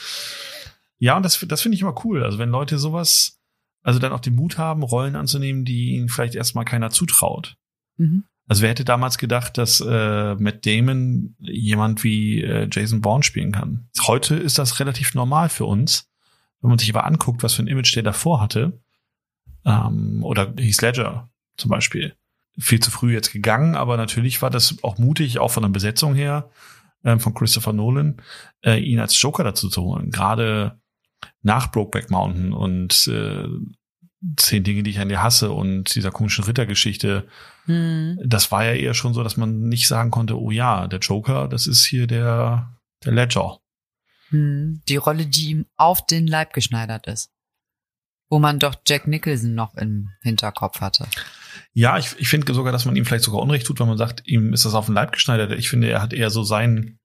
ja, 0.99 1.17
und 1.17 1.25
das, 1.25 1.39
das 1.47 1.61
finde 1.63 1.75
ich 1.75 1.83
immer 1.83 1.95
cool. 2.05 2.23
Also 2.23 2.39
wenn 2.39 2.49
Leute 2.51 2.79
sowas, 2.79 3.39
also 3.83 3.99
dann 3.99 4.13
auch 4.13 4.21
den 4.21 4.35
Mut 4.37 4.57
haben, 4.59 4.83
Rollen 4.83 5.17
anzunehmen, 5.17 5.65
die 5.65 5.91
ihnen 5.97 6.09
vielleicht 6.09 6.35
erstmal 6.37 6.65
keiner 6.65 6.91
zutraut. 6.91 7.57
Mhm. 7.99 8.25
Also 8.49 8.63
wer 8.63 8.71
hätte 8.71 8.85
damals 8.85 9.19
gedacht, 9.19 9.57
dass 9.57 9.81
äh, 9.81 10.35
Matt 10.35 10.67
Damon 10.67 11.37
jemand 11.39 12.03
wie 12.05 12.43
äh, 12.43 12.69
Jason 12.71 13.01
Bourne 13.01 13.23
spielen 13.23 13.53
kann? 13.53 13.89
Heute 14.07 14.35
ist 14.35 14.59
das 14.59 14.81
relativ 14.81 15.15
normal 15.15 15.49
für 15.49 15.65
uns. 15.65 16.11
Wenn 16.61 16.71
man 16.71 16.79
sich 16.79 16.91
aber 16.91 17.07
anguckt, 17.07 17.43
was 17.43 17.55
für 17.55 17.63
ein 17.63 17.69
Image 17.69 17.95
der 17.95 18.03
davor 18.03 18.41
hatte, 18.41 18.81
ähm, 19.65 20.23
oder 20.25 20.53
Heath 20.59 20.83
Ledger 20.83 21.31
zum 21.57 21.71
Beispiel, 21.71 22.15
viel 22.59 22.81
zu 22.81 22.91
früh 22.91 23.13
jetzt 23.13 23.33
gegangen, 23.33 23.75
aber 23.75 23.97
natürlich 23.97 24.43
war 24.43 24.51
das 24.51 24.83
auch 24.83 24.99
mutig, 24.99 25.39
auch 25.39 25.51
von 25.51 25.63
der 25.63 25.71
Besetzung 25.71 26.15
her, 26.15 26.51
ähm, 27.05 27.21
von 27.21 27.35
Christopher 27.35 27.73
Nolan, 27.73 28.21
äh, 28.65 28.79
ihn 28.79 29.01
als 29.01 29.21
Joker 29.21 29.45
dazu 29.45 29.69
zu 29.69 29.83
holen. 29.83 30.11
Gerade 30.11 30.81
nach 31.43 31.71
Brokeback 31.71 32.11
Mountain 32.11 32.53
und 32.53 33.09
äh, 33.09 33.49
zehn 34.37 34.65
Dinge, 34.65 34.83
die 34.83 34.91
ich 34.91 35.01
an 35.01 35.09
dir 35.09 35.23
hasse 35.23 35.53
und 35.53 35.95
dieser 35.95 36.11
komischen 36.11 36.45
Rittergeschichte, 36.45 37.27
Hm. 37.67 38.19
das 38.25 38.51
war 38.51 38.65
ja 38.65 38.73
eher 38.73 38.95
schon 38.95 39.15
so, 39.15 39.23
dass 39.23 39.37
man 39.37 39.69
nicht 39.69 39.87
sagen 39.87 40.11
konnte, 40.11 40.41
oh 40.41 40.51
ja, 40.51 40.89
der 40.89 40.99
Joker, 40.99 41.47
das 41.47 41.69
ist 41.69 41.85
hier 41.85 42.07
der, 42.09 42.77
der 43.05 43.13
Ledger. 43.13 43.59
Hm. 44.31 44.83
Die 44.89 44.97
Rolle, 44.97 45.27
die 45.27 45.51
ihm 45.51 45.67
auf 45.77 46.05
den 46.05 46.27
Leib 46.27 46.55
geschneidert 46.55 47.07
ist. 47.07 47.31
Wo 48.29 48.39
man 48.39 48.59
doch 48.59 48.75
Jack 48.87 49.07
Nicholson 49.07 49.55
noch 49.55 49.75
im 49.77 50.09
Hinterkopf 50.23 50.81
hatte. 50.81 51.07
Ja, 51.75 51.99
ich, 51.99 52.17
ich 52.19 52.29
finde 52.29 52.53
sogar, 52.55 52.73
dass 52.73 52.85
man 52.85 52.97
ihm 52.97 53.05
vielleicht 53.05 53.25
sogar 53.25 53.43
Unrecht 53.43 53.67
tut, 53.67 53.79
wenn 53.79 53.89
man 53.89 53.99
sagt, 53.99 54.27
ihm 54.27 54.53
ist 54.53 54.65
das 54.65 54.75
auf 54.75 54.87
den 54.87 54.95
Leib 54.95 55.13
geschneidert. 55.13 55.53
Ich 55.53 55.69
finde, 55.69 55.91
er 55.91 56.03
hat 56.03 56.13
eher 56.13 56.31
so 56.31 56.43
sein, 56.43 56.99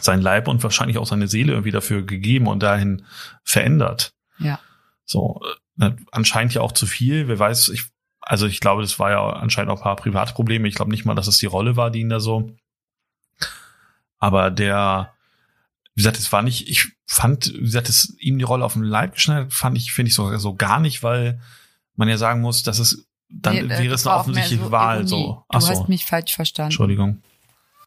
sein 0.00 0.22
Leib 0.22 0.48
und 0.48 0.62
wahrscheinlich 0.62 0.98
auch 0.98 1.06
seine 1.06 1.28
Seele 1.28 1.52
irgendwie 1.52 1.70
dafür 1.70 2.02
gegeben 2.02 2.46
und 2.46 2.62
dahin 2.62 3.04
verändert. 3.44 4.14
Ja. 4.38 4.58
So, 5.04 5.42
äh, 5.78 5.92
anscheinend 6.10 6.54
ja 6.54 6.62
auch 6.62 6.72
zu 6.72 6.86
viel. 6.86 7.28
Wer 7.28 7.38
weiß, 7.38 7.68
ich, 7.68 7.84
also 8.26 8.46
ich 8.46 8.60
glaube, 8.60 8.82
das 8.82 8.98
war 8.98 9.10
ja 9.10 9.28
anscheinend 9.30 9.70
auch 9.70 9.76
ein 9.78 9.82
paar 9.82 9.96
private 9.96 10.32
Probleme. 10.34 10.66
Ich 10.68 10.74
glaube 10.74 10.90
nicht 10.90 11.04
mal, 11.04 11.14
dass 11.14 11.26
es 11.26 11.38
die 11.38 11.46
Rolle 11.46 11.76
war, 11.76 11.90
die 11.90 12.00
ihn 12.00 12.08
da 12.08 12.20
so. 12.20 12.50
Aber 14.18 14.50
der, 14.50 15.12
wie 15.94 16.00
gesagt, 16.02 16.18
es 16.18 16.32
war 16.32 16.42
nicht, 16.42 16.68
ich 16.68 16.92
fand, 17.06 17.52
wie 17.54 17.60
gesagt, 17.60 17.88
es 17.88 18.16
ihm 18.18 18.38
die 18.38 18.44
Rolle 18.44 18.64
auf 18.64 18.72
den 18.74 18.82
Leib 18.84 19.14
geschneidert, 19.14 19.52
fand 19.52 19.76
ich, 19.76 19.92
finde 19.92 20.08
ich 20.08 20.14
sogar 20.14 20.38
so 20.38 20.54
gar 20.54 20.80
nicht, 20.80 21.02
weil 21.02 21.40
man 21.96 22.08
ja 22.08 22.16
sagen 22.16 22.40
muss, 22.40 22.62
dass 22.62 22.78
es, 22.78 23.06
dann 23.28 23.54
Nee, 23.54 23.68
wäre 23.68 23.94
es 23.94 24.06
eine 24.06 24.16
offensichtliche 24.16 24.64
so 24.64 24.70
Wahl, 24.70 24.96
Ironie. 24.98 25.08
so. 25.08 25.16
Du 25.16 25.44
Ach 25.48 25.60
so, 25.60 25.68
hast 25.70 25.88
mich 25.88 26.04
falsch 26.04 26.34
verstanden. 26.34 26.68
Entschuldigung. 26.68 27.22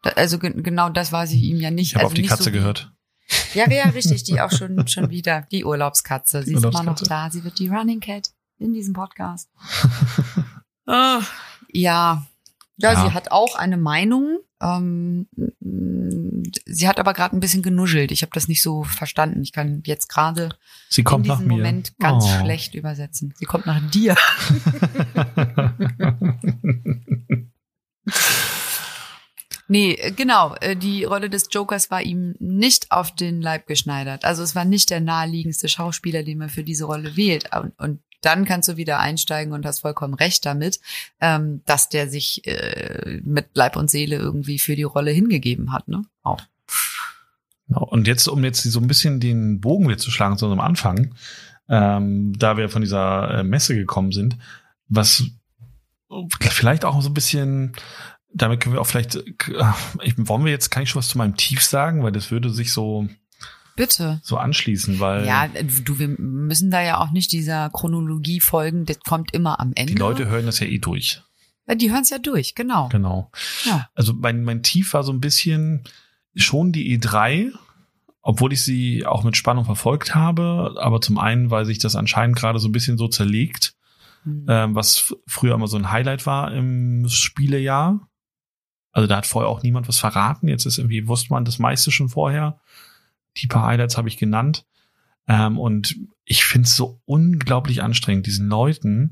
Da- 0.04 0.12
Also 0.12 0.40
ge 0.40 0.54
genau 0.62 0.90
das 0.90 1.12
war 1.12 1.26
sie 1.26 1.40
ihm 1.50 1.60
ja 1.60 1.72
nicht. 1.72 1.88
Ich 1.90 1.96
habe 1.96 2.06
also 2.06 2.12
auf 2.12 2.16
die 2.16 2.28
Katze 2.28 2.44
so 2.46 2.52
gehört. 2.52 2.92
Ja, 3.54 3.70
ja, 3.70 3.86
richtig, 3.90 4.24
die 4.24 4.40
auch 4.40 4.52
schon, 4.52 4.88
schon 4.88 5.10
wieder. 5.10 5.48
Die 5.52 5.66
Urlaubskatze. 5.66 6.44
Sie 6.44 6.54
ist 6.54 6.60
immer 6.64 6.72
noch 6.72 6.80
Urlaubskatze. 6.80 7.10
da. 7.10 7.30
Sie 7.32 7.44
wird 7.44 7.60
die 7.60 7.68
Running 7.68 8.00
Cat 8.00 8.30
in 8.60 8.74
diesem 8.74 8.94
Podcast. 8.94 9.50
Ah, 10.90 11.20
ja. 11.74 12.26
ja. 12.78 12.94
Ja. 12.94 13.04
sie 13.06 13.12
hat 13.14 13.30
auch 13.32 13.56
eine 13.56 13.76
Meinung. 13.76 14.38
Ähm, 14.62 15.28
sie 16.66 16.88
hat 16.88 16.98
aber 17.02 17.12
gerade 17.14 17.36
ein 17.36 17.42
bisschen 17.42 17.62
genuschelt. 17.62 18.10
Ich 18.14 18.22
habe 18.22 18.32
das 18.34 18.48
nicht 18.48 18.62
so 18.62 18.86
verstanden. 18.86 19.42
Ich 19.42 19.52
kann 19.52 19.84
jetzt 19.86 20.08
gerade 20.08 20.48
Sie 20.88 21.02
in 21.02 21.06
kommt 21.06 21.28
nach 21.28 21.40
diesem 21.40 21.50
mir. 21.50 21.58
Moment 21.58 21.98
ganz 22.00 22.24
Oh. 22.24 22.40
schlecht 22.40 22.74
übersetzen. 22.74 23.34
Sie 23.38 23.44
kommt 23.44 23.66
nach 23.66 23.82
dir. 23.92 24.16
Nee, 29.70 29.94
äh, 29.96 30.12
genau. 30.12 30.56
äh, 30.62 30.76
Die 30.76 31.04
Rolle 31.04 31.30
des 31.30 31.48
Jokers 31.52 31.92
war 31.92 32.02
ihm 32.02 32.36
nicht 32.40 32.92
auf 32.92 33.14
den 33.14 33.42
Leib 33.42 33.68
geschneidert. 33.68 34.24
Also 34.24 34.42
es 34.44 34.56
war 34.56 34.64
nicht 34.66 34.90
der 34.90 35.02
naheliegendste 35.02 35.68
Schauspieler, 35.68 36.24
den 36.24 36.38
man 36.38 36.50
für 36.50 36.64
diese 36.64 36.86
Rolle 36.86 37.18
wählt. 37.18 37.50
Und, 37.56 37.78
und 37.78 38.00
dann 38.22 38.46
kannst 38.46 38.70
du 38.70 38.78
wieder 38.78 39.00
einsteigen 39.00 39.54
und 39.54 39.66
hast 39.66 39.80
vollkommen 39.80 40.14
recht 40.14 40.46
damit, 40.46 40.80
ähm, 41.22 41.62
dass 41.66 41.90
der 41.90 42.10
sich 42.10 42.46
äh, 42.48 43.22
mit 43.24 43.48
Leib 43.54 43.76
und 43.76 43.92
Seele 43.92 44.18
irgendwie 44.18 44.60
für 44.60 44.76
die 44.76 44.84
Rolle 44.84 45.12
hingegeben 45.12 45.72
hat. 45.72 45.88
Ne? 45.88 46.04
Auch. 46.24 46.42
Genau. 47.68 47.84
Und 47.84 48.08
jetzt, 48.08 48.28
um 48.28 48.44
jetzt 48.44 48.64
so 48.64 48.80
ein 48.80 48.88
bisschen 48.88 49.20
den 49.20 49.60
Bogen 49.60 49.88
wieder 49.88 49.98
zu 49.98 50.12
schlagen 50.12 50.38
zu 50.38 50.46
unserem 50.46 50.62
Anfang, 50.62 51.16
ähm, 51.70 52.34
da 52.38 52.58
wir 52.58 52.70
von 52.70 52.82
dieser 52.82 53.40
äh, 53.40 53.44
Messe 53.44 53.76
gekommen 53.76 54.12
sind, 54.12 54.38
was 54.88 55.26
vielleicht 56.42 56.86
auch 56.86 57.02
so 57.02 57.10
ein 57.10 57.14
bisschen, 57.14 57.74
damit 58.34 58.62
können 58.62 58.76
wir 58.76 58.82
auch 58.82 58.88
vielleicht, 58.88 59.16
äh, 59.16 59.22
ich, 60.02 60.14
wollen 60.18 60.46
wir 60.46 60.52
jetzt, 60.52 60.70
kann 60.70 60.84
ich 60.84 60.90
schon 60.90 61.00
was 61.00 61.10
zu 61.10 61.18
meinem 61.18 61.36
Tief 61.36 61.62
sagen, 61.62 62.04
weil 62.04 62.12
das 62.12 62.32
würde 62.32 62.50
sich 62.50 62.72
so, 62.72 63.08
Bitte. 63.78 64.20
so 64.24 64.36
anschließen, 64.36 65.00
weil 65.00 65.26
Ja, 65.26 65.48
du, 65.86 65.98
wir 66.00 66.10
müssen 66.10 66.70
da 66.72 66.82
ja 66.82 67.00
auch 67.00 67.12
nicht 67.12 67.32
dieser 67.32 67.70
Chronologie 67.70 68.42
folgen. 68.42 68.84
Das 68.86 69.00
kommt 69.00 69.34
immer 69.34 69.62
am 69.62 69.72
Ende. 69.76 69.94
die 69.94 70.00
Leute 70.00 70.28
hören 70.28 70.46
das 70.46 70.60
ja 70.60 70.68
eh 70.68 70.80
durch. 70.80 71.22
Die 71.74 71.90
hören 71.92 72.02
es 72.02 72.10
ja 72.10 72.18
durch, 72.20 72.56
genau. 72.56 72.90
Genau. 72.90 73.32
Ja. 73.66 73.88
Also 73.96 74.14
mein, 74.14 74.44
mein 74.44 74.64
Tief 74.64 74.94
war 74.94 75.04
so 75.04 75.14
ein 75.14 75.22
bisschen 75.22 75.84
schon 76.36 76.72
die 76.74 76.98
E3, 77.00 77.52
obwohl 78.22 78.52
ich 78.54 78.64
sie 78.64 79.06
auch 79.06 79.24
mit 79.24 79.38
Spannung 79.38 79.64
verfolgt 79.66 80.16
habe, 80.16 80.76
aber 80.80 81.00
zum 81.02 81.18
einen, 81.18 81.50
weil 81.52 81.66
sich 81.66 81.78
das 81.80 81.96
anscheinend 81.96 82.36
gerade 82.36 82.60
so 82.60 82.68
ein 82.68 82.72
bisschen 82.74 82.98
so 82.98 83.08
zerlegt, 83.08 83.74
Hm. 84.24 84.46
ähm, 84.50 84.76
was 84.76 85.14
früher 85.28 85.54
immer 85.54 85.68
so 85.68 85.78
ein 85.78 85.92
Highlight 85.92 86.26
war 86.26 86.52
im 86.54 87.08
Spielejahr. 87.08 88.10
Also 88.92 89.08
da 89.08 89.18
hat 89.18 89.28
vorher 89.28 89.48
auch 89.50 89.62
niemand 89.62 89.88
was 89.88 90.00
verraten. 90.00 90.48
Jetzt 90.48 90.66
ist 90.66 90.80
irgendwie, 90.80 91.08
wusste 91.08 91.32
man 91.32 91.46
das 91.46 91.60
meiste 91.60 91.92
schon 91.92 92.10
vorher. 92.10 92.60
Die 93.38 93.48
paar 93.48 93.66
Highlights 93.66 93.98
habe 93.98 94.08
ich 94.08 94.18
genannt. 94.18 94.66
Ähm, 95.28 95.58
und 95.60 95.96
ich 96.26 96.46
finde 96.46 96.68
es 96.68 96.76
so 96.76 97.02
unglaublich 97.06 97.84
anstrengend, 97.84 98.26
diesen 98.28 98.48
Leuten, 98.48 99.12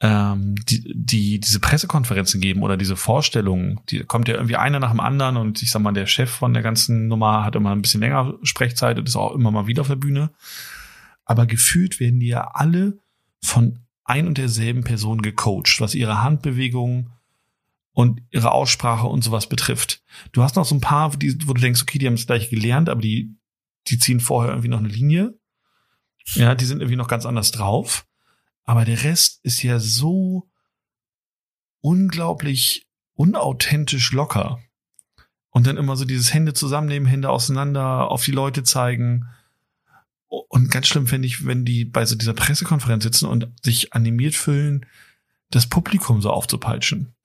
ähm, 0.00 0.56
die, 0.68 0.92
die 0.94 1.40
diese 1.40 1.60
Pressekonferenzen 1.60 2.40
geben 2.40 2.62
oder 2.62 2.76
diese 2.76 2.96
Vorstellungen, 2.96 3.80
die 3.88 4.00
kommt 4.00 4.28
ja 4.28 4.34
irgendwie 4.34 4.56
einer 4.56 4.78
nach 4.78 4.90
dem 4.90 5.00
anderen 5.00 5.36
und 5.36 5.62
ich 5.62 5.70
sag 5.70 5.80
mal, 5.80 5.92
der 5.92 6.06
Chef 6.06 6.30
von 6.30 6.52
der 6.52 6.62
ganzen 6.62 7.08
Nummer 7.08 7.44
hat 7.44 7.56
immer 7.56 7.72
ein 7.72 7.82
bisschen 7.82 8.00
länger 8.00 8.34
Sprechzeit 8.42 8.98
und 8.98 9.08
ist 9.08 9.16
auch 9.16 9.34
immer 9.34 9.50
mal 9.50 9.66
wieder 9.66 9.82
auf 9.82 9.88
der 9.88 9.96
Bühne. 9.96 10.30
Aber 11.24 11.46
gefühlt 11.46 11.98
werden 11.98 12.20
die 12.20 12.28
ja 12.28 12.50
alle 12.52 12.98
von 13.42 13.80
ein 14.04 14.28
und 14.28 14.38
derselben 14.38 14.84
Person 14.84 15.22
gecoacht, 15.22 15.80
was 15.80 15.94
ihre 15.94 16.22
Handbewegungen 16.22 17.10
und 17.96 18.20
ihre 18.30 18.52
Aussprache 18.52 19.06
und 19.06 19.24
sowas 19.24 19.48
betrifft. 19.48 20.02
Du 20.32 20.42
hast 20.42 20.54
noch 20.54 20.66
so 20.66 20.74
ein 20.74 20.82
paar, 20.82 21.14
wo 21.14 21.16
du 21.16 21.60
denkst, 21.60 21.80
okay, 21.80 21.98
die 21.98 22.06
haben 22.06 22.12
es 22.12 22.26
gleich 22.26 22.50
gelernt, 22.50 22.90
aber 22.90 23.00
die, 23.00 23.34
die 23.86 23.98
ziehen 23.98 24.20
vorher 24.20 24.52
irgendwie 24.52 24.68
noch 24.68 24.80
eine 24.80 24.88
Linie. 24.88 25.40
Ja, 26.34 26.54
die 26.54 26.66
sind 26.66 26.80
irgendwie 26.80 26.98
noch 26.98 27.08
ganz 27.08 27.24
anders 27.24 27.52
drauf. 27.52 28.06
Aber 28.64 28.84
der 28.84 29.02
Rest 29.02 29.40
ist 29.44 29.62
ja 29.62 29.78
so 29.78 30.50
unglaublich 31.80 32.86
unauthentisch 33.14 34.12
locker. 34.12 34.60
Und 35.48 35.66
dann 35.66 35.78
immer 35.78 35.96
so 35.96 36.04
dieses 36.04 36.34
Hände 36.34 36.52
zusammennehmen, 36.52 37.08
Hände 37.08 37.30
auseinander, 37.30 38.10
auf 38.10 38.22
die 38.26 38.32
Leute 38.32 38.62
zeigen. 38.62 39.24
Und 40.26 40.70
ganz 40.70 40.86
schlimm 40.86 41.06
finde 41.06 41.28
ich, 41.28 41.46
wenn 41.46 41.64
die 41.64 41.86
bei 41.86 42.04
so 42.04 42.14
dieser 42.14 42.34
Pressekonferenz 42.34 43.04
sitzen 43.04 43.26
und 43.26 43.48
sich 43.62 43.94
animiert 43.94 44.34
fühlen, 44.34 44.84
das 45.48 45.66
Publikum 45.66 46.20
so 46.20 46.30
aufzupeitschen. 46.30 47.15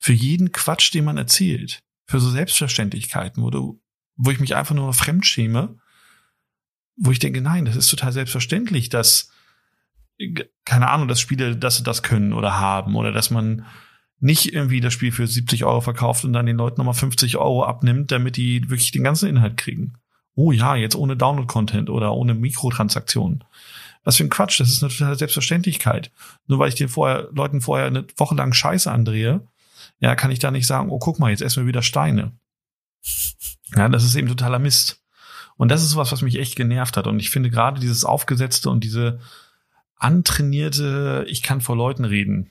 Für 0.00 0.14
jeden 0.14 0.50
Quatsch, 0.50 0.92
den 0.92 1.04
man 1.04 1.18
erzählt. 1.18 1.82
Für 2.06 2.18
so 2.18 2.30
Selbstverständlichkeiten, 2.30 3.42
wo 3.42 3.50
du, 3.50 3.80
wo 4.16 4.30
ich 4.30 4.40
mich 4.40 4.56
einfach 4.56 4.74
nur 4.74 4.92
fremdschäme, 4.92 5.78
wo 6.96 7.12
ich 7.12 7.20
denke, 7.20 7.40
nein, 7.40 7.66
das 7.66 7.76
ist 7.76 7.88
total 7.88 8.12
selbstverständlich, 8.12 8.88
dass 8.88 9.30
keine 10.64 10.90
Ahnung, 10.90 11.08
dass 11.08 11.20
Spiele 11.20 11.56
das 11.56 11.82
das 11.82 12.02
können 12.02 12.32
oder 12.32 12.58
haben 12.58 12.96
oder 12.96 13.12
dass 13.12 13.30
man 13.30 13.64
nicht 14.18 14.52
irgendwie 14.52 14.80
das 14.80 14.92
Spiel 14.92 15.12
für 15.12 15.26
70 15.26 15.64
Euro 15.64 15.80
verkauft 15.80 16.24
und 16.24 16.32
dann 16.32 16.44
den 16.44 16.58
Leuten 16.58 16.78
nochmal 16.78 16.94
50 16.94 17.38
Euro 17.38 17.64
abnimmt, 17.64 18.10
damit 18.12 18.36
die 18.36 18.68
wirklich 18.68 18.92
den 18.92 19.04
ganzen 19.04 19.28
Inhalt 19.30 19.56
kriegen. 19.56 19.94
Oh 20.34 20.52
ja, 20.52 20.76
jetzt 20.76 20.94
ohne 20.94 21.16
Download-Content 21.16 21.88
oder 21.88 22.12
ohne 22.12 22.34
Mikrotransaktionen. 22.34 23.44
Was 24.04 24.16
für 24.16 24.24
ein 24.24 24.30
Quatsch, 24.30 24.60
das 24.60 24.70
ist 24.70 24.82
eine 24.82 24.92
totale 24.92 25.16
Selbstverständlichkeit. 25.16 26.10
Nur 26.46 26.58
weil 26.58 26.68
ich 26.68 26.74
den 26.74 26.88
vorher, 26.88 27.28
Leuten 27.32 27.60
vorher 27.60 27.86
eine 27.86 28.06
Woche 28.16 28.34
lang 28.34 28.52
Scheiße 28.52 28.90
andrehe, 28.90 29.46
ja, 30.00 30.14
kann 30.14 30.30
ich 30.30 30.38
da 30.38 30.50
nicht 30.50 30.66
sagen, 30.66 30.90
oh, 30.90 30.98
guck 30.98 31.18
mal, 31.18 31.30
jetzt 31.30 31.42
essen 31.42 31.62
wir 31.62 31.68
wieder 31.68 31.82
Steine. 31.82 32.32
Ja, 33.76 33.88
das 33.88 34.04
ist 34.04 34.16
eben 34.16 34.28
totaler 34.28 34.58
Mist. 34.58 35.02
Und 35.56 35.70
das 35.70 35.82
ist 35.82 35.96
was, 35.96 36.10
was 36.10 36.22
mich 36.22 36.38
echt 36.38 36.56
genervt 36.56 36.96
hat. 36.96 37.06
Und 37.06 37.20
ich 37.20 37.30
finde 37.30 37.50
gerade 37.50 37.80
dieses 37.80 38.04
Aufgesetzte 38.04 38.70
und 38.70 38.82
diese, 38.82 39.20
antrainierte, 40.00 41.24
ich 41.28 41.42
kann 41.42 41.60
vor 41.60 41.76
Leuten 41.76 42.04
reden. 42.04 42.50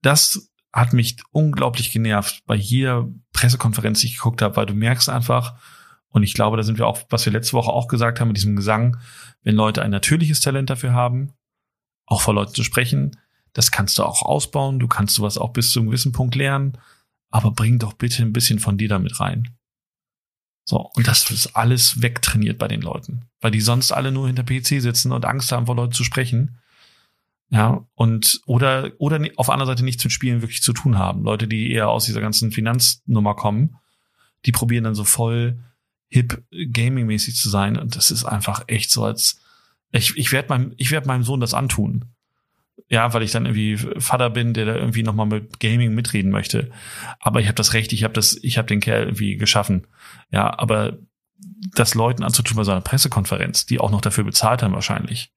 Das 0.00 0.50
hat 0.72 0.92
mich 0.92 1.16
unglaublich 1.32 1.90
genervt 1.90 2.42
bei 2.46 2.54
jeder 2.54 3.08
Pressekonferenz, 3.32 4.00
die 4.00 4.06
ich 4.06 4.16
geguckt 4.16 4.40
habe, 4.40 4.56
weil 4.56 4.66
du 4.66 4.74
merkst 4.74 5.08
einfach, 5.08 5.58
und 6.08 6.22
ich 6.22 6.32
glaube, 6.32 6.56
da 6.56 6.62
sind 6.62 6.78
wir 6.78 6.86
auch, 6.86 7.00
was 7.10 7.26
wir 7.26 7.32
letzte 7.32 7.54
Woche 7.54 7.72
auch 7.72 7.88
gesagt 7.88 8.20
haben 8.20 8.28
mit 8.28 8.36
diesem 8.36 8.56
Gesang, 8.56 8.98
wenn 9.42 9.56
Leute 9.56 9.82
ein 9.82 9.90
natürliches 9.90 10.40
Talent 10.40 10.70
dafür 10.70 10.92
haben, 10.92 11.32
auch 12.06 12.20
vor 12.20 12.34
Leuten 12.34 12.54
zu 12.54 12.62
sprechen, 12.62 13.18
das 13.56 13.70
kannst 13.70 13.96
du 13.98 14.04
auch 14.04 14.20
ausbauen, 14.20 14.78
du 14.78 14.86
kannst 14.86 15.14
sowas 15.14 15.38
auch 15.38 15.54
bis 15.54 15.72
zu 15.72 15.80
einem 15.80 15.88
gewissen 15.88 16.12
Punkt 16.12 16.34
lernen, 16.34 16.76
aber 17.30 17.52
bring 17.52 17.78
doch 17.78 17.94
bitte 17.94 18.22
ein 18.22 18.34
bisschen 18.34 18.58
von 18.58 18.76
dir 18.76 18.90
damit 18.90 19.18
rein. 19.18 19.48
So, 20.66 20.90
und 20.94 21.08
das 21.08 21.30
ist 21.30 21.56
alles 21.56 22.02
wegtrainiert 22.02 22.58
bei 22.58 22.68
den 22.68 22.82
Leuten, 22.82 23.22
weil 23.40 23.52
die 23.52 23.62
sonst 23.62 23.92
alle 23.92 24.12
nur 24.12 24.26
hinter 24.26 24.42
PC 24.42 24.82
sitzen 24.82 25.10
und 25.10 25.24
Angst 25.24 25.52
haben, 25.52 25.64
vor 25.64 25.74
Leuten 25.74 25.94
zu 25.94 26.04
sprechen. 26.04 26.58
Ja, 27.48 27.86
und 27.94 28.42
oder 28.44 28.92
oder 28.98 29.26
auf 29.36 29.48
anderer 29.48 29.68
Seite 29.68 29.84
nichts 29.84 30.04
mit 30.04 30.12
Spielen 30.12 30.42
wirklich 30.42 30.60
zu 30.60 30.74
tun 30.74 30.98
haben. 30.98 31.22
Leute, 31.22 31.48
die 31.48 31.72
eher 31.72 31.88
aus 31.88 32.04
dieser 32.04 32.20
ganzen 32.20 32.52
Finanznummer 32.52 33.34
kommen, 33.34 33.78
die 34.44 34.52
probieren 34.52 34.84
dann 34.84 34.94
so 34.94 35.04
voll 35.04 35.58
hip 36.08 36.44
gaming-mäßig 36.50 37.36
zu 37.36 37.48
sein 37.48 37.78
und 37.78 37.96
das 37.96 38.10
ist 38.10 38.24
einfach 38.24 38.64
echt 38.66 38.90
so 38.90 39.02
als 39.02 39.40
ich, 39.92 40.14
ich 40.18 40.30
werde 40.30 40.50
meinem 40.50 40.74
ich 40.76 40.90
werde 40.90 41.06
meinem 41.06 41.22
Sohn 41.22 41.40
das 41.40 41.54
antun 41.54 42.04
ja, 42.88 43.12
weil 43.12 43.22
ich 43.22 43.32
dann 43.32 43.46
irgendwie 43.46 43.76
Vater 43.76 44.30
bin, 44.30 44.54
der 44.54 44.66
da 44.66 44.74
irgendwie 44.76 45.02
nochmal 45.02 45.26
mit 45.26 45.60
Gaming 45.60 45.94
mitreden 45.94 46.30
möchte. 46.30 46.70
Aber 47.20 47.40
ich 47.40 47.46
habe 47.46 47.56
das 47.56 47.72
Recht, 47.72 47.92
ich 47.92 48.04
habe 48.04 48.14
das, 48.14 48.36
ich 48.42 48.58
habe 48.58 48.68
den 48.68 48.80
Kerl 48.80 49.04
irgendwie 49.04 49.36
geschaffen. 49.36 49.86
Ja, 50.30 50.58
aber 50.58 50.98
das 51.74 51.94
Leuten 51.94 52.22
anzutun 52.22 52.56
bei 52.56 52.64
so 52.64 52.70
einer 52.70 52.80
Pressekonferenz, 52.80 53.66
die 53.66 53.80
auch 53.80 53.90
noch 53.90 54.00
dafür 54.00 54.24
bezahlt 54.24 54.62
haben 54.62 54.74
wahrscheinlich. 54.74 55.32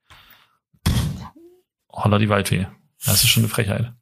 Holla 1.91 2.19
die 2.19 2.29
Waldfee. 2.29 2.67
Das 3.05 3.23
ist 3.23 3.29
schon 3.29 3.43
eine 3.43 3.49
Frechheit. 3.49 3.93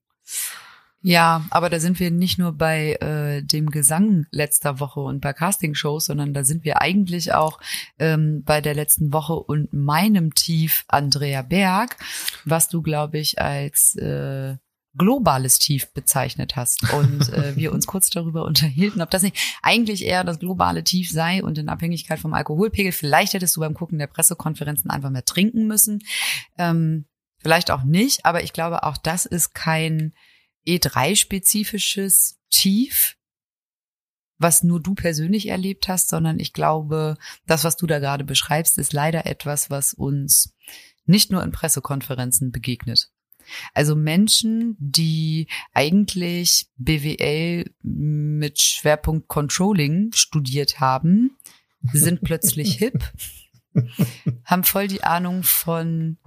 Ja, 1.07 1.45
aber 1.51 1.69
da 1.69 1.79
sind 1.79 2.01
wir 2.01 2.11
nicht 2.11 2.37
nur 2.37 2.51
bei 2.51 2.95
äh, 2.95 3.41
dem 3.41 3.69
Gesang 3.69 4.25
letzter 4.29 4.81
Woche 4.81 4.99
und 4.99 5.21
bei 5.21 5.31
Castingshows, 5.31 6.03
sondern 6.03 6.33
da 6.33 6.43
sind 6.43 6.65
wir 6.65 6.81
eigentlich 6.81 7.33
auch 7.33 7.61
ähm, 7.97 8.43
bei 8.43 8.59
der 8.59 8.75
letzten 8.75 9.13
Woche 9.13 9.35
und 9.35 9.71
meinem 9.71 10.33
Tief 10.35 10.83
Andrea 10.89 11.43
Berg, 11.43 11.95
was 12.43 12.67
du, 12.67 12.81
glaube 12.81 13.19
ich, 13.19 13.39
als 13.39 13.95
äh, 13.95 14.57
globales 14.97 15.59
Tief 15.59 15.93
bezeichnet 15.93 16.57
hast 16.57 16.91
und 16.91 17.31
äh, 17.31 17.55
wir 17.55 17.71
uns 17.71 17.87
kurz 17.87 18.09
darüber 18.09 18.43
unterhielten, 18.43 19.01
ob 19.01 19.09
das 19.09 19.23
nicht 19.23 19.37
eigentlich 19.61 20.03
eher 20.03 20.25
das 20.25 20.39
globale 20.39 20.83
Tief 20.83 21.09
sei 21.09 21.41
und 21.41 21.57
in 21.57 21.69
Abhängigkeit 21.69 22.19
vom 22.19 22.33
Alkoholpegel. 22.33 22.91
Vielleicht 22.91 23.33
hättest 23.33 23.55
du 23.55 23.61
beim 23.61 23.75
Gucken 23.75 23.97
der 23.97 24.07
Pressekonferenzen 24.07 24.91
einfach 24.91 25.09
mehr 25.09 25.23
trinken 25.23 25.67
müssen. 25.67 26.03
Ähm, 26.57 27.05
vielleicht 27.37 27.71
auch 27.71 27.83
nicht, 27.83 28.25
aber 28.25 28.43
ich 28.43 28.51
glaube, 28.51 28.83
auch 28.83 28.97
das 28.97 29.25
ist 29.25 29.53
kein 29.53 30.11
E3-spezifisches 30.67 32.38
Tief, 32.49 33.15
was 34.38 34.63
nur 34.63 34.82
du 34.82 34.93
persönlich 34.93 35.47
erlebt 35.47 35.88
hast, 35.88 36.10
sondern 36.10 36.39
ich 36.39 36.53
glaube, 36.53 37.17
das, 37.45 37.63
was 37.63 37.77
du 37.77 37.88
da 37.88 37.99
gerade 37.99 38.23
beschreibst, 38.23 38.77
ist 38.77 38.93
leider 38.93 39.25
etwas, 39.25 39.69
was 39.69 39.93
uns 39.93 40.53
nicht 41.06 41.32
nur 41.32 41.43
in 41.43 41.51
Pressekonferenzen 41.51 42.51
begegnet. 42.51 43.10
Also 43.73 43.95
Menschen, 43.95 44.75
die 44.77 45.47
eigentlich 45.73 46.67
BWL 46.75 47.65
mit 47.82 48.62
Schwerpunkt 48.62 49.27
Controlling 49.27 50.12
studiert 50.13 50.80
haben, 50.80 51.38
sind 51.93 52.21
plötzlich 52.21 52.75
hip, 52.77 53.12
haben 54.43 54.63
voll 54.63 54.88
die 54.88 55.03
Ahnung 55.03 55.43
von 55.43 56.17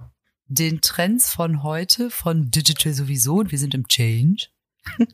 den 0.51 0.81
Trends 0.81 1.31
von 1.31 1.63
heute, 1.63 2.09
von 2.09 2.51
Digital 2.51 2.93
sowieso, 2.93 3.35
und 3.35 3.51
wir 3.51 3.59
sind 3.59 3.73
im 3.73 3.87
Change. 3.87 4.47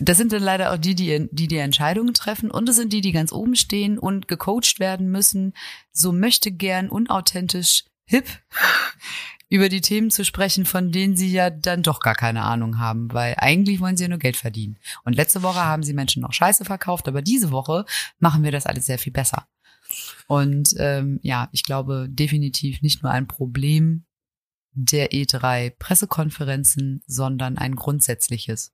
Das 0.00 0.16
sind 0.16 0.32
dann 0.32 0.44
leider 0.44 0.72
auch 0.72 0.76
die, 0.76 0.94
die, 0.94 1.28
die 1.32 1.48
die 1.48 1.56
Entscheidungen 1.56 2.14
treffen 2.14 2.52
und 2.52 2.68
es 2.68 2.76
sind 2.76 2.92
die, 2.92 3.00
die 3.00 3.10
ganz 3.10 3.32
oben 3.32 3.56
stehen 3.56 3.98
und 3.98 4.28
gecoacht 4.28 4.78
werden 4.78 5.10
müssen, 5.10 5.54
so 5.90 6.12
möchte 6.12 6.52
gern 6.52 6.88
unauthentisch 6.88 7.84
hip 8.04 8.28
über 9.48 9.68
die 9.68 9.80
Themen 9.80 10.12
zu 10.12 10.24
sprechen, 10.24 10.66
von 10.66 10.92
denen 10.92 11.16
sie 11.16 11.32
ja 11.32 11.50
dann 11.50 11.82
doch 11.82 11.98
gar 11.98 12.14
keine 12.14 12.44
Ahnung 12.44 12.78
haben, 12.78 13.12
weil 13.12 13.34
eigentlich 13.38 13.80
wollen 13.80 13.96
sie 13.96 14.04
ja 14.04 14.08
nur 14.08 14.20
Geld 14.20 14.36
verdienen. 14.36 14.78
Und 15.02 15.16
letzte 15.16 15.42
Woche 15.42 15.64
haben 15.64 15.82
sie 15.82 15.94
Menschen 15.94 16.22
noch 16.22 16.32
Scheiße 16.32 16.64
verkauft, 16.64 17.08
aber 17.08 17.20
diese 17.20 17.50
Woche 17.50 17.84
machen 18.20 18.44
wir 18.44 18.52
das 18.52 18.66
alles 18.66 18.86
sehr 18.86 19.00
viel 19.00 19.12
besser. 19.12 19.48
Und 20.26 20.74
ähm, 20.78 21.20
ja, 21.22 21.48
ich 21.52 21.64
glaube 21.64 22.08
definitiv 22.10 22.82
nicht 22.82 23.02
nur 23.02 23.12
ein 23.12 23.26
Problem 23.26 24.04
der 24.72 25.10
E3 25.10 25.70
Pressekonferenzen, 25.78 27.02
sondern 27.06 27.58
ein 27.58 27.74
grundsätzliches. 27.74 28.72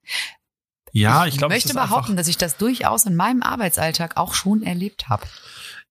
Ja, 0.92 1.27
ich, 1.27 1.35
ich 1.35 1.38
glaube, 1.38 1.55
möchte 1.55 1.74
behaupten, 1.74 2.16
dass 2.16 2.29
ich 2.29 2.37
das 2.37 2.57
durchaus 2.57 3.07
in 3.07 3.16
meinem 3.16 3.42
Arbeitsalltag 3.42 4.16
auch 4.16 4.35
schon 4.35 4.62
erlebt 4.62 5.09
habe. 5.09 5.24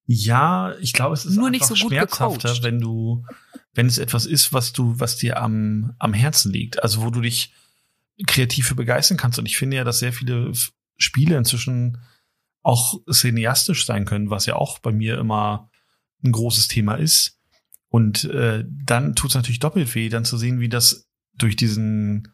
Ja, 0.06 0.74
ich 0.80 0.92
glaube, 0.92 1.14
es 1.14 1.24
ist 1.24 1.36
nur 1.36 1.50
nicht 1.50 1.64
so 1.64 1.74
gut 1.74 1.92
schmerzhafter, 1.92 2.48
gecoacht. 2.48 2.62
wenn 2.62 2.80
du, 2.80 3.24
wenn 3.72 3.86
es 3.86 3.98
etwas 3.98 4.26
ist, 4.26 4.52
was 4.52 4.72
du, 4.72 4.98
was 5.00 5.16
dir 5.16 5.40
am, 5.40 5.94
am 5.98 6.12
Herzen 6.12 6.52
liegt, 6.52 6.82
also 6.82 7.02
wo 7.02 7.10
du 7.10 7.20
dich 7.20 7.52
kreativ 8.26 8.68
für 8.68 8.74
begeistern 8.74 9.16
kannst. 9.16 9.38
Und 9.38 9.46
ich 9.46 9.56
finde 9.56 9.78
ja, 9.78 9.84
dass 9.84 9.98
sehr 9.98 10.12
viele 10.12 10.52
Spiele 10.96 11.36
inzwischen 11.36 11.98
auch 12.64 12.98
cineastisch 13.08 13.86
sein 13.86 14.06
können, 14.06 14.30
was 14.30 14.46
ja 14.46 14.56
auch 14.56 14.80
bei 14.80 14.90
mir 14.90 15.18
immer 15.18 15.70
ein 16.24 16.32
großes 16.32 16.66
Thema 16.66 16.94
ist. 16.94 17.38
Und 17.88 18.24
äh, 18.24 18.64
dann 18.66 19.14
tut 19.14 19.30
es 19.30 19.36
natürlich 19.36 19.60
doppelt 19.60 19.94
weh, 19.94 20.08
dann 20.08 20.24
zu 20.24 20.36
sehen, 20.36 20.58
wie 20.58 20.68
das 20.68 21.06
durch 21.36 21.54
diesen, 21.54 22.32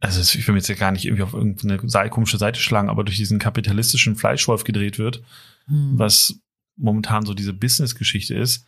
also 0.00 0.20
ich 0.20 0.46
will 0.46 0.54
mir 0.54 0.60
jetzt 0.60 0.68
ja 0.68 0.76
gar 0.76 0.92
nicht 0.92 1.04
irgendwie 1.04 1.24
auf 1.24 1.34
irgendeine 1.34 2.08
komische 2.08 2.38
Seite 2.38 2.60
schlagen, 2.60 2.88
aber 2.88 3.04
durch 3.04 3.18
diesen 3.18 3.38
kapitalistischen 3.38 4.16
Fleischwolf 4.16 4.64
gedreht 4.64 4.98
wird, 4.98 5.22
hm. 5.66 5.98
was 5.98 6.40
momentan 6.76 7.26
so 7.26 7.34
diese 7.34 7.52
Business-Geschichte 7.52 8.34
ist, 8.34 8.64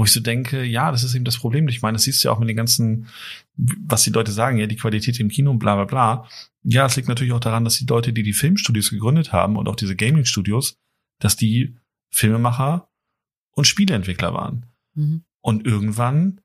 wo 0.00 0.04
ich 0.04 0.12
so 0.12 0.20
denke, 0.20 0.64
ja, 0.64 0.90
das 0.90 1.04
ist 1.04 1.14
eben 1.14 1.26
das 1.26 1.36
Problem. 1.36 1.68
Ich 1.68 1.82
meine, 1.82 1.96
das 1.96 2.04
siehst 2.04 2.24
du 2.24 2.28
ja 2.28 2.32
auch 2.32 2.38
mit 2.38 2.48
den 2.48 2.56
ganzen, 2.56 3.08
was 3.54 4.02
die 4.02 4.08
Leute 4.08 4.32
sagen, 4.32 4.56
ja, 4.56 4.66
die 4.66 4.76
Qualität 4.76 5.20
im 5.20 5.28
Kino 5.28 5.50
und 5.50 5.58
bla 5.58 5.74
bla 5.74 5.84
bla. 5.84 6.26
Ja, 6.62 6.86
es 6.86 6.96
liegt 6.96 7.06
natürlich 7.06 7.34
auch 7.34 7.40
daran, 7.40 7.64
dass 7.64 7.76
die 7.76 7.84
Leute, 7.84 8.14
die 8.14 8.22
die 8.22 8.32
Filmstudios 8.32 8.88
gegründet 8.88 9.34
haben 9.34 9.58
und 9.58 9.68
auch 9.68 9.76
diese 9.76 9.96
Gaming-Studios, 9.96 10.78
dass 11.18 11.36
die 11.36 11.76
Filmemacher 12.08 12.88
und 13.52 13.66
Spieleentwickler 13.66 14.32
waren. 14.32 14.64
Mhm. 14.94 15.24
Und 15.42 15.66
irgendwann 15.66 16.40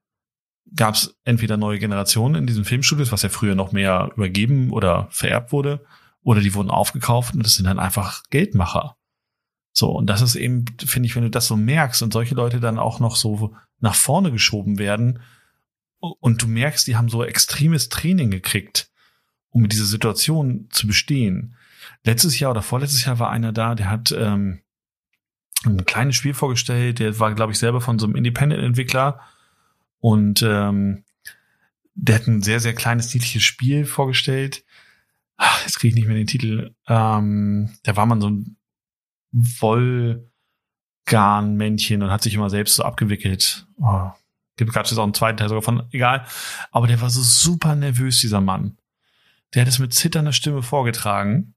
gab 0.76 0.96
es 0.96 1.18
entweder 1.24 1.56
neue 1.56 1.80
Generationen 1.80 2.36
in 2.36 2.48
diesen 2.48 2.66
Filmstudios, 2.66 3.14
was 3.14 3.22
ja 3.22 3.30
früher 3.30 3.56
noch 3.56 3.72
mehr 3.72 4.12
übergeben 4.18 4.72
oder 4.72 5.08
vererbt 5.12 5.54
wurde, 5.54 5.86
oder 6.24 6.42
die 6.42 6.54
wurden 6.56 6.72
aufgekauft 6.72 7.34
und 7.34 7.46
das 7.46 7.56
sind 7.56 7.68
dann 7.68 7.80
einfach 7.80 8.24
Geldmacher. 8.32 8.98
So, 9.78 9.92
und 9.92 10.08
das 10.08 10.22
ist 10.22 10.36
eben, 10.36 10.64
finde 10.86 11.08
ich, 11.08 11.18
wenn 11.18 11.24
du 11.24 11.30
das 11.30 11.48
so 11.48 11.58
merkst 11.58 12.02
und 12.02 12.14
solche 12.14 12.34
Leute 12.34 12.62
dann 12.62 12.80
auch 12.80 13.02
noch 13.02 13.18
so 13.18 13.54
nach 13.82 13.94
vorne 13.94 14.32
geschoben 14.32 14.78
werden 14.78 15.20
und 16.00 16.42
du 16.42 16.48
merkst, 16.48 16.88
die 16.88 16.96
haben 16.96 17.10
so 17.10 17.26
extremes 17.26 17.90
Training 17.90 18.32
gekriegt, 18.32 18.90
um 19.50 19.62
mit 19.62 19.74
dieser 19.74 19.84
Situation 19.84 20.70
zu 20.72 20.88
bestehen. 20.88 21.58
Letztes 22.06 22.40
Jahr 22.40 22.52
oder 22.52 22.62
vorletztes 22.62 23.04
Jahr 23.04 23.20
war 23.20 23.32
einer 23.32 23.52
da, 23.52 23.76
der 23.76 23.90
hat 23.90 24.14
ähm, 24.14 24.62
ein 25.66 25.86
kleines 25.86 26.16
Spiel 26.16 26.34
vorgestellt, 26.34 27.00
der 27.00 27.20
war, 27.20 27.36
glaube 27.36 27.52
ich, 27.52 27.60
selber 27.60 27.82
von 27.82 28.00
so 28.00 28.06
einem 28.06 28.16
Independent-Entwickler 28.16 29.20
und 30.00 30.42
ähm, 30.42 31.04
der 31.96 32.16
hat 32.16 32.28
ein 32.28 32.42
sehr, 32.44 32.62
sehr 32.62 32.76
kleines, 32.76 33.14
niedliches 33.14 33.44
Spiel 33.44 33.84
vorgestellt. 33.84 34.64
Ach, 35.36 35.62
jetzt 35.64 35.80
kriege 35.80 35.90
ich 35.90 35.96
nicht 35.96 36.08
mehr 36.08 36.16
den 36.16 36.28
Titel. 36.28 36.74
Ähm, 36.88 37.72
da 37.84 37.98
war 37.98 38.06
man 38.06 38.22
so 38.22 38.30
ein 38.30 38.56
Wollgarnmännchen 41.06 42.02
und 42.04 42.10
hat 42.12 42.24
sich 42.24 42.34
immer 42.34 42.50
selbst 42.50 42.76
so 42.76 42.84
abgewickelt. 42.84 43.68
Oh, 43.78 44.10
Gibt 44.58 44.72
gab 44.74 44.86
es 44.86 44.92
jetzt 44.92 45.00
auch 45.00 45.04
einen 45.04 45.14
zweiten 45.14 45.38
Teil 45.38 45.50
sogar 45.50 45.62
von, 45.62 45.84
egal. 45.92 46.26
Aber 46.72 46.88
der 46.88 47.02
war 47.02 47.10
so 47.10 47.22
super 47.22 47.76
nervös, 47.76 48.22
dieser 48.22 48.40
Mann. 48.42 48.78
Der 49.54 49.62
hat 49.62 49.70
es 49.70 49.80
mit 49.80 49.94
zitternder 49.94 50.32
Stimme 50.34 50.64
vorgetragen, 50.64 51.56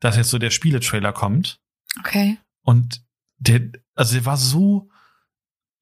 dass 0.00 0.16
jetzt 0.16 0.30
so 0.30 0.38
der 0.38 0.50
Spieletrailer 0.50 1.12
kommt. 1.12 1.60
Okay. 1.98 2.38
Und 2.62 3.02
der, 3.38 3.62
also 3.94 4.14
der 4.14 4.26
war 4.26 4.36
so 4.36 4.90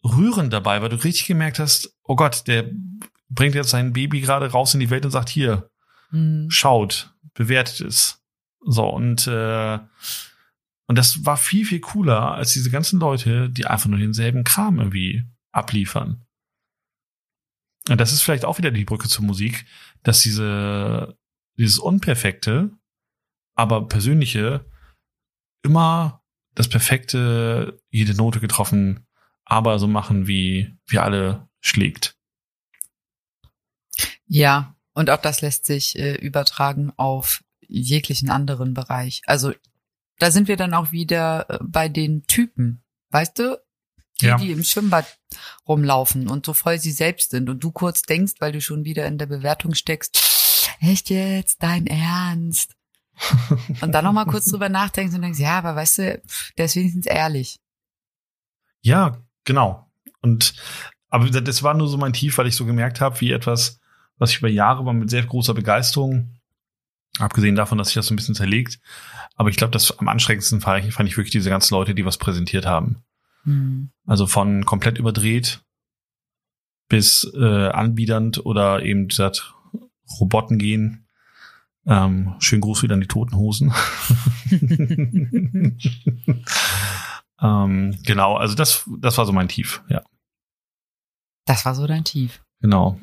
rührend 0.04 0.52
dabei, 0.52 0.82
weil 0.82 0.88
du 0.88 0.96
richtig 0.96 1.26
gemerkt 1.26 1.58
hast, 1.58 1.96
oh 2.04 2.14
Gott, 2.14 2.46
der 2.46 2.70
bringt 3.28 3.56
jetzt 3.56 3.70
sein 3.70 3.92
Baby 3.92 4.20
gerade 4.20 4.50
raus 4.50 4.72
in 4.74 4.80
die 4.80 4.90
Welt 4.90 5.04
und 5.04 5.10
sagt, 5.10 5.28
hier, 5.28 5.68
Mhm. 6.12 6.48
schaut, 6.50 7.12
bewertet 7.34 7.80
es. 7.80 8.22
So, 8.64 8.88
und, 8.88 9.26
äh, 9.26 9.80
und 10.86 10.96
das 10.96 11.24
war 11.24 11.36
viel, 11.36 11.64
viel 11.64 11.80
cooler 11.80 12.32
als 12.32 12.52
diese 12.52 12.70
ganzen 12.70 13.00
Leute, 13.00 13.50
die 13.50 13.66
einfach 13.66 13.88
nur 13.88 13.98
denselben 13.98 14.44
Kram 14.44 14.78
irgendwie 14.78 15.24
abliefern. 15.52 16.24
Und 17.88 18.00
das 18.00 18.12
ist 18.12 18.22
vielleicht 18.22 18.44
auch 18.44 18.58
wieder 18.58 18.70
die 18.70 18.84
Brücke 18.84 19.08
zur 19.08 19.24
Musik, 19.24 19.66
dass 20.02 20.20
diese, 20.20 21.16
dieses 21.56 21.78
Unperfekte, 21.78 22.70
aber 23.54 23.88
Persönliche 23.88 24.64
immer 25.62 26.22
das 26.54 26.68
Perfekte, 26.68 27.80
jede 27.90 28.14
Note 28.14 28.40
getroffen, 28.40 29.06
aber 29.44 29.78
so 29.78 29.86
machen, 29.86 30.26
wie 30.26 30.76
wir 30.86 31.02
alle 31.02 31.48
schlägt. 31.60 32.16
Ja, 34.26 34.74
und 34.94 35.10
auch 35.10 35.20
das 35.20 35.40
lässt 35.40 35.66
sich 35.66 35.98
äh, 35.98 36.14
übertragen 36.14 36.92
auf 36.96 37.44
jeglichen 37.60 38.30
anderen 38.30 38.74
Bereich. 38.74 39.22
Also 39.26 39.52
da 40.18 40.30
sind 40.30 40.48
wir 40.48 40.56
dann 40.56 40.74
auch 40.74 40.92
wieder 40.92 41.46
äh, 41.48 41.58
bei 41.62 41.88
den 41.88 42.22
Typen, 42.26 42.82
weißt 43.10 43.38
du? 43.38 43.60
Die, 44.20 44.26
Ja. 44.26 44.38
die 44.38 44.50
im 44.50 44.64
Schwimmbad 44.64 45.18
rumlaufen 45.68 46.28
und 46.28 46.46
so 46.46 46.54
voll 46.54 46.78
sie 46.78 46.92
selbst 46.92 47.30
sind 47.30 47.50
und 47.50 47.62
du 47.62 47.70
kurz 47.70 48.00
denkst, 48.02 48.34
weil 48.38 48.52
du 48.52 48.62
schon 48.62 48.84
wieder 48.84 49.06
in 49.06 49.18
der 49.18 49.26
Bewertung 49.26 49.74
steckst, 49.74 50.18
echt 50.80 51.10
jetzt, 51.10 51.62
dein 51.62 51.86
Ernst? 51.86 52.72
Und 53.80 53.92
dann 53.92 54.04
nochmal 54.04 54.26
kurz 54.26 54.44
drüber 54.44 54.68
nachdenkst 54.68 55.14
und 55.14 55.22
denkst, 55.22 55.38
ja, 55.40 55.56
aber 55.56 55.74
weißt 55.74 55.98
du, 55.98 56.22
der 56.58 56.66
ist 56.66 56.76
wenigstens 56.76 57.06
ehrlich. 57.06 57.58
Ja, 58.82 59.22
genau. 59.44 59.90
Und 60.20 60.54
aber 61.08 61.30
das 61.30 61.62
war 61.62 61.72
nur 61.72 61.88
so 61.88 61.96
mein 61.96 62.12
Tief, 62.12 62.36
weil 62.36 62.46
ich 62.46 62.56
so 62.56 62.66
gemerkt 62.66 63.00
habe, 63.00 63.18
wie 63.22 63.32
etwas, 63.32 63.80
was 64.18 64.32
ich 64.32 64.38
über 64.38 64.48
Jahre 64.48 64.84
war 64.84 64.92
mit 64.92 65.08
sehr 65.08 65.24
großer 65.24 65.54
Begeisterung, 65.54 66.35
abgesehen 67.18 67.56
davon, 67.56 67.78
dass 67.78 67.88
sich 67.88 67.94
das 67.94 68.06
so 68.06 68.14
ein 68.14 68.16
bisschen 68.16 68.34
zerlegt, 68.34 68.78
aber 69.36 69.48
ich 69.48 69.56
glaube, 69.56 69.70
das 69.70 69.98
am 69.98 70.08
anstrengendsten 70.08 70.60
fand 70.60 70.84
ich, 70.84 70.94
fand 70.94 71.08
ich 71.08 71.16
wirklich 71.16 71.32
diese 71.32 71.50
ganzen 71.50 71.74
Leute, 71.74 71.94
die 71.94 72.04
was 72.04 72.18
präsentiert 72.18 72.66
haben. 72.66 73.02
Hm. 73.44 73.90
Also 74.06 74.26
von 74.26 74.64
komplett 74.64 74.98
überdreht 74.98 75.62
bis 76.88 77.30
äh, 77.34 77.68
anbiedernd 77.68 78.44
oder 78.44 78.82
eben 78.82 79.08
gesagt, 79.08 79.54
Roboten 80.20 80.58
gehen. 80.58 81.06
Ähm, 81.84 82.34
schön 82.38 82.60
Gruß 82.60 82.82
wieder 82.82 82.94
an 82.94 83.00
die 83.00 83.06
toten 83.06 83.36
Hosen. 83.36 83.72
ähm, 87.40 87.96
genau, 88.04 88.36
also 88.36 88.54
das, 88.54 88.88
das 88.98 89.18
war 89.18 89.26
so 89.26 89.32
mein 89.32 89.48
Tief, 89.48 89.82
ja. 89.88 90.02
Das 91.44 91.64
war 91.64 91.74
so 91.74 91.86
dein 91.86 92.04
Tief. 92.04 92.42
Genau. 92.60 93.00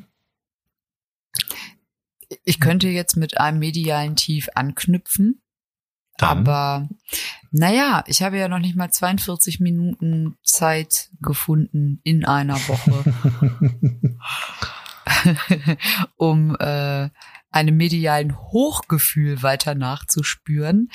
Ich 2.44 2.60
könnte 2.60 2.88
jetzt 2.88 3.16
mit 3.16 3.38
einem 3.38 3.58
medialen 3.58 4.16
Tief 4.16 4.48
anknüpfen. 4.54 5.40
Dann. 6.16 6.38
Aber 6.38 6.88
naja, 7.50 8.04
ich 8.06 8.22
habe 8.22 8.38
ja 8.38 8.48
noch 8.48 8.60
nicht 8.60 8.76
mal 8.76 8.90
42 8.90 9.60
Minuten 9.60 10.36
Zeit 10.44 11.10
gefunden 11.20 12.00
in 12.04 12.24
einer 12.24 12.56
Woche, 12.68 13.14
um 16.16 16.56
äh, 16.56 17.10
einem 17.50 17.76
medialen 17.76 18.36
Hochgefühl 18.36 19.42
weiter 19.42 19.74
nachzuspüren. 19.74 20.90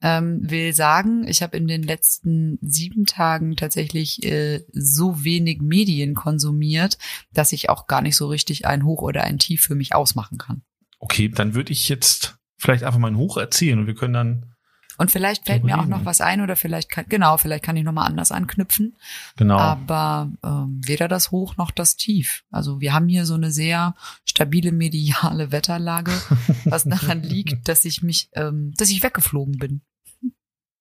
Ähm, 0.00 0.40
will 0.42 0.72
sagen, 0.74 1.26
ich 1.26 1.42
habe 1.42 1.56
in 1.56 1.68
den 1.68 1.82
letzten 1.82 2.58
sieben 2.60 3.06
Tagen 3.06 3.56
tatsächlich 3.56 4.22
äh, 4.24 4.64
so 4.72 5.24
wenig 5.24 5.60
Medien 5.62 6.14
konsumiert, 6.14 6.98
dass 7.32 7.52
ich 7.52 7.70
auch 7.70 7.86
gar 7.86 8.02
nicht 8.02 8.16
so 8.16 8.26
richtig 8.28 8.66
ein 8.66 8.84
Hoch 8.84 9.02
oder 9.02 9.24
ein 9.24 9.38
Tief 9.38 9.62
für 9.62 9.74
mich 9.74 9.94
ausmachen 9.94 10.38
kann. 10.38 10.62
Okay, 11.02 11.28
dann 11.28 11.54
würde 11.54 11.72
ich 11.72 11.88
jetzt 11.88 12.38
vielleicht 12.56 12.84
einfach 12.84 13.00
mal 13.00 13.10
ein 13.10 13.16
Hoch 13.16 13.36
erzählen 13.36 13.80
und 13.80 13.88
wir 13.88 13.96
können 13.96 14.14
dann, 14.14 14.54
Und 14.98 15.10
vielleicht 15.10 15.46
fällt 15.46 15.64
mir 15.64 15.80
auch 15.80 15.86
noch 15.86 16.04
was 16.04 16.20
ein 16.20 16.40
oder 16.40 16.54
vielleicht 16.54 16.90
kann, 16.90 17.06
genau, 17.08 17.36
vielleicht 17.38 17.64
kann 17.64 17.76
ich 17.76 17.82
nochmal 17.82 18.06
anders 18.06 18.30
anknüpfen. 18.30 18.96
genau. 19.36 19.58
Aber 19.58 20.30
ähm, 20.44 20.80
weder 20.84 21.08
das 21.08 21.32
Hoch 21.32 21.56
noch 21.56 21.72
das 21.72 21.96
Tief. 21.96 22.44
Also 22.52 22.80
wir 22.80 22.92
haben 22.92 23.08
hier 23.08 23.26
so 23.26 23.34
eine 23.34 23.50
sehr 23.50 23.96
stabile 24.24 24.70
mediale 24.70 25.50
Wetterlage, 25.50 26.12
was 26.66 26.84
daran 26.84 27.22
liegt, 27.24 27.68
dass 27.68 27.84
ich 27.84 28.02
mich, 28.02 28.28
ähm, 28.34 28.72
dass 28.76 28.90
ich 28.90 29.02
weggeflogen 29.02 29.58
bin. 29.58 29.82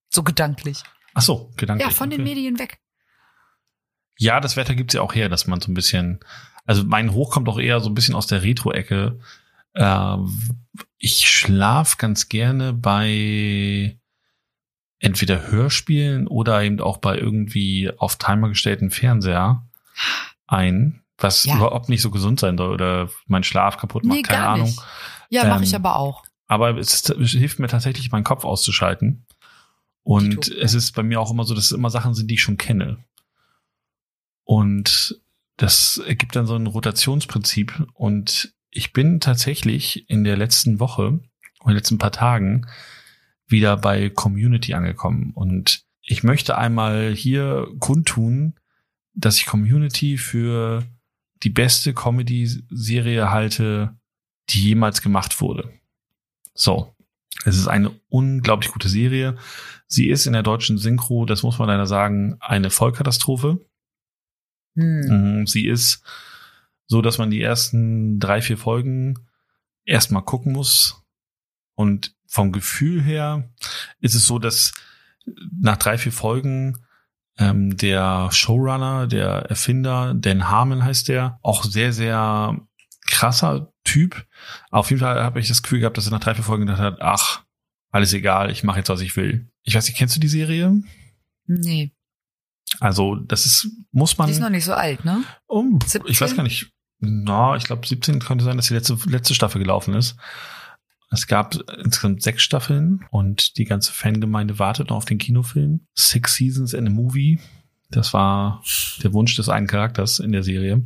So 0.10 0.22
gedanklich. 0.22 0.84
Ach 1.16 1.24
so, 1.24 1.52
Gedanke. 1.58 1.84
Ja, 1.84 1.90
von 1.90 2.12
den 2.12 2.24
Medien 2.24 2.60
weg. 2.60 2.80
Ja, 4.20 4.40
das 4.40 4.56
Wetter 4.56 4.76
gibt's 4.76 4.94
ja 4.94 5.02
auch 5.02 5.16
her, 5.16 5.30
dass 5.30 5.48
man 5.48 5.62
so 5.62 5.72
ein 5.72 5.74
bisschen, 5.74 6.20
also 6.68 6.84
mein 6.84 7.12
Hoch 7.14 7.32
kommt 7.32 7.50
auch 7.50 7.60
eher 7.60 7.80
so 7.80 7.90
ein 7.90 7.96
bisschen 7.96 8.14
aus 8.14 8.28
der 8.28 8.44
Retro-Ecke. 8.44 9.20
Äh, 9.74 10.18
ich 10.98 11.30
schlaf 11.30 11.98
ganz 11.98 12.30
gerne 12.30 12.74
bei 12.74 13.98
entweder 15.00 15.48
Hörspielen 15.50 16.28
oder 16.28 16.62
eben 16.64 16.80
auch 16.80 16.98
bei 16.98 17.18
irgendwie 17.18 17.92
auf 17.98 18.18
Timer 18.18 18.50
gestellten 18.50 18.92
Fernseher 18.92 19.68
ein, 20.48 21.02
was 21.18 21.44
Ja. 21.46 21.56
überhaupt 21.56 21.90
nicht 21.90 22.02
so 22.02 22.12
gesund 22.12 22.40
sein 22.40 22.58
soll 22.58 22.72
oder 22.72 23.10
mein 23.26 23.44
Schlaf 23.44 23.78
kaputt 23.78 24.04
macht, 24.06 24.16
Nee, 24.18 24.22
keine 24.22 24.48
Ahnung. 24.48 24.68
nicht. 24.68 24.82
Ja, 25.30 25.46
mache 25.46 25.64
ich 25.64 25.74
Ähm, 25.74 25.78
aber 25.86 25.96
auch. 25.96 26.24
Aber 26.48 26.78
es, 26.78 27.10
es 27.10 27.32
hilft 27.32 27.60
mir 27.60 27.68
tatsächlich, 27.68 28.12
meinen 28.12 28.24
Kopf 28.26 28.44
auszuschalten. 28.44 29.26
Und 30.04 30.50
es 30.50 30.74
ist 30.74 30.92
bei 30.94 31.04
mir 31.04 31.22
auch 31.22 31.32
immer 31.32 31.46
so, 31.46 31.54
dass 31.56 31.66
es 31.66 31.72
immer 31.72 31.90
Sachen 31.90 32.14
sind, 32.14 32.28
die 32.30 32.34
ich 32.36 32.42
schon 32.42 32.58
kenne. 32.58 32.98
Und 34.44 35.20
das 35.58 35.98
ergibt 35.98 36.36
dann 36.36 36.48
so 36.48 36.56
ein 36.56 36.68
Rotationsprinzip. 36.68 37.88
Und 37.94 38.54
ich 38.72 38.94
bin 38.94 39.20
tatsächlich 39.20 40.10
in 40.10 40.24
der 40.24 40.38
letzten 40.38 40.80
Woche, 40.80 41.08
in 41.08 41.68
den 41.68 41.76
letzten 41.76 41.98
paar 41.98 42.12
Tagen, 42.12 42.66
wieder 43.48 43.78
bei 43.78 44.10
Community 44.10 44.74
angekommen. 44.74 45.32
Und 45.36 45.84
ich 46.02 46.24
möchte 46.24 46.58
einmal 46.58 47.14
hier 47.14 47.68
kundtun, 47.80 48.56
dass 49.14 49.38
ich 49.38 49.46
Community 49.46 50.18
für 50.18 50.84
die 51.44 51.50
beste 51.50 51.94
Comedy-Serie 51.94 53.30
halte, 53.30 53.96
die 54.50 54.62
jemals 54.70 55.02
gemacht 55.02 55.42
wurde. 55.42 55.72
So. 56.54 56.96
Es 57.44 57.58
ist 57.58 57.68
eine 57.68 57.92
unglaublich 58.10 58.72
gute 58.72 58.88
Serie. 58.88 59.36
Sie 59.88 60.10
ist 60.10 60.28
in 60.28 60.34
der 60.34 60.44
deutschen 60.44 60.78
Synchro, 60.78 61.26
das 61.26 61.44
muss 61.44 61.58
man 61.60 61.68
leider 61.68 61.88
sagen, 61.88 62.38
eine 62.40 62.70
Vollkatastrophe. 62.70 63.66
Hm. 64.76 65.40
Mhm, 65.40 65.48
Sie 65.48 65.68
ist 65.68 66.04
so, 66.92 67.02
dass 67.02 67.18
man 67.18 67.30
die 67.30 67.42
ersten 67.42 68.20
drei, 68.20 68.42
vier 68.42 68.58
Folgen 68.58 69.18
erstmal 69.86 70.26
gucken 70.26 70.52
muss. 70.52 71.02
Und 71.74 72.14
vom 72.28 72.52
Gefühl 72.52 73.02
her 73.02 73.50
ist 74.02 74.14
es 74.14 74.28
so, 74.28 74.40
dass 74.40 74.74
nach 75.58 75.78
drei, 75.78 75.98
vier 75.98 76.12
Folgen 76.12 76.86
ähm, 77.38 77.78
der 77.78 78.30
Showrunner, 78.34 79.08
der 79.08 79.46
Erfinder, 79.50 80.14
Dan 80.14 80.50
Harmon 80.50 80.84
heißt 80.84 81.08
der, 81.08 81.40
auch 81.44 81.64
sehr, 81.64 81.94
sehr 81.94 82.60
krasser 83.08 83.72
Typ. 83.86 84.28
Auf 84.70 84.90
jeden 84.90 85.00
Fall 85.00 85.24
habe 85.24 85.40
ich 85.40 85.48
das 85.48 85.64
Gefühl 85.64 85.80
gehabt, 85.80 85.96
dass 85.96 86.08
er 86.08 86.12
nach 86.12 86.20
drei, 86.20 86.36
vier 86.36 86.44
Folgen 86.44 86.66
gedacht 86.66 86.82
hat, 86.82 87.02
ach, 87.02 87.46
alles 87.90 88.12
egal, 88.12 88.52
ich 88.52 88.66
mache 88.66 88.80
jetzt, 88.80 88.90
was 88.90 89.00
ich 89.00 89.16
will. 89.16 89.50
Ich 89.64 89.76
weiß 89.76 89.88
nicht, 89.88 89.98
kennst 89.98 90.18
du 90.18 90.20
die 90.20 90.28
Serie? 90.28 90.84
Nee. 91.46 91.94
Also 92.82 93.16
das 93.16 93.46
ist, 93.46 93.70
muss 93.94 94.18
man. 94.18 94.28
Die 94.28 94.34
ist 94.34 94.42
noch 94.42 94.50
nicht 94.50 94.66
so 94.66 94.74
alt, 94.74 95.06
ne? 95.06 95.24
Um, 95.48 95.80
ich 96.06 96.20
weiß 96.20 96.36
gar 96.36 96.44
nicht. 96.44 96.74
Na, 97.02 97.56
ich 97.56 97.64
glaube 97.64 97.86
17 97.86 98.20
könnte 98.20 98.46
sein, 98.46 98.58
dass 98.58 98.68
die 98.68 98.76
letzte, 98.76 98.98
letzte 99.08 99.34
Staffel 99.34 99.60
gelaufen 99.60 99.96
ist. 99.96 100.16
Es 101.10 101.28
gab 101.28 101.56
insgesamt 101.84 102.22
sechs 102.22 102.44
Staffeln 102.44 103.06
und 103.10 103.58
die 103.58 103.66
ganze 103.66 103.92
Fangemeinde 103.92 104.60
wartet 104.60 104.90
noch 104.90 104.98
auf 104.98 105.06
den 105.06 105.18
Kinofilm. 105.18 105.82
Six 105.94 106.36
Seasons 106.36 106.74
in 106.74 106.88
a 106.88 106.90
Movie. 106.90 107.40
Das 107.90 108.14
war 108.14 108.64
der 109.04 109.12
Wunsch 109.12 109.36
des 109.36 109.50
einen 109.50 109.68
Charakters 109.68 110.20
in 110.20 110.32
der 110.32 110.44
Serie. 110.44 110.86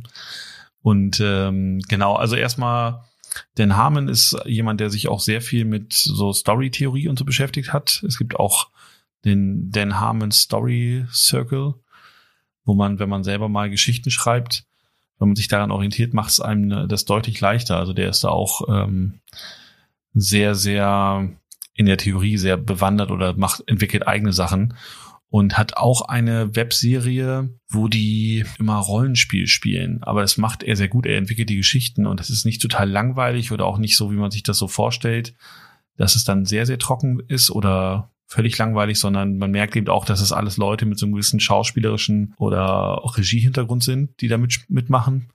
Und 0.80 1.20
ähm, 1.20 1.80
genau, 1.88 2.16
also 2.16 2.34
erstmal, 2.34 3.04
Dan 3.56 3.76
Harmon 3.76 4.08
ist 4.08 4.36
jemand, 4.46 4.80
der 4.80 4.90
sich 4.90 5.08
auch 5.08 5.20
sehr 5.20 5.42
viel 5.42 5.64
mit 5.64 5.92
so 5.92 6.32
Story-Theorie 6.32 7.08
und 7.08 7.18
so 7.18 7.24
beschäftigt 7.24 7.72
hat. 7.72 8.02
Es 8.06 8.18
gibt 8.18 8.36
auch 8.36 8.70
den 9.24 9.70
Dan 9.70 10.00
Harmon 10.00 10.32
Story 10.32 11.06
Circle, 11.12 11.74
wo 12.64 12.74
man, 12.74 12.98
wenn 12.98 13.08
man 13.08 13.22
selber 13.22 13.48
mal 13.48 13.70
Geschichten 13.70 14.10
schreibt, 14.10 14.64
wenn 15.18 15.28
man 15.28 15.36
sich 15.36 15.48
daran 15.48 15.70
orientiert, 15.70 16.14
macht 16.14 16.30
es 16.30 16.40
einem 16.40 16.88
das 16.88 17.04
deutlich 17.04 17.40
leichter. 17.40 17.78
Also 17.78 17.92
der 17.92 18.10
ist 18.10 18.24
da 18.24 18.28
auch 18.28 18.62
ähm, 18.68 19.20
sehr, 20.12 20.54
sehr 20.54 21.30
in 21.74 21.86
der 21.86 21.98
Theorie 21.98 22.38
sehr 22.38 22.56
bewandert 22.56 23.10
oder 23.10 23.34
macht, 23.36 23.62
entwickelt 23.66 24.06
eigene 24.06 24.32
Sachen 24.32 24.74
und 25.28 25.58
hat 25.58 25.76
auch 25.76 26.02
eine 26.02 26.54
Webserie, 26.56 27.50
wo 27.68 27.88
die 27.88 28.44
immer 28.58 28.76
Rollenspiel 28.76 29.46
spielen. 29.46 30.02
Aber 30.02 30.22
das 30.22 30.38
macht 30.38 30.62
er 30.62 30.76
sehr 30.76 30.88
gut. 30.88 31.04
Er 31.06 31.18
entwickelt 31.18 31.50
die 31.50 31.56
Geschichten 31.56 32.06
und 32.06 32.20
das 32.20 32.30
ist 32.30 32.44
nicht 32.44 32.62
total 32.62 32.88
langweilig 32.88 33.52
oder 33.52 33.66
auch 33.66 33.78
nicht 33.78 33.96
so, 33.96 34.10
wie 34.10 34.16
man 34.16 34.30
sich 34.30 34.42
das 34.42 34.58
so 34.58 34.68
vorstellt, 34.68 35.34
dass 35.96 36.16
es 36.16 36.24
dann 36.24 36.44
sehr, 36.44 36.66
sehr 36.66 36.78
trocken 36.78 37.20
ist 37.28 37.50
oder 37.50 38.10
völlig 38.26 38.58
langweilig, 38.58 38.98
sondern 38.98 39.38
man 39.38 39.50
merkt 39.50 39.76
eben 39.76 39.88
auch, 39.88 40.04
dass 40.04 40.20
es 40.20 40.32
alles 40.32 40.56
Leute 40.56 40.86
mit 40.86 40.98
so 40.98 41.06
einem 41.06 41.14
gewissen 41.14 41.40
schauspielerischen 41.40 42.34
oder 42.38 43.00
Regiehintergrund 43.16 43.84
sind, 43.84 44.20
die 44.20 44.28
da 44.28 44.38
mit, 44.38 44.64
mitmachen. 44.68 45.28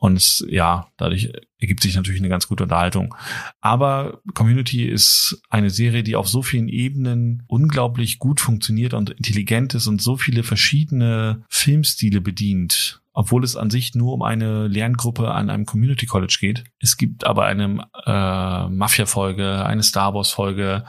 Und 0.00 0.46
ja, 0.48 0.88
dadurch 0.96 1.30
ergibt 1.58 1.82
sich 1.82 1.94
natürlich 1.94 2.22
eine 2.22 2.30
ganz 2.30 2.48
gute 2.48 2.62
Unterhaltung. 2.62 3.14
Aber 3.60 4.22
Community 4.32 4.86
ist 4.86 5.42
eine 5.50 5.68
Serie, 5.68 6.02
die 6.02 6.16
auf 6.16 6.26
so 6.26 6.42
vielen 6.42 6.68
Ebenen 6.68 7.42
unglaublich 7.48 8.18
gut 8.18 8.40
funktioniert 8.40 8.94
und 8.94 9.10
intelligent 9.10 9.74
ist 9.74 9.86
und 9.86 10.00
so 10.00 10.16
viele 10.16 10.42
verschiedene 10.42 11.42
Filmstile 11.50 12.22
bedient. 12.22 13.02
Obwohl 13.12 13.44
es 13.44 13.56
an 13.56 13.68
sich 13.68 13.94
nur 13.94 14.14
um 14.14 14.22
eine 14.22 14.68
Lerngruppe 14.68 15.32
an 15.32 15.50
einem 15.50 15.66
Community 15.66 16.06
College 16.06 16.38
geht. 16.40 16.64
Es 16.78 16.96
gibt 16.96 17.26
aber 17.26 17.44
eine 17.44 17.86
äh, 18.06 18.68
Mafia-Folge, 18.70 19.66
eine 19.66 19.82
Star 19.82 20.14
Wars-Folge, 20.14 20.84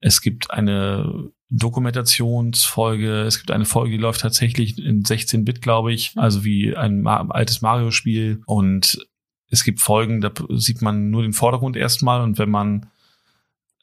es 0.00 0.20
gibt 0.20 0.50
eine 0.50 1.30
Dokumentationsfolge. 1.50 3.22
Es 3.22 3.38
gibt 3.38 3.50
eine 3.50 3.64
Folge, 3.64 3.92
die 3.92 4.02
läuft 4.02 4.20
tatsächlich 4.20 4.78
in 4.78 5.02
16-Bit, 5.02 5.62
glaube 5.62 5.92
ich, 5.92 6.12
also 6.16 6.44
wie 6.44 6.76
ein 6.76 7.06
altes 7.06 7.60
Mario-Spiel. 7.60 8.42
Und 8.46 9.06
es 9.48 9.64
gibt 9.64 9.80
Folgen, 9.80 10.20
da 10.20 10.32
sieht 10.50 10.80
man 10.80 11.10
nur 11.10 11.22
den 11.22 11.32
Vordergrund 11.32 11.76
erstmal 11.76 12.22
und 12.22 12.38
wenn 12.38 12.50
man 12.50 12.86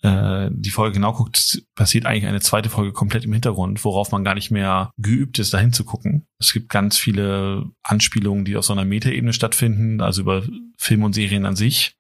äh, 0.01 0.49
die 0.51 0.69
Folge 0.69 0.93
genau 0.93 1.13
guckt, 1.13 1.63
passiert 1.75 2.06
eigentlich 2.06 2.25
eine 2.25 2.39
zweite 2.39 2.69
Folge 2.69 2.93
komplett 2.93 3.25
im 3.25 3.34
Hintergrund, 3.34 3.84
worauf 3.84 4.12
man 4.12 4.23
gar 4.23 4.36
nicht 4.36 4.49
mehr 4.49 4.91
geübt 4.97 5.39
ist, 5.39 5.53
dahin 5.53 5.73
zu 5.73 5.84
gucken. 5.84 6.25
Es 6.39 6.53
gibt 6.53 6.69
ganz 6.69 6.97
viele 6.97 7.65
Anspielungen, 7.84 8.45
die 8.45 8.56
auf 8.56 8.65
so 8.65 8.73
einer 8.73 8.86
Metaebene 8.86 9.34
stattfinden, 9.34 10.01
also 10.01 10.21
über 10.21 10.43
Filme 10.77 11.06
und 11.06 11.13
Serien 11.13 11.45
an 11.45 11.56
sich. 11.56 11.95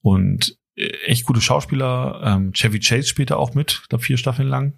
Und 0.00 0.58
echt 0.76 1.24
gute 1.24 1.40
Schauspieler. 1.40 2.20
Ähm, 2.24 2.52
Chevy 2.52 2.80
Chase 2.80 3.08
spielt 3.08 3.30
da 3.30 3.36
auch 3.36 3.54
mit, 3.54 3.82
glaube 3.88 4.04
vier 4.04 4.16
Staffeln 4.16 4.48
lang. 4.48 4.74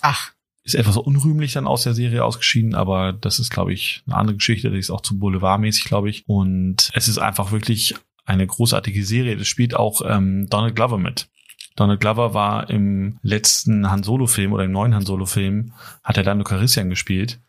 Ach. 0.00 0.32
Ist 0.64 0.74
etwas 0.74 0.98
unrühmlich 0.98 1.52
dann 1.54 1.66
aus 1.66 1.84
der 1.84 1.94
Serie 1.94 2.24
ausgeschieden, 2.24 2.74
aber 2.74 3.14
das 3.14 3.38
ist, 3.38 3.50
glaube 3.50 3.72
ich, 3.72 4.02
eine 4.06 4.16
andere 4.16 4.36
Geschichte. 4.36 4.70
Die 4.70 4.78
ist 4.78 4.90
auch 4.90 5.00
zu 5.00 5.18
Boulevardmäßig, 5.18 5.84
glaube 5.84 6.10
ich. 6.10 6.24
Und 6.26 6.90
es 6.92 7.08
ist 7.08 7.18
einfach 7.18 7.52
wirklich 7.52 7.94
eine 8.26 8.46
großartige 8.46 9.04
Serie. 9.04 9.36
Das 9.36 9.48
spielt 9.48 9.74
auch 9.74 10.02
ähm, 10.04 10.46
Donald 10.50 10.76
Glover 10.76 10.98
mit. 10.98 11.28
Donald 11.74 12.00
Glover 12.00 12.34
war 12.34 12.68
im 12.68 13.18
letzten 13.22 13.90
Han 13.90 14.02
Solo-Film 14.02 14.52
oder 14.52 14.64
im 14.64 14.72
neuen 14.72 14.94
Han 14.94 15.06
Solo-Film, 15.06 15.72
hat 16.02 16.16
er 16.16 16.24
Lando 16.24 16.44
Carissian 16.44 16.90
gespielt. 16.90 17.40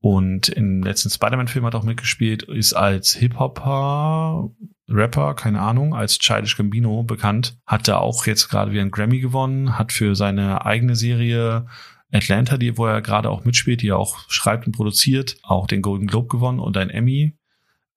Und 0.00 0.48
im 0.48 0.82
letzten 0.82 1.10
Spider-Man-Film 1.10 1.64
hat 1.64 1.74
er 1.74 1.80
auch 1.80 1.84
mitgespielt, 1.84 2.44
ist 2.44 2.72
als 2.72 3.14
Hip-Hopper, 3.14 4.50
Rapper, 4.88 5.34
keine 5.34 5.60
Ahnung, 5.60 5.94
als 5.94 6.18
Childish 6.18 6.56
Gambino 6.56 7.02
bekannt, 7.02 7.58
hat 7.66 7.88
da 7.88 7.98
auch 7.98 8.26
jetzt 8.26 8.48
gerade 8.48 8.70
wieder 8.70 8.82
einen 8.82 8.90
Grammy 8.90 9.18
gewonnen, 9.18 9.76
hat 9.78 9.92
für 9.92 10.14
seine 10.14 10.64
eigene 10.64 10.96
Serie 10.96 11.66
Atlanta, 12.12 12.56
die, 12.56 12.78
wo 12.78 12.86
er 12.86 13.02
gerade 13.02 13.28
auch 13.28 13.44
mitspielt, 13.44 13.82
die 13.82 13.88
er 13.88 13.98
auch 13.98 14.30
schreibt 14.30 14.66
und 14.66 14.72
produziert, 14.72 15.36
auch 15.42 15.66
den 15.66 15.82
Golden 15.82 16.06
Globe 16.06 16.28
gewonnen 16.28 16.60
und 16.60 16.76
ein 16.76 16.90
Emmy. 16.90 17.34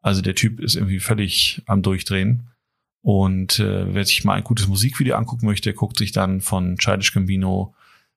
Also 0.02 0.22
der 0.22 0.36
Typ 0.36 0.60
ist 0.60 0.76
irgendwie 0.76 1.00
völlig 1.00 1.62
am 1.68 1.82
Durchdrehen. 1.82 2.48
Und 3.04 3.60
äh, 3.60 3.94
wer 3.94 4.04
sich 4.04 4.26
mal 4.26 4.34
ein 4.34 4.44
gutes 4.44 4.68
Musikvideo 4.68 5.16
angucken 5.16 5.46
möchte, 5.46 5.74
guckt 5.74 5.98
sich 5.98 6.12
dann 6.12 6.42
von 6.42 6.78
Childish 6.78 7.14
Gambino 7.14 7.74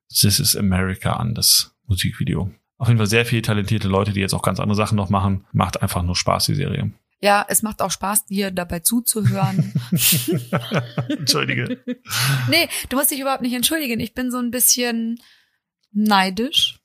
This 0.09 0.41
is 0.41 0.57
America 0.57 1.15
an, 1.15 1.35
das 1.35 1.75
Musikvideo 1.87 2.51
auf 2.79 2.89
jeden 2.89 2.99
Fall 2.99 3.07
sehr 3.07 3.27
viele 3.27 3.43
talentierte 3.43 3.89
Leute, 3.89 4.13
die 4.13 4.21
jetzt 4.21 4.35
auch 4.35 4.43
ganz 4.43 4.61
andere 4.61 4.77
Sachen 4.77 4.97
noch 4.97 5.11
machen. 5.11 5.47
Macht 5.53 5.81
einfach 5.81 6.03
nur 6.03 6.17
Spaß, 6.17 6.47
die 6.47 6.55
Serie. 6.55 6.93
Ja, 7.21 7.47
es 7.49 7.63
macht 7.63 7.81
auch 7.81 7.91
Spaß, 7.91 8.27
dir 8.27 8.51
dabei 8.51 8.81
zuzuhören. 8.81 9.73
Entschuldige. 11.09 11.83
Nee, 12.51 12.69
du 12.89 12.97
musst 12.97 13.11
dich 13.11 13.21
überhaupt 13.21 13.43
nicht 13.43 13.55
entschuldigen. 13.55 14.01
Ich 14.01 14.13
bin 14.13 14.31
so 14.31 14.39
ein 14.39 14.51
bisschen 14.51 15.21
neidisch 15.93 16.81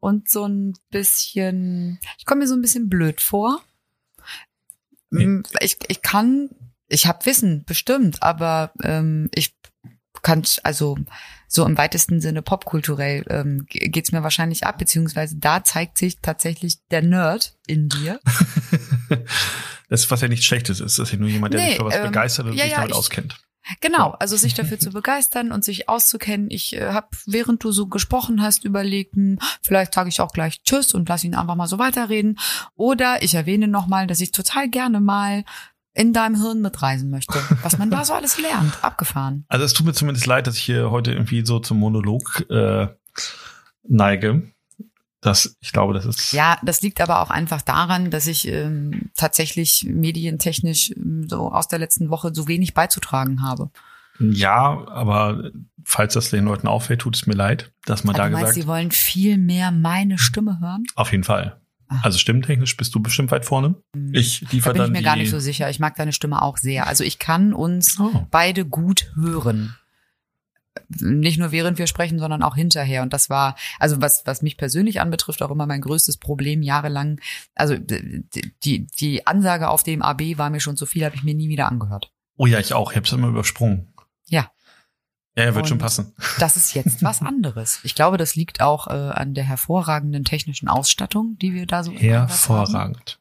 und 0.00 0.28
so 0.28 0.46
ein 0.46 0.74
bisschen, 0.90 2.00
ich 2.18 2.26
komme 2.26 2.40
mir 2.40 2.48
so 2.48 2.54
ein 2.54 2.60
bisschen 2.60 2.88
blöd 2.88 3.20
vor. 3.20 3.62
Nee. 5.10 5.42
Ich, 5.60 5.78
ich 5.88 6.02
kann, 6.02 6.50
ich 6.88 7.06
habe 7.06 7.24
Wissen, 7.24 7.64
bestimmt, 7.64 8.22
aber 8.22 8.72
ähm, 8.82 9.30
ich 9.34 9.54
kann, 10.22 10.42
also 10.64 10.98
so 11.52 11.66
im 11.66 11.76
weitesten 11.76 12.20
Sinne 12.20 12.40
popkulturell 12.40 13.24
ähm, 13.28 13.66
geht's 13.68 14.10
mir 14.10 14.22
wahrscheinlich 14.22 14.64
ab, 14.64 14.78
beziehungsweise 14.78 15.36
da 15.36 15.62
zeigt 15.62 15.98
sich 15.98 16.20
tatsächlich 16.20 16.78
der 16.90 17.02
Nerd 17.02 17.56
in 17.66 17.90
dir. 17.90 18.20
das, 19.90 20.10
was 20.10 20.20
ja 20.22 20.28
nichts 20.28 20.46
Schlechtes 20.46 20.80
ist, 20.80 20.98
das 20.98 21.08
ist 21.08 21.12
ja 21.12 21.18
nur 21.18 21.28
jemand, 21.28 21.52
der 21.52 21.60
nee, 21.60 21.68
sich 21.68 21.76
für 21.76 21.84
was 21.84 21.96
ähm, 21.96 22.04
begeistert 22.04 22.46
und 22.46 22.54
ja, 22.54 22.62
sich 22.62 22.72
ja, 22.72 22.78
damit 22.78 22.92
ich, 22.92 22.96
auskennt. 22.96 23.36
Genau, 23.80 24.10
also 24.18 24.36
sich 24.36 24.54
dafür 24.54 24.78
zu 24.78 24.90
begeistern 24.92 25.52
und 25.52 25.62
sich 25.62 25.88
auszukennen. 25.88 26.50
Ich 26.50 26.74
äh, 26.74 26.92
habe, 26.92 27.08
während 27.26 27.62
du 27.62 27.70
so 27.70 27.86
gesprochen 27.86 28.42
hast, 28.42 28.64
überlegt, 28.64 29.14
hm, 29.14 29.38
vielleicht 29.62 29.94
sage 29.94 30.08
ich 30.08 30.20
auch 30.20 30.32
gleich 30.32 30.62
Tschüss 30.62 30.94
und 30.94 31.08
lass 31.08 31.22
ihn 31.22 31.34
einfach 31.34 31.54
mal 31.54 31.68
so 31.68 31.78
weiterreden. 31.78 32.38
Oder 32.76 33.22
ich 33.22 33.34
erwähne 33.34 33.68
nochmal, 33.68 34.06
dass 34.06 34.20
ich 34.20 34.32
total 34.32 34.68
gerne 34.68 35.00
mal 35.00 35.44
in 35.94 36.12
deinem 36.12 36.40
Hirn 36.40 36.60
mitreisen 36.62 37.10
möchte, 37.10 37.38
was 37.62 37.78
man 37.78 37.90
da 37.90 38.04
so 38.04 38.14
alles 38.14 38.38
lernt. 38.40 38.82
Abgefahren. 38.82 39.44
Also 39.48 39.64
es 39.64 39.72
tut 39.72 39.86
mir 39.86 39.92
zumindest 39.92 40.26
leid, 40.26 40.46
dass 40.46 40.56
ich 40.56 40.62
hier 40.62 40.90
heute 40.90 41.12
irgendwie 41.12 41.44
so 41.44 41.58
zum 41.58 41.78
Monolog 41.78 42.46
äh, 42.50 42.88
neige. 43.82 44.50
Das, 45.20 45.56
ich 45.60 45.72
glaube, 45.72 45.94
das 45.94 46.04
ist. 46.04 46.32
Ja, 46.32 46.58
das 46.64 46.82
liegt 46.82 47.00
aber 47.00 47.22
auch 47.22 47.30
einfach 47.30 47.62
daran, 47.62 48.10
dass 48.10 48.26
ich 48.26 48.48
ähm, 48.48 49.10
tatsächlich 49.16 49.86
medientechnisch 49.88 50.90
ähm, 50.96 51.28
so 51.28 51.52
aus 51.52 51.68
der 51.68 51.78
letzten 51.78 52.10
Woche 52.10 52.32
so 52.34 52.48
wenig 52.48 52.74
beizutragen 52.74 53.40
habe. 53.40 53.70
Ja, 54.18 54.84
aber 54.88 55.50
falls 55.84 56.14
das 56.14 56.30
den 56.30 56.44
Leuten 56.44 56.66
auffällt, 56.66 57.00
tut 57.00 57.16
es 57.16 57.26
mir 57.26 57.34
leid, 57.34 57.72
dass 57.86 58.02
man 58.04 58.16
aber 58.16 58.24
da 58.24 58.30
meinst, 58.30 58.40
gesagt. 58.40 58.54
Sie 58.54 58.66
wollen 58.66 58.90
viel 58.90 59.38
mehr 59.38 59.70
meine 59.70 60.18
Stimme 60.18 60.58
hören. 60.60 60.84
Auf 60.96 61.12
jeden 61.12 61.24
Fall. 61.24 61.60
Also 62.02 62.18
stimmtechnisch 62.18 62.76
bist 62.76 62.94
du 62.94 63.00
bestimmt 63.00 63.30
weit 63.30 63.44
vorne. 63.44 63.76
Hm. 63.94 64.14
Ich 64.14 64.40
liefere 64.52 64.74
da 64.74 64.84
bin 64.84 64.94
ich 64.94 65.00
mir 65.00 65.04
gar 65.04 65.16
nicht 65.16 65.30
so 65.30 65.38
sicher. 65.38 65.70
Ich 65.70 65.78
mag 65.78 65.96
deine 65.96 66.12
Stimme 66.12 66.42
auch 66.42 66.58
sehr. 66.58 66.86
Also 66.86 67.04
ich 67.04 67.18
kann 67.18 67.52
uns 67.52 67.98
oh. 68.00 68.26
beide 68.30 68.64
gut 68.64 69.12
hören. 69.14 69.76
Nicht 70.88 71.38
nur 71.38 71.52
während 71.52 71.78
wir 71.78 71.86
sprechen, 71.86 72.18
sondern 72.18 72.42
auch 72.42 72.54
hinterher. 72.54 73.02
Und 73.02 73.12
das 73.12 73.28
war, 73.28 73.56
also 73.78 74.00
was, 74.00 74.22
was 74.26 74.42
mich 74.42 74.56
persönlich 74.56 75.00
anbetrifft, 75.00 75.42
auch 75.42 75.50
immer 75.50 75.66
mein 75.66 75.82
größtes 75.82 76.16
Problem 76.16 76.62
jahrelang. 76.62 77.20
Also 77.54 77.76
die, 77.76 78.86
die 78.86 79.26
Ansage 79.26 79.68
auf 79.68 79.82
dem 79.82 80.02
AB 80.02 80.38
war 80.38 80.50
mir 80.50 80.60
schon 80.60 80.76
zu 80.76 80.86
viel, 80.86 81.04
habe 81.04 81.16
ich 81.16 81.24
mir 81.24 81.34
nie 81.34 81.48
wieder 81.48 81.68
angehört. 81.68 82.10
Oh 82.36 82.46
ja, 82.46 82.58
ich 82.58 82.72
auch. 82.72 82.90
Ich 82.90 82.96
habe 82.96 83.06
es 83.06 83.12
immer 83.12 83.28
übersprungen. 83.28 83.92
Ja. 84.26 84.50
Ja, 85.36 85.44
er 85.44 85.54
wird 85.54 85.64
Und 85.64 85.68
schon 85.68 85.78
passen. 85.78 86.14
Das 86.38 86.56
ist 86.56 86.74
jetzt 86.74 87.02
was 87.02 87.22
anderes. 87.22 87.80
Ich 87.84 87.94
glaube, 87.94 88.18
das 88.18 88.34
liegt 88.34 88.60
auch 88.60 88.88
äh, 88.88 88.90
an 88.90 89.34
der 89.34 89.44
hervorragenden 89.44 90.24
technischen 90.24 90.68
Ausstattung, 90.68 91.36
die 91.40 91.54
wir 91.54 91.66
da 91.66 91.82
so 91.84 91.92
hervorragend. 91.92 93.18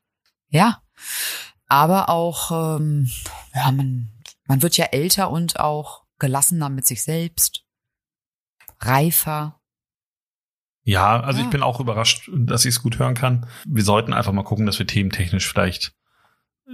Ja, 0.49 0.82
aber 1.68 2.09
auch 2.09 2.80
ähm, 2.80 3.09
ja, 3.55 3.72
man 3.72 4.09
man 4.45 4.62
wird 4.62 4.76
ja 4.76 4.86
älter 4.88 5.32
und 5.32 5.62
auch 5.62 6.03
gelassener 6.20 6.68
mit 6.68 6.86
sich 6.86 7.03
selbst, 7.03 7.64
reifer. 8.82 9.62
Ja, 10.84 11.22
also 11.22 11.39
ja. 11.39 11.45
ich 11.45 11.51
bin 11.51 11.64
auch 11.64 11.80
überrascht, 11.80 12.30
dass 12.34 12.66
ich 12.66 12.76
es 12.76 12.84
gut 12.84 12.99
hören 12.99 13.14
kann. 13.14 13.47
Wir 13.66 13.84
sollten 13.84 14.14
einfach 14.14 14.34
mal 14.34 14.43
gucken, 14.43 14.66
dass 14.66 14.78
wir 14.78 14.88
thementechnisch 14.88 15.47
vielleicht, 15.47 15.93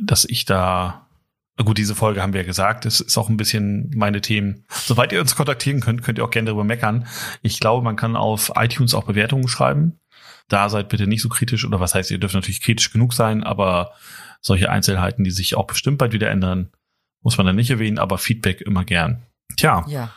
dass 0.02 0.26
ich 0.26 0.46
da 0.46 1.07
Gut, 1.64 1.78
diese 1.80 1.96
Folge 1.96 2.22
haben 2.22 2.34
wir 2.34 2.42
ja 2.42 2.46
gesagt. 2.48 2.86
Das 2.86 3.00
ist 3.00 3.18
auch 3.18 3.30
ein 3.30 3.38
bisschen 3.38 3.92
meine 3.96 4.22
Themen. 4.22 4.64
Soweit 4.70 5.12
ihr 5.12 5.20
uns 5.20 5.36
kontaktieren 5.36 5.80
könnt, 5.82 6.04
könnt 6.04 6.20
ihr 6.20 6.24
auch 6.24 6.30
gerne 6.30 6.46
darüber 6.48 6.64
meckern. 6.64 7.08
Ich 7.42 7.60
glaube, 7.60 7.84
man 7.84 7.96
kann 7.96 8.16
auf 8.16 8.52
iTunes 8.56 8.94
auch 8.94 9.06
Bewertungen 9.06 9.48
schreiben. 9.48 10.00
da 10.50 10.70
seid 10.70 10.88
bitte 10.90 11.08
nicht 11.08 11.22
so 11.22 11.30
kritisch 11.30 11.66
oder 11.66 11.80
was 11.80 11.94
heißt, 11.96 12.10
ihr 12.12 12.20
dürft 12.20 12.36
natürlich 12.36 12.62
kritisch 12.62 12.92
genug 12.94 13.14
sein, 13.14 13.44
aber 13.44 13.92
solche 14.40 14.70
Einzelheiten, 14.70 15.24
die 15.26 15.32
sich 15.32 15.56
auch 15.56 15.68
bestimmt 15.68 15.98
bald 15.98 16.14
wieder 16.14 16.30
ändern, 16.30 16.70
muss 17.22 17.38
man 17.38 17.46
dann 17.48 17.56
nicht 17.58 17.70
erwähnen, 17.72 17.98
aber 18.00 18.18
Feedback 18.18 18.62
immer 18.62 18.86
gern. 18.86 19.24
Tja, 19.58 19.84
Ja. 19.90 20.10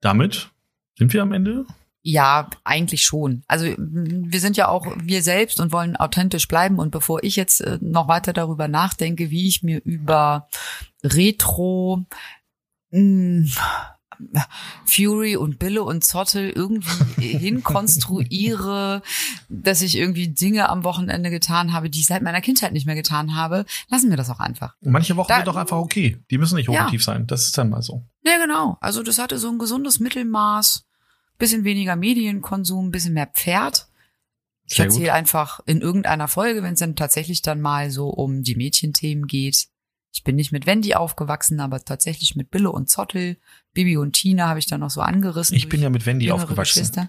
damit 0.00 0.50
sind 0.98 1.12
wir 1.12 1.22
am 1.22 1.32
Ende. 1.32 1.66
Ja, 2.02 2.48
eigentlich 2.64 3.02
schon. 3.04 3.42
Also 3.46 3.66
wir 3.76 4.40
sind 4.40 4.56
ja 4.56 4.68
auch 4.68 4.86
wir 5.02 5.22
selbst 5.22 5.60
und 5.60 5.70
wollen 5.72 5.96
authentisch 5.96 6.48
bleiben. 6.48 6.78
Und 6.78 6.90
bevor 6.92 7.22
ich 7.22 7.36
jetzt 7.36 7.60
äh, 7.60 7.78
noch 7.82 8.08
weiter 8.08 8.32
darüber 8.32 8.68
nachdenke, 8.68 9.30
wie 9.30 9.46
ich 9.48 9.62
mir 9.62 9.82
über 9.84 10.48
Retro, 11.04 12.04
mh, 12.90 13.50
Fury 14.84 15.36
und 15.36 15.58
Bille 15.58 15.82
und 15.82 16.04
Zottel 16.04 16.50
irgendwie 16.50 17.26
hinkonstruiere, 17.38 19.02
dass 19.48 19.82
ich 19.82 19.96
irgendwie 19.96 20.28
Dinge 20.28 20.68
am 20.68 20.84
Wochenende 20.84 21.30
getan 21.30 21.72
habe, 21.72 21.90
die 21.90 22.00
ich 22.00 22.06
seit 22.06 22.22
meiner 22.22 22.40
Kindheit 22.40 22.72
nicht 22.72 22.86
mehr 22.86 22.94
getan 22.94 23.34
habe, 23.34 23.64
lassen 23.88 24.10
wir 24.10 24.16
das 24.16 24.30
auch 24.30 24.40
einfach. 24.40 24.74
Manche 24.80 25.16
Wochen 25.16 25.28
Da- 25.28 25.36
sind 25.36 25.48
doch 25.48 25.56
einfach 25.56 25.78
okay. 25.78 26.18
Die 26.30 26.38
müssen 26.38 26.56
nicht 26.56 26.68
Ja. 26.68 26.80
objektiv 26.80 27.02
sein. 27.04 27.26
Das 27.26 27.44
ist 27.46 27.56
dann 27.58 27.70
mal 27.70 27.82
so. 27.82 28.02
Ja, 28.24 28.38
genau. 28.42 28.76
Also 28.80 29.02
das 29.02 29.18
hatte 29.18 29.38
so 29.38 29.48
ein 29.50 29.58
gesundes 29.58 30.00
Mittelmaß, 30.00 30.84
bisschen 31.40 31.64
weniger 31.64 31.96
Medienkonsum, 31.96 32.92
bisschen 32.92 33.14
mehr 33.14 33.26
Pferd. 33.26 33.88
Ich 34.64 34.76
Sehr 34.76 34.86
gut. 34.86 34.94
erzähle 34.94 35.14
einfach 35.14 35.58
in 35.66 35.80
irgendeiner 35.80 36.28
Folge, 36.28 36.62
wenn 36.62 36.74
es 36.74 36.78
dann 36.78 36.94
tatsächlich 36.94 37.42
dann 37.42 37.60
mal 37.60 37.90
so 37.90 38.08
um 38.08 38.44
die 38.44 38.54
Mädchenthemen 38.54 39.26
geht. 39.26 39.66
Ich 40.12 40.22
bin 40.22 40.36
nicht 40.36 40.52
mit 40.52 40.66
Wendy 40.66 40.94
aufgewachsen, 40.94 41.60
aber 41.60 41.84
tatsächlich 41.84 42.36
mit 42.36 42.50
Bille 42.50 42.70
und 42.70 42.88
Zottel. 42.88 43.36
Bibi 43.72 43.96
und 43.96 44.12
Tina 44.12 44.48
habe 44.48 44.58
ich 44.60 44.66
dann 44.66 44.80
noch 44.80 44.90
so 44.90 45.00
angerissen. 45.00 45.56
Ich 45.56 45.68
bin 45.68 45.82
ja 45.82 45.90
mit 45.90 46.06
Wendy 46.06 46.30
aufgewachsen. 46.30 47.08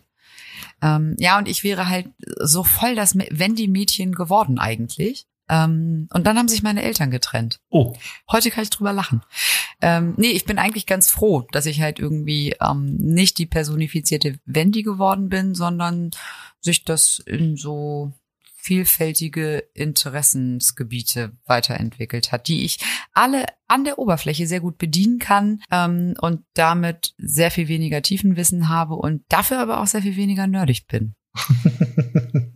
Ähm, 0.81 1.15
ja, 1.19 1.37
und 1.37 1.47
ich 1.47 1.63
wäre 1.63 1.87
halt 1.87 2.09
so 2.39 2.63
voll 2.63 2.95
das 2.95 3.15
Wendy-Mädchen 3.15 4.13
geworden 4.13 4.59
eigentlich. 4.59 5.27
Ähm, 5.51 6.07
und 6.13 6.25
dann 6.25 6.37
haben 6.37 6.47
sich 6.47 6.63
meine 6.63 6.81
Eltern 6.81 7.11
getrennt. 7.11 7.59
Oh, 7.69 7.93
Heute 8.31 8.49
kann 8.49 8.63
ich 8.63 8.69
drüber 8.69 8.93
lachen. 8.93 9.21
Ähm, 9.81 10.13
nee, 10.15 10.31
ich 10.31 10.45
bin 10.45 10.57
eigentlich 10.57 10.85
ganz 10.85 11.09
froh, 11.09 11.45
dass 11.51 11.65
ich 11.65 11.81
halt 11.81 11.99
irgendwie 11.99 12.55
ähm, 12.61 12.95
nicht 12.95 13.37
die 13.37 13.45
personifizierte 13.45 14.39
Wendy 14.45 14.81
geworden 14.81 15.27
bin, 15.27 15.53
sondern 15.53 16.11
sich 16.61 16.85
das 16.85 17.21
in 17.25 17.57
so 17.57 18.13
vielfältige 18.55 19.63
Interessensgebiete 19.73 21.35
weiterentwickelt 21.45 22.31
hat, 22.31 22.47
die 22.47 22.63
ich 22.63 22.77
alle 23.11 23.45
an 23.67 23.83
der 23.83 23.99
Oberfläche 23.99 24.47
sehr 24.47 24.61
gut 24.61 24.77
bedienen 24.77 25.19
kann 25.19 25.61
ähm, 25.71 26.13
und 26.21 26.43
damit 26.53 27.13
sehr 27.17 27.51
viel 27.51 27.67
weniger 27.67 28.01
Tiefenwissen 28.01 28.69
habe 28.69 28.95
und 28.95 29.23
dafür 29.29 29.59
aber 29.59 29.81
auch 29.81 29.87
sehr 29.87 30.03
viel 30.03 30.15
weniger 30.15 30.47
nerdig 30.47 30.87
bin. 30.87 31.15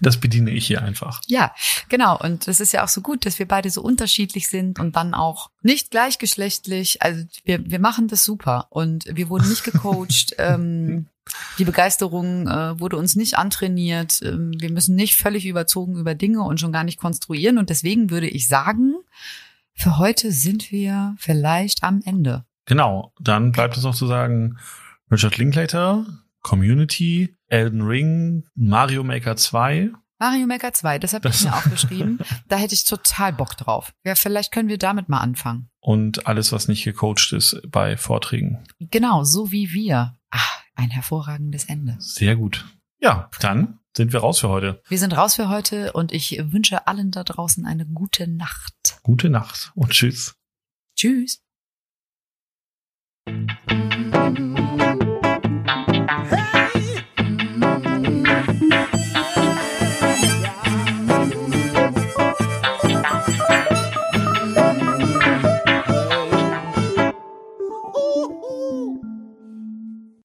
das 0.00 0.18
bediene 0.18 0.50
ich 0.50 0.66
hier 0.66 0.82
einfach. 0.82 1.20
Ja, 1.26 1.54
genau. 1.88 2.18
Und 2.18 2.48
es 2.48 2.60
ist 2.60 2.72
ja 2.72 2.84
auch 2.84 2.88
so 2.88 3.00
gut, 3.00 3.26
dass 3.26 3.38
wir 3.38 3.48
beide 3.48 3.70
so 3.70 3.82
unterschiedlich 3.82 4.48
sind 4.48 4.78
und 4.78 4.96
dann 4.96 5.14
auch 5.14 5.50
nicht 5.62 5.90
gleichgeschlechtlich. 5.90 7.02
Also 7.02 7.24
wir, 7.44 7.64
wir 7.68 7.78
machen 7.78 8.08
das 8.08 8.24
super 8.24 8.66
und 8.70 9.04
wir 9.10 9.28
wurden 9.28 9.48
nicht 9.48 9.64
gecoacht. 9.64 10.34
ähm, 10.38 11.06
die 11.58 11.64
Begeisterung 11.64 12.46
äh, 12.48 12.78
wurde 12.78 12.96
uns 12.96 13.16
nicht 13.16 13.38
antrainiert. 13.38 14.20
Ähm, 14.22 14.52
wir 14.58 14.70
müssen 14.70 14.94
nicht 14.94 15.16
völlig 15.16 15.46
überzogen 15.46 15.96
über 15.96 16.14
Dinge 16.14 16.42
und 16.42 16.60
schon 16.60 16.72
gar 16.72 16.84
nicht 16.84 16.98
konstruieren. 16.98 17.58
Und 17.58 17.70
deswegen 17.70 18.10
würde 18.10 18.28
ich 18.28 18.48
sagen, 18.48 18.94
für 19.74 19.98
heute 19.98 20.32
sind 20.32 20.70
wir 20.70 21.14
vielleicht 21.18 21.82
am 21.82 22.00
Ende. 22.04 22.44
Genau. 22.66 23.12
Dann 23.18 23.52
bleibt 23.52 23.76
es 23.76 23.82
noch 23.82 23.94
zu 23.94 24.06
sagen, 24.06 24.58
Richard 25.10 25.36
Linklater, 25.36 26.06
Community, 26.44 27.36
Elden 27.48 27.82
Ring, 27.82 28.44
Mario 28.54 29.02
Maker 29.02 29.34
2. 29.36 29.90
Mario 30.20 30.46
Maker 30.46 30.72
2, 30.72 31.00
das 31.00 31.12
habe 31.12 31.28
ich 31.28 31.42
mir 31.42 31.52
aufgeschrieben. 31.56 32.20
Da 32.48 32.56
hätte 32.56 32.74
ich 32.74 32.84
total 32.84 33.32
Bock 33.32 33.56
drauf. 33.56 33.92
Ja, 34.04 34.14
vielleicht 34.14 34.52
können 34.52 34.68
wir 34.68 34.78
damit 34.78 35.08
mal 35.08 35.18
anfangen. 35.20 35.68
und 35.80 36.26
alles, 36.28 36.52
was 36.52 36.68
nicht 36.68 36.84
gecoacht 36.84 37.32
ist 37.32 37.60
bei 37.68 37.96
Vorträgen. 37.96 38.62
Genau, 38.78 39.24
so 39.24 39.50
wie 39.50 39.72
wir. 39.72 40.16
Ah, 40.30 40.38
ein 40.76 40.90
hervorragendes 40.90 41.64
Ende. 41.64 41.96
Sehr 41.98 42.36
gut. 42.36 42.64
Ja, 43.00 43.28
dann 43.40 43.80
sind 43.96 44.12
wir 44.12 44.20
raus 44.20 44.38
für 44.40 44.48
heute. 44.48 44.82
Wir 44.88 44.98
sind 44.98 45.16
raus 45.16 45.34
für 45.34 45.48
heute 45.48 45.92
und 45.92 46.12
ich 46.12 46.38
wünsche 46.52 46.86
allen 46.86 47.10
da 47.10 47.24
draußen 47.24 47.66
eine 47.66 47.86
gute 47.86 48.28
Nacht. 48.28 48.98
Gute 49.02 49.30
Nacht 49.30 49.72
und 49.74 49.90
tschüss. 49.90 50.34
Tschüss. 50.96 51.40